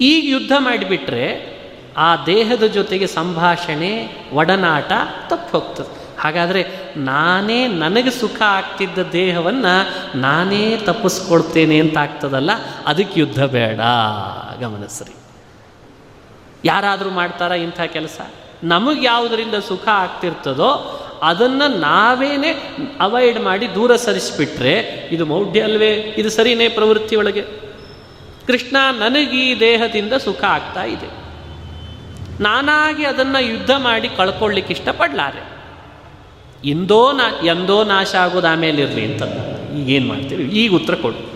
ಈಗ 0.00 0.22
ಯುದ್ಧ 0.28 0.52
ಮಾಡಿಬಿಟ್ರೆ 0.58 1.52
ಆ 1.96 2.24
ದೇಹದ 2.24 2.62
ಜೊತೆಗೆ 2.62 3.06
ಸಂಭಾಷಣೆ, 3.06 4.22
ಒಡನಾಟ 4.32 4.92
ತಪ್ಪು 5.28 5.58
ಹೋಗ್ತದೆ 5.58 6.01
ಹಾಗಾದರೆ 6.22 6.66
ನಾನೇ 6.96 7.66
ನನಗೆ 7.66 8.10
ಸುಖ 8.10 8.42
ಆಗ್ತಿದ್ದ 8.42 8.98
ದೇಹವನ್ನು 8.98 9.74
ನಾನೇ 10.18 10.76
ತಪ್ಪಿಸ್ಕೊಳ್ತೇನೆ 10.76 11.78
ಅಂತ 11.78 11.98
ಆಗ್ತದಲ್ಲ? 11.98 12.50
ಅದಕ್ಕೆ 12.86 13.20
ಯುದ್ಧ 13.20 13.44
ಬೇಡ. 13.44 13.80
ಗಮನಿಸ್ರಿ 14.60 15.14
ಯಾರಾದರೂ 16.64 17.10
ಮಾಡ್ತಾರಾ 17.10 17.54
ಇಂಥ 17.54 17.80
ಕೆಲಸ? 17.80 18.20
ನಮಗೆ 18.64 19.06
ಯಾವುದರಿಂದ 19.06 19.54
ಸುಖ 19.54 19.88
ಆಗ್ತಿರ್ತದೋ 19.88 20.98
ಅದನ್ನು 21.22 21.80
ನಾವೇನೇ 21.80 22.76
ಅವಾಯ್ಡ್ 23.00 23.40
ಮಾಡಿ 23.40 23.74
ದೂರ 23.74 23.96
ಸರಿಸಿಬಿಟ್ರೆ 23.96 24.78
ಇದು 25.10 25.26
ಮೌಢ್ಯ 25.26 25.62
ಅಲ್ವೇ? 25.62 25.92
ಇದು 25.92 26.30
ಸರಿನೇ 26.30 26.68
ಪ್ರವೃತ್ತಿ 26.68 27.16
ಒಳಗೆ? 27.16 27.42
ಕೃಷ್ಣ 28.46 28.76
ನನಗೆ 28.98 29.50
ಈ 29.50 29.60
ದೇಹದಿಂದ 29.60 30.12
ಸುಖ 30.12 30.44
ಆಗ್ತಾ 30.44 30.84
ಇದೆ. 30.84 31.22
ನಾನಾಗಿ 32.42 33.04
ಅದನ್ನು 33.04 33.44
ಯುದ್ಧ 33.44 33.70
ಮಾಡಿ 33.70 34.08
ಕಳ್ಕೊಳ್ಳಿಕ್ಕೆ 34.08 34.74
ಇಷ್ಟಪಡಲಾರೆ. 34.74 35.51
ಇಂದೋ 36.64 37.12
ನಾ, 37.12 37.46
ಎಂದೋ 37.46 37.84
ನಾಶ 37.84 38.14
ಆಗೋದು 38.14 38.46
ಆಮೇಲೆ 38.46 38.82
ಇರಲಿ 38.82 39.12
ಅಂತ 39.12 39.22
ಈಗೇನು 39.72 40.06
ಮಾಡ್ತೀವಿ? 40.06 40.44
ಈಗ 40.44 40.74
ಉತ್ತರ 40.74 40.94
ಕೊಡು. 40.94 41.32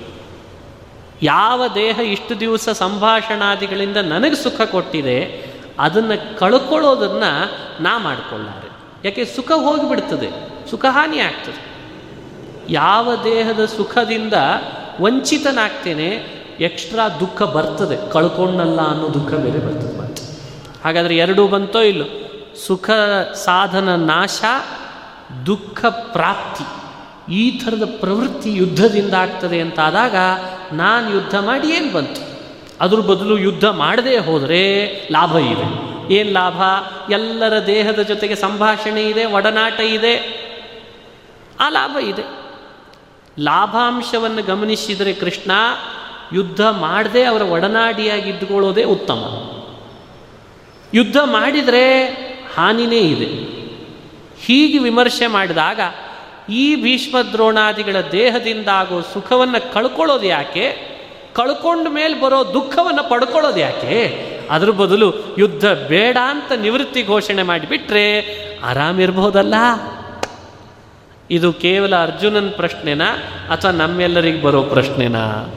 ಯಾವ 1.23 1.63
ದೇಹ 1.75 1.99
ಇಷ್ಟು 1.99 2.41
ದಿವಸ 2.41 2.69
ಸಂಭಾಷಣಾದಿಗಳಿಂದ 2.69 3.97
ನನಗೆ 3.97 4.35
ಸುಖ 4.35 4.61
ಕೊಟ್ಟಿದೆ, 4.61 5.47
ಅದನ್ನು 5.79 6.39
ಕಳ್ಕೊಳ್ಳೋದನ್ನು 6.39 7.51
ನಾ 7.83 7.99
ಮಾಡಿಕೊಳ್ಳಾರೆ 7.99 8.71
ಯಾಕೆ? 9.05 9.25
ಸುಖ 9.25 9.53
ಹೋಗಿಬಿಡ್ತದೆ. 9.53 10.31
ಸುಖ 10.71 10.85
ಹಾನಿ 10.89 11.19
ಆಗ್ತದೆ. 11.19 11.77
ಯಾವ 12.69 13.15
ದೇಹದ 13.25 13.65
ಸುಖದಿಂದ 13.65 14.35
ವಂಚಿತನಾಗ್ತೇನೆ, 15.01 16.09
ಎಕ್ಸ್ಟ್ರಾ 16.61 17.09
ದುಃಖ 17.09 17.43
ಬರ್ತದೆ. 17.43 18.11
ಕಳ್ಕೊಂಡಲ್ಲ 18.11 18.81
ಅನ್ನೋ 18.81 19.15
ದುಃಖ 19.15 19.35
ಬೇರೆ 19.35 19.59
ಬರ್ತದೆ 19.59 19.99
ಮತ್ತೆ. 19.99 20.23
ಹಾಗಾದರೆ 20.85 21.17
ಎರಡೂ 21.17 21.47
ಬಂತೋ 21.47 21.81
ಇಲ್ಲೋ? 21.81 22.05
ಸುಖ 22.67 22.91
ಸಾಧನ 23.35 23.95
ನಾಶ 23.95 24.43
ದುಃಖ 25.47 25.85
ಪ್ರಾಪ್ತಿ, 25.85 26.65
ಈ 27.35 27.51
ಥರದ 27.51 27.97
ಪ್ರವೃತ್ತಿ 28.01 28.53
ಯುದ್ಧದಿಂದ 28.53 29.15
ಆಗ್ತದೆ 29.15 29.61
ಅಂತಾದಾಗ 29.61 30.15
ನಾನು 30.73 31.11
ಯುದ್ಧ 31.11 31.39
ಮಾಡಿ 31.39 31.69
ಏನು 31.69 31.93
ಬಂತು? 31.93 32.37
ಅದ್ರ 32.81 32.97
ಬದಲು 32.97 33.39
ಯುದ್ಧ 33.39 33.65
ಮಾಡದೇ 33.65 34.19
ಹೋದರೆ 34.19 34.91
ಲಾಭ 35.13 35.37
ಇದೆ. 35.37 35.87
ಏನು 36.15 36.33
ಲಾಭ? 36.33 36.63
ಎಲ್ಲರ 37.13 37.67
ದೇಹದ 37.67 38.03
ಜೊತೆಗೆ 38.03 38.35
ಸಂಭಾಷಣೆ 38.35 39.03
ಇದೆ, 39.03 39.25
ಒಡನಾಟ 39.25 39.81
ಇದೆ. 39.81 40.47
ಆ 41.61 41.69
ಲಾಭ 41.69 41.97
ಇದೆ. 41.97 42.23
ಲಾಭಾಂಶವನ್ನು 43.41 44.43
ಗಮನಿಸಿದರೆ 44.43 45.13
ಕೃಷ್ಣ 45.13 45.51
ಯುದ್ಧ 46.33 46.61
ಮಾಡದೆ 46.61 47.25
ಅವರ 47.25 47.43
ಒಡನಾಡಿಯಾಗಿ 47.43 48.31
ಇದ್ದುಕೊಳ್ಳೋದೇ 48.31 48.83
ಉತ್ತಮ. 48.83 49.51
ಯುದ್ಧ 50.95 51.17
ಮಾಡಿದರೆ 51.25 52.07
ಹಾನಿನೇ 52.57 52.99
ಇದೆ. 52.99 53.56
ಹೀಗೆ 54.47 54.79
ವಿಮರ್ಶೆ 54.79 55.27
ಮಾಡಿದಾಗ 55.27 55.81
ಈ 56.49 56.83
ಭೀಷ್ಮ 56.83 57.17
ದ್ರೋಣಾದಿಗಳ 57.33 57.97
ದೇಹದಿಂದ 58.13 58.69
ಆಗೋ 58.69 59.01
ಸುಖವನ್ನು 59.01 59.73
ಕಳ್ಕೊಳ್ಳೋದು 59.73 60.27
ಯಾಕೆ? 60.27 60.97
ಕಳ್ಕೊಂಡ 61.35 61.87
ಮೇಲೆ 61.91 62.21
ಬರೋ 62.21 62.45
ದುಃಖವನ್ನು 62.45 63.11
ಪಡ್ಕೊಳ್ಳೋದು 63.11 63.61
ಯಾಕೆ? 63.61 63.97
ಅದ್ರ 64.51 64.71
ಬದಲು 64.71 65.15
ಯುದ್ಧ 65.39 65.67
ಬೇಡ 65.67 66.17
ಅಂತ 66.27 66.53
ನಿವೃತ್ತಿ 66.53 67.03
ಘೋಷಣೆ 67.03 67.43
ಮಾಡಿಬಿಟ್ರೆ 67.43 68.21
ಆರಾಮಿರ್ಬೋದಲ್ಲ 68.65 69.55
ಇದು 71.31 71.53
ಕೇವಲ 71.53 71.97
ಅರ್ಜುನನ 71.97 72.49
ಪ್ರಶ್ನೆನಾ 72.57 73.05
ಅಥವಾ 73.53 73.71
ನಮ್ಮೆಲ್ಲರಿಗೆ 73.71 74.43
ಬರೋ 74.43 74.63
ಪ್ರಶ್ನೆನಾ? 74.63 75.55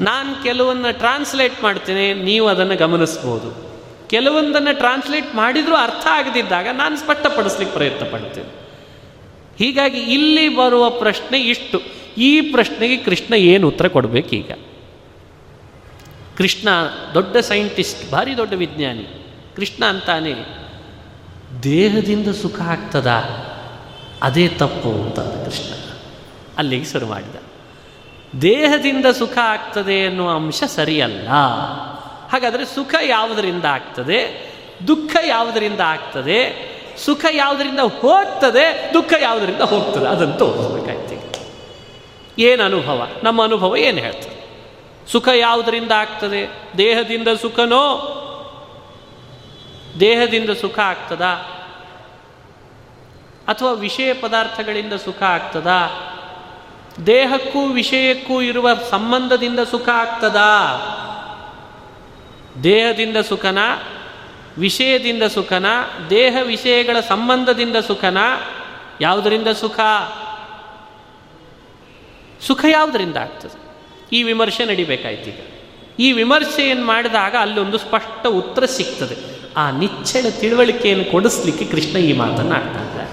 ನಾನು 0.00 0.42
ಕೆಲವನ್ನ 0.42 0.86
ಟ್ರಾನ್ಸ್ಲೇಟ್ 0.90 1.62
ಮಾಡ್ತೇನೆ, 1.62 2.14
ನೀವು 2.14 2.48
ಅದನ್ನು 2.48 2.76
ಗಮನಿಸ್ಬೋದು. 2.76 3.65
ಕೆಲವೊಂದನ್ನು 4.10 4.78
ಟ್ರಾನ್ಸ್ಲೇಟ್ 4.78 5.34
ಮಾಡಿದರೂ 5.34 5.74
ಅರ್ಥ 5.74 6.06
ಆಗದಿದ್ದಾಗ 6.10 6.68
ನಾನು 6.72 6.96
ಸ್ಪಷ್ಟಪಡಿಸ್ಲಿಕ್ಕೆ 6.96 7.76
ಪ್ರಯತ್ನ 7.76 8.06
ಪಡ್ತೇನೆ. 8.12 8.66
ಹೀಗಾಗಿ 9.58 9.98
ಇಲ್ಲಿ 9.98 10.56
ಬರುವ 10.56 10.90
ಪ್ರಶ್ನೆ 10.90 11.38
ಇಷ್ಟು. 11.38 11.80
ಈ 12.18 12.40
ಪ್ರಶ್ನೆಗೆ 12.40 12.96
ಕೃಷ್ಣ 12.96 13.34
ಏನು 13.34 13.68
ಉತ್ತರ 13.68 13.88
ಕೊಡಬೇಕೀಗ 13.88 14.52
ಕೃಷ್ಣ 16.36 16.68
ದೊಡ್ಡ 17.14 17.36
ಸೈಂಟಿಸ್ಟ್ 17.36 18.10
ಭಾರಿ 18.10 18.36
ದೊಡ್ಡ 18.36 18.52
ವಿಜ್ಞಾನಿ. 18.52 19.06
ಕೃಷ್ಣ 19.56 19.84
ಅಂತಾನೆ, 19.84 20.34
ದೇಹದಿಂದ 21.62 22.28
ಸುಖ 22.28 22.60
ಆಗ್ತದ? 22.60 23.06
ಅದೇ 24.22 24.48
ತಪ್ಪು 24.48 24.90
ಅಂತ 24.92 25.20
ಕೃಷ್ಣ. 25.20 25.90
ಅಲ್ಲಿಗೆ 26.58 26.84
ಶುರು 26.84 27.06
ಮಾಡಿದ. 27.06 27.36
ದೇಹದಿಂದ 28.42 29.06
ಸುಖ 29.06 29.38
ಆಗ್ತದೆ 29.42 30.06
ಅನ್ನುವ 30.06 30.30
ಅಂಶ 30.30 30.62
ಸರಿಯಲ್ಲ. 30.66 31.28
ಹಾಗಾದರೆ 32.32 32.64
ಸುಖ 32.64 32.94
ಯಾವುದರಿಂದ 33.02 33.64
ಆಗ್ತದೆ? 33.64 34.46
ದುಃಖ 34.86 35.16
ಯಾವುದರಿಂದ 35.26 35.80
ಆಗ್ತದೆ? 35.80 36.66
ಸುಖ 36.98 37.24
ಯಾವುದರಿಂದ 37.30 37.80
ಹೋಗ್ತದೆ? 37.80 38.90
ದುಃಖ 38.94 39.12
ಯಾವುದರಿಂದ 39.20 39.60
ಹೋಗ್ತದೆ? 39.60 40.06
ಅದಂತೂ 40.06 40.44
ಓದಿಸ್ಬೇಕಾಯ್ತು 40.44 41.06
ಏನು 42.38 42.64
ಅನುಭವ? 42.64 43.08
ನಮ್ಮ 43.22 43.44
ಅನುಭವ 43.44 43.76
ಏನು 43.76 43.98
ಹೇಳ್ತದೆ? 43.98 44.36
ಸುಖ 45.12 45.28
ಯಾವುದರಿಂದ 45.34 45.92
ಆಗ್ತದೆ? 45.92 46.60
ದೇಹದಿಂದ 46.78 47.28
ಸುಖನೋ? 47.28 48.12
ದೇಹದಿಂದ 50.00 50.50
ಸುಖ 50.50 50.78
ಆಗ್ತದಾ? 50.78 51.32
ಅಥವಾ 53.48 53.72
ವಿಷಯ 53.72 54.12
ಪದಾರ್ಥಗಳಿಂದ 54.12 54.92
ಸುಖ 54.92 55.22
ಆಗ್ತದಾ? 55.22 56.02
ದೇಹಕ್ಕೂ 57.06 57.66
ವಿಷಯಕ್ಕೂ 57.66 58.42
ಇರುವ 58.42 58.68
ಸಂಬಂಧದಿಂದ 58.90 59.60
ಸುಖ 59.60 59.88
ಆಗ್ತದಾ? 59.88 60.52
ದೇಹದಿಂದ 62.64 63.16
ಸುಖನ, 63.16 63.58
ವಿಷಯದಿಂದ 64.58 65.22
ಸುಖನ, 65.22 65.66
ದೇಹ 66.10 66.36
ವಿಷಯಗಳ 66.42 67.00
ಸಂಬಂಧದಿಂದ 67.00 67.76
ಸುಖನ, 67.76 68.18
ಯಾವುದರಿಂದ 69.00 69.48
ಸುಖ? 69.48 69.80
ಸುಖ 72.46 72.64
ಯಾವುದರಿಂದ 72.70 73.16
ಆಗ್ತದೆ? 73.16 73.66
ಈ 74.12 74.22
ವಿಮರ್ಶೆ 74.22 74.64
ನಡಿಬೇಕಾಯ್ತು 74.64 75.30
ಈಗ. 75.30 75.40
ಈ 75.98 76.12
ವಿಮರ್ಶೆಯನ್ನು 76.12 76.86
ಮಾಡಿದಾಗ 76.86 77.36
ಅಲ್ಲೊಂದು 77.40 77.78
ಸ್ಪಷ್ಟ 77.78 78.26
ಉತ್ತರ 78.26 78.64
ಸಿಗ್ತದೆ. 78.64 79.16
ಆ 79.56 79.70
ನಿಚ್ಚಳ 79.70 80.30
ತಿಳುವಳಿಕೆಯನ್ನು 80.40 81.10
ಕೊಡಿಸ್ಲಿಕ್ಕೆ 81.10 81.64
ಕೃಷ್ಣ 81.64 81.98
ಈ 81.98 82.12
ಮಾತನ್ನು 82.12 82.54
ಆಡ್ತಾ 82.54 82.82
ಇದ್ದಾರೆ. 82.82 83.06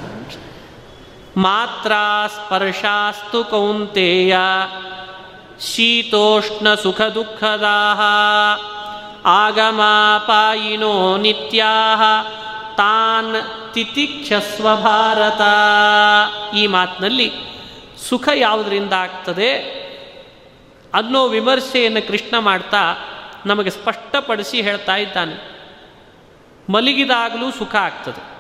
ಮಾತ್ರ 1.38 1.92
ಸ್ಪರ್ಶಾಸ್ತು 2.28 3.44
ಕೌಂತೆಯ, 3.44 4.38
ಶೀತೋಷ್ಣ 5.60 6.74
ಸುಖ 6.74 7.02
ದುಃಖದಾಹ 7.02 8.00
ಆಗಮಾಪಾಯಿನೋ 9.26 11.18
ನಿತ್ಯಾಹ, 11.18 12.02
ತಾನ್ 12.76 13.36
ತಿತಿಕ್ಷಸ್ವ 13.74 14.76
ಭಾರತ. 14.76 15.42
ಈ 16.56 16.68
ಮಾತಿನಲ್ಲಿ 16.68 17.32
ಸುಖ 18.10 18.30
ಯಾವುದರಿಂದ 18.36 18.94
ಆಗ್ತದೆ? 18.94 19.84
ಅನ್ನೋ 20.94 21.28
ವಿಮರ್ಶೆಯನ್ನು 21.28 22.08
ಕೃಷ್ಣ 22.08 22.40
ಮಾಡ್ತಾ 22.40 22.96
ನಮಗೆ 23.46 23.70
ಸ್ಪಷ್ಟಪಡಿಸಿ 23.70 24.62
ಹೇಳ್ತಾ 24.62 24.96
ಇದ್ದಾನೆ. 24.96 25.54
ಮಲಗಿದಾಗಲೂ 26.70 27.52
ಸುಖ 27.52 27.76
ಆಗ್ತದೆ. 27.76 28.34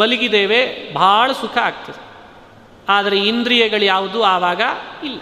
ಮಲಗಿದೇವೆ 0.00 0.94
ಭಾಳ 0.94 1.32
ಸುಖ 1.32 1.58
ಆಗ್ತದೆ. 1.58 2.04
ಆದರೆ 2.88 3.18
ಇಂದ್ರಿಯಗಳು 3.18 3.84
ಯಾವುದು 3.84 4.22
ಆವಾಗ 4.22 4.60
ಇಲ್ಲ. 5.04 5.20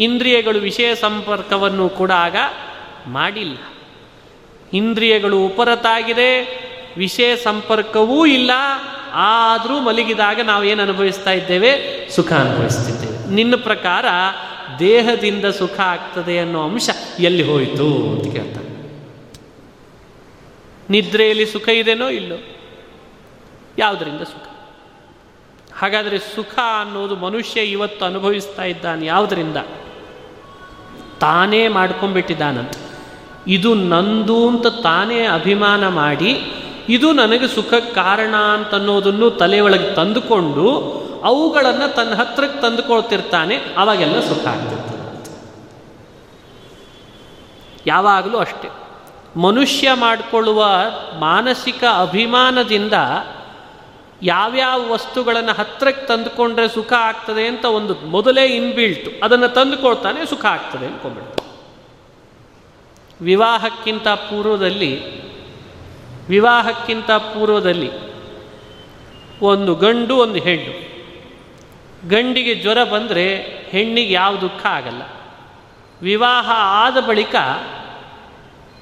ಇಂದ್ರಿಯಗಳು 0.00 0.58
ವಿಷಯ 0.58 0.94
ಸಂಪರ್ಕವನ್ನು 0.94 1.88
ಕೂಡ 1.88 2.10
ಆಗ 2.10 2.36
ಮಾಡಿಲ್ಲ. 3.06 3.56
ಇಂದ್ರಿಯಗಳು 4.72 5.44
ಉಪರತಾಗಿದೆ, 5.44 6.42
ವಿಷಯ 6.96 7.36
ಸಂಪರ್ಕವೂ 7.36 8.26
ಇಲ್ಲ, 8.26 8.50
ಆದರೂ 9.12 9.80
ಮಲಗಿದಾಗ 9.80 10.40
ನಾವು 10.40 10.64
ಏನು 10.64 10.82
ಅನುಭವಿಸ್ತಾ 10.82 11.30
ಇದ್ದೇವೆ? 11.30 12.06
ಸುಖ 12.10 12.32
ಅನುಭವಿಸ್ತಿದ್ದೇವೆ. 12.32 13.34
ನಿನ್ನ 13.34 13.54
ಪ್ರಕಾರ 13.56 14.04
ದೇಹದಿಂದ 14.78 15.44
ಸುಖ 15.44 15.80
ಆಗ್ತದೆ 15.80 16.38
ಅನ್ನೋ 16.38 16.62
ಅಂಶ 16.62 16.90
ಎಲ್ಲಿ 17.18 17.42
ಹೋಯಿತು 17.42 17.86
ಅಂತ 17.86 18.36
ಕೇಳ್ತಾನೆ 18.36 18.66
ನಿದ್ರೆಯಲ್ಲಿ 20.90 21.46
ಸುಖ 21.46 21.68
ಇದೆನೋ 21.68 22.08
ಇಲ್ಲೋ? 22.08 22.36
ಯಾವುದರಿಂದ 23.78 24.20
ಸುಖ? 24.20 24.42
ಹಾಗಾದರೆ 25.74 26.18
ಸುಖ 26.18 26.58
ಅನ್ನೋದು 26.80 27.16
ಮನುಷ್ಯ 27.16 27.60
ಇವತ್ತು 27.60 28.04
ಅನುಭವಿಸ್ತಾ 28.04 28.64
ಇದ್ದಾನೆ 28.64 29.06
ಯಾವುದರಿಂದ? 29.06 29.56
ತಾನೇ 31.20 31.68
ಮಾಡ್ಕೊಂಡ್ಬಿಟ್ಟಿದ್ದಾನಂತ. 31.68 32.72
ಇದು 33.46 33.74
ನಂದು 33.74 34.48
ಅಂತ 34.48 34.66
ತಾನೇ 34.66 35.26
ಅಭಿಮಾನ 35.26 35.88
ಮಾಡಿ, 35.88 36.52
ಇದು 36.88 37.12
ನನಗೆ 37.12 37.48
ಸುಖ 37.48 37.74
ಕಾರಣ 37.94 38.36
ಅಂತ 38.36 38.74
ಅನ್ನೋದನ್ನು 38.74 39.64
ಒಳಗೆ 39.64 39.94
ತಂದುಕೊಂಡು 39.94 40.96
ಅವುಗಳನ್ನು 41.24 41.94
ತನ್ನ 41.94 42.14
ಹತ್ರಕ್ಕೆ 42.14 42.60
ತಂದುಕೊಳ್ತಿರ್ತಾನೆ, 42.60 43.56
ಅವಾಗೆಲ್ಲ 43.56 44.20
ಸುಖ 44.20 44.46
ಆಗ್ತಿರ್ತದೆ. 44.46 44.96
ಯಾವಾಗಲೂ 47.86 48.38
ಅಷ್ಟೆ. 48.38 48.68
ಮನುಷ್ಯ 49.40 49.92
ಮಾಡಿಕೊಳ್ಳುವ 49.94 50.66
ಮಾನಸಿಕ 51.18 51.84
ಅಭಿಮಾನದಿಂದ 52.00 52.92
ಯಾವ್ಯಾವ 54.22 54.90
ವಸ್ತುಗಳನ್ನು 54.90 55.52
ಹತ್ರಕ್ಕೆ 55.52 56.06
ತಂದುಕೊಂಡ್ರೆ 56.06 56.68
ಸುಖ 56.68 56.92
ಆಗ್ತದೆ 56.92 57.46
ಅಂತ 57.46 57.64
ಒಂದು 57.64 57.94
ಮೊದಲೇ 57.94 58.46
ಇನ್ಬಿಲ್ಟ್ 58.46 59.24
ಅದನ್ನು 59.24 59.48
ತಂದುಕೊಳ್ತಾನೆ 59.48 60.26
ಸುಖ 60.26 60.44
ಆಗ್ತದೆ 60.44 60.86
ಅನ್ಕೊಂಡ್ಬಿಡ್ತಾನೆ. 60.86 61.35
ವಿವಾಹಕ್ಕಿಂತ 63.22 64.08
ಪೂರ್ವದಲ್ಲಿ 64.08 65.16
ವಿವಾಹಕ್ಕಿಂತ 66.28 67.10
ಪೂರ್ವದಲ್ಲಿ 67.10 67.90
ಒಂದು 69.42 69.74
ಗಂಡು, 69.74 70.16
ಒಂದು 70.16 70.38
ಹೆಣ್ಣು. 70.38 70.86
ಗಂಡಿಗೆ 72.08 72.54
ಜ್ವರ 72.54 72.84
ಬಂದರೆ 72.84 73.36
ಹೆಣ್ಣಿಗೆ 73.70 74.12
ಯಾವ 74.12 74.36
ದುಃಖ 74.36 74.66
ಆಗಲ್ಲ. 74.66 75.02
ವಿವಾಹ 76.02 76.50
ಆದ 76.52 77.00
ಬಳಿಕ 77.00 77.36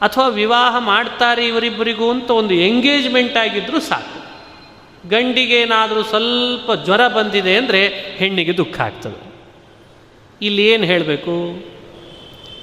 ಅಥವಾ 0.00 0.28
ವಿವಾಹ 0.28 0.78
ಮಾಡ್ತಾರೆ 0.78 1.46
ಇವರಿಬ್ಬರಿಗೂ 1.46 2.10
ಅಂತ 2.10 2.30
ಒಂದು 2.30 2.54
ಎಂಗೇಜ್ಮೆಂಟ್ 2.54 3.36
ಆಗಿದ್ದರೂ 3.36 3.80
ಸಾಕು. 3.80 4.24
ಗಂಡಿಗೇನಾದರೂ 5.08 6.02
ಸ್ವಲ್ಪ 6.02 6.72
ಜ್ವರ 6.84 7.08
ಬಂದಿದೆ 7.08 7.56
ಅಂದರೆ 7.56 7.88
ಹೆಣ್ಣಿಗೆ 8.16 8.56
ದುಃಖ 8.56 8.80
ಆಗ್ತದೆ. 8.80 9.34
ಇಲ್ಲಿ 10.42 10.66
ಏನು 10.66 10.84
ಹೇಳಬೇಕು? 10.84 11.64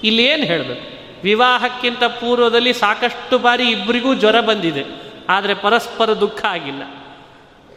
ಇಲ್ಲಿ 0.03 0.23
ಏನು 0.23 0.43
ಹೇಳಬೇಕು? 0.43 0.90
ವಿವಾಹಕ್ಕಿಂತ 1.23 2.03
ಪೂರ್ವದಲ್ಲಿ 2.03 2.73
ಸಾಕಷ್ಟು 2.73 3.39
ಬಾರಿ 3.39 3.69
ಇಬ್ಬರಿಗೂ 3.69 4.13
ಜ್ವರ 4.13 4.39
ಬಂದಿದೆ. 4.39 4.83
ಆದರೆ 5.29 5.53
ಪರಸ್ಪರ 5.53 6.13
ದುಃಖ 6.13 6.45
ಆಗಿಲ್ಲ. 6.45 6.83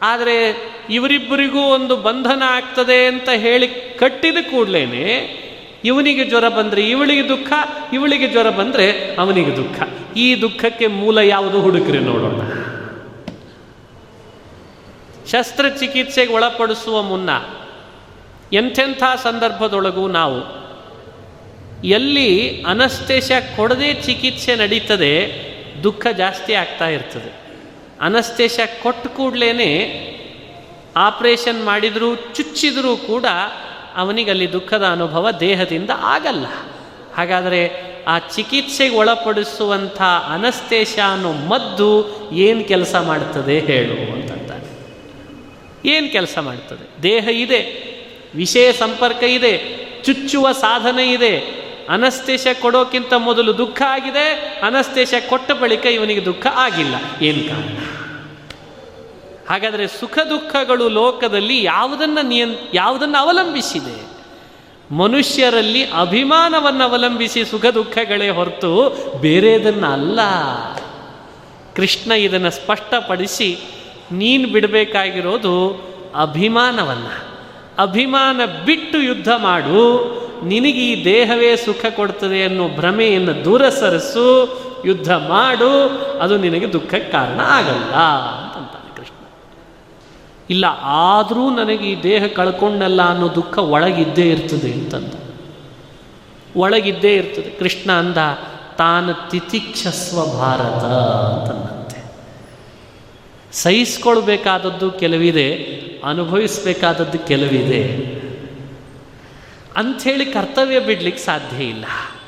ಆದರೆ 0.02 0.56
ಇವರಿಬ್ಬರಿಗೂ 0.90 1.60
ಒಂದು 1.60 1.96
ಬಂಧನ 1.96 2.42
ಆಗ್ತದೆ 2.46 3.06
ಅಂತ 3.06 3.28
ಹೇಳಿ 3.28 3.68
ಕಟ್ಟಿದ 3.98 4.36
ಕೂಡಲೇ 4.50 5.40
ಇವನಿಗೆ 5.84 6.24
ಜ್ವರ 6.24 6.48
ಬಂದರೆ 6.48 6.88
ಇವಳಿಗೆ 6.88 7.28
ದುಃಖ, 7.28 7.52
ಇವಳಿಗೆ 7.92 8.28
ಜ್ವರ 8.28 8.50
ಬಂದರೆ 8.50 9.16
ಅವನಿಗೆ 9.16 9.56
ದುಃಖ. 9.56 9.82
ಈ 10.16 10.40
ದುಃಖಕ್ಕೆ 10.40 10.86
ಮೂಲ 10.86 11.18
ಯಾವುದು 11.18 11.60
ಹುಡುಕ್ರಿ 11.60 11.98
ನೋಡೋಣ. 11.98 12.40
ಶಸ್ತ್ರಚಿಕಿತ್ಸೆಗೆ 15.26 16.32
ಒಳಪಡಿಸುವ 16.32 17.02
ಮುನ್ನ 17.02 17.30
ಎಂಥೆಂಥ 18.52 19.02
ಸಂದರ್ಭದೊಳಗೂ 19.22 20.08
ನಾವು 20.08 20.63
ಎಲ್ಲಿ 21.84 22.62
ಅನಸ್ತೇಶ 22.62 23.30
ಕೊಡದೆ 23.56 23.92
ಚಿಕಿತ್ಸೆ 23.92 24.56
ನಡೀತದೆ, 24.56 25.44
ದುಃಖ 25.82 26.06
ಜಾಸ್ತಿ 26.16 26.54
ಆಗ್ತಾ 26.54 26.88
ಇರ್ತದೆ. 26.88 27.44
ಅನಸ್ತೇಶ 28.00 28.60
ಕೊಟ್ಟ 28.82 29.06
ಕೂಡಲೇ 29.06 30.10
ಆಪ್ರೇಷನ್ 30.96 31.64
ಮಾಡಿದರೂ, 31.64 32.14
ಚುಚ್ಚಿದರೂ 32.14 32.96
ಕೂಡ 32.96 33.24
ಅವನಿಗೆ 33.94 34.30
ಅಲ್ಲಿ 34.30 34.52
ದುಃಖದ 34.52 34.84
ಅನುಭವ 34.86 35.30
ದೇಹದಿಂದ 35.30 35.90
ಆಗಲ್ಲ. 35.98 36.46
ಹಾಗಾದರೆ 37.16 37.94
ಆ 38.04 38.18
ಚಿಕಿತ್ಸೆಗೆ 38.18 38.96
ಒಳಪಡಿಸುವಂಥ 38.96 40.02
ಅನಸ್ತೇಶ 40.28 40.98
ಅನ್ನೋ 41.12 41.32
ಮದ್ದು 41.32 42.20
ಏನು 42.32 42.64
ಕೆಲಸ 42.64 42.94
ಮಾಡ್ತದೆ 42.94 43.58
ಹೇಳು 43.58 44.12
ಅಂತಂತಾನೆ. 44.12 44.68
ಏನು 45.88 46.12
ಕೆಲಸ 46.12 46.38
ಮಾಡ್ತದೆ? 46.38 47.02
ದೇಹ 47.02 47.28
ಇದೆ, 47.32 47.84
ವಿಷಯ 48.34 48.72
ಸಂಪರ್ಕ 48.72 49.22
ಇದೆ, 49.22 49.84
ಚುಚ್ಚುವ 50.04 50.52
ಸಾಧನ 50.52 50.98
ಇದೆ 50.98 51.63
ಅನಸ್ತೇಶ 51.88 52.46
ಕೊಡೋಕ್ಕಿಂತ 52.60 53.12
ಮೊದಲು 53.14 53.58
ದುಃಖ 53.58 53.82
ಆಗಿದೆ, 53.88 54.58
ಅನಸ್ತೇಶ 54.62 55.14
ಕೊಟ್ಟ 55.28 55.52
ಬಳಿಕ 55.52 55.86
ಇವನಿಗೆ 55.86 56.24
ದುಃಖ 56.24 56.46
ಆಗಿಲ್ಲ. 56.54 56.94
ಏನು 57.22 57.48
ಕಾರಣ? 57.48 57.76
ಹಾಗಾದರೆ 59.50 59.86
ಸುಖ 59.86 60.18
ದುಃಖಗಳು 60.30 60.88
ಲೋಕದಲ್ಲಿ 60.88 61.62
ಯಾವುದನ್ನು 61.62 62.26
ನಿಯಂ, 62.26 62.54
ಯಾವುದನ್ನು 62.74 63.18
ಅವಲಂಬಿಸಿದೆ? 63.18 64.14
ಮನುಷ್ಯರಲ್ಲಿ 64.94 65.84
ಅಭಿಮಾನವನ್ನು 65.84 66.84
ಅವಲಂಬಿಸಿ 66.84 67.44
ಸುಖ 67.44 67.66
ದುಃಖಗಳೇ 67.66 68.30
ಹೊರತು 68.30 68.70
ಬೇರೆದನ್ನು 69.20 69.86
ಅಲ್ಲ 69.86 70.20
ಕೃಷ್ಣ 71.76 72.12
ಇದನ್ನು 72.12 72.50
ಸ್ಪಷ್ಟಪಡಿಸಿ, 72.50 73.58
ನೀನು 74.12 74.48
ಬಿಡಬೇಕಾಗಿರೋದು 74.48 75.72
ಅಭಿಮಾನವನ್ನು. 76.20 77.34
ಅಭಿಮಾನ 77.82 78.40
ಬಿಟ್ಟು 78.44 78.98
ಯುದ್ಧ 78.98 79.28
ಮಾಡು 79.28 79.80
ನಿನಗೆ 80.44 80.92
ಈ 80.92 81.04
ದೇಹವೇ 81.04 81.56
ಸುಖ 81.56 81.84
ಕೊಡ್ತದೆ 81.96 82.44
ಅನ್ನೋ 82.44 82.68
ಭ್ರಮೆಯನ್ನು 82.68 83.44
ದೂರ 83.44 83.68
ಸರಿಸು, 83.68 84.64
ಯುದ್ಧ 84.86 85.12
ಮಾಡು, 85.12 85.88
ಅದು 86.18 86.38
ನಿನಗೆ 86.38 86.72
ದುಃಖಕ್ಕೆ 86.72 87.12
ಕಾರಣ 87.12 87.40
ಆಗಲ್ಲ 87.40 87.94
ಅಂತಂತಾನೆ 87.94 88.96
ಕೃಷ್ಣ. 88.96 89.26
ಇಲ್ಲ, 90.50 90.64
ಆದರೂ 90.82 91.50
ನನಗೆ 91.50 91.90
ಈ 91.90 92.02
ದೇಹ 92.02 92.26
ಕಳ್ಕೊಂಡಲ್ಲ 92.26 93.02
ಅನ್ನೋ 93.02 93.34
ದುಃಖ 93.34 93.58
ಒಳಗಿದ್ದೇ 93.58 94.30
ಇರ್ತದೆ 94.30 94.72
ಅಂತಂದ. 94.72 95.12
ಒಳಗಿದ್ದೇ 96.56 97.14
ಇರ್ತದೆ. 97.14 97.50
ಕೃಷ್ಣ 97.58 97.92
ಅಂದ, 97.92 98.16
ತಾನು 98.78 99.30
ತಿತಿಕ್ಷಸ್ವ 99.30 100.38
ಭಾರತ 100.38 100.84
ಅಂತಂದಂತೆ. 100.84 102.04
ಸಹಿಸ್ಕೊಳ್ಬೇಕಾದದ್ದು 103.52 104.90
ಕೆಲವಿದೆ, 104.90 105.54
ಅನುಭವಿಸಬೇಕಾದದ್ದು 106.04 107.18
ಕೆಲವಿದೆ. 107.18 108.23
ಅಂಥೇಳಿ 109.76 110.24
ಕರ್ತವ್ಯ 110.24 110.80
ಬಿಡ್ಲಿಕ್ಕೆ 110.80 111.22
ಸಾಧ್ಯ 111.22 111.64
ಇಲ್ಲ. 111.64 111.84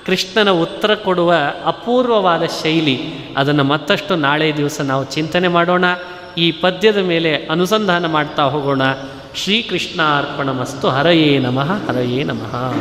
ಕೃಷ್ಣನ 0.06 0.50
ಉತ್ತರ 0.50 0.94
ಕೊಡುವ 0.94 1.34
ಅಪೂರ್ವವಾದ 1.64 2.42
ಶೈಲಿ, 2.62 3.12
ಅದನ್ನು 3.36 3.64
ಮತ್ತಷ್ಟು 3.64 4.16
ನಾಳೆ 4.16 4.56
ದಿವಸ 4.56 4.80
ನಾವು 4.80 5.04
ಚಿಂತನೆ 5.04 5.48
ಮಾಡೋಣ. 5.48 5.84
ಈ 6.38 6.52
ಪದ್ಯದ 6.52 6.96
ಮೇಲೆ 6.96 7.36
ಅನುಸಂಧಾನ 7.36 8.06
ಮಾಡ್ತಾ 8.06 8.42
ಹೋಗೋಣ. 8.42 8.82
ಶ್ರೀಕೃಷ್ಣ 9.34 10.02
ಅರ್ಪಣಮಸ್ತು 10.18 10.88
ಹರಯೇ 10.88 11.38
ನಮಃ. 11.38 11.88
ಹರಯೇ 11.88 12.22
ನಮಃ. 12.22 12.74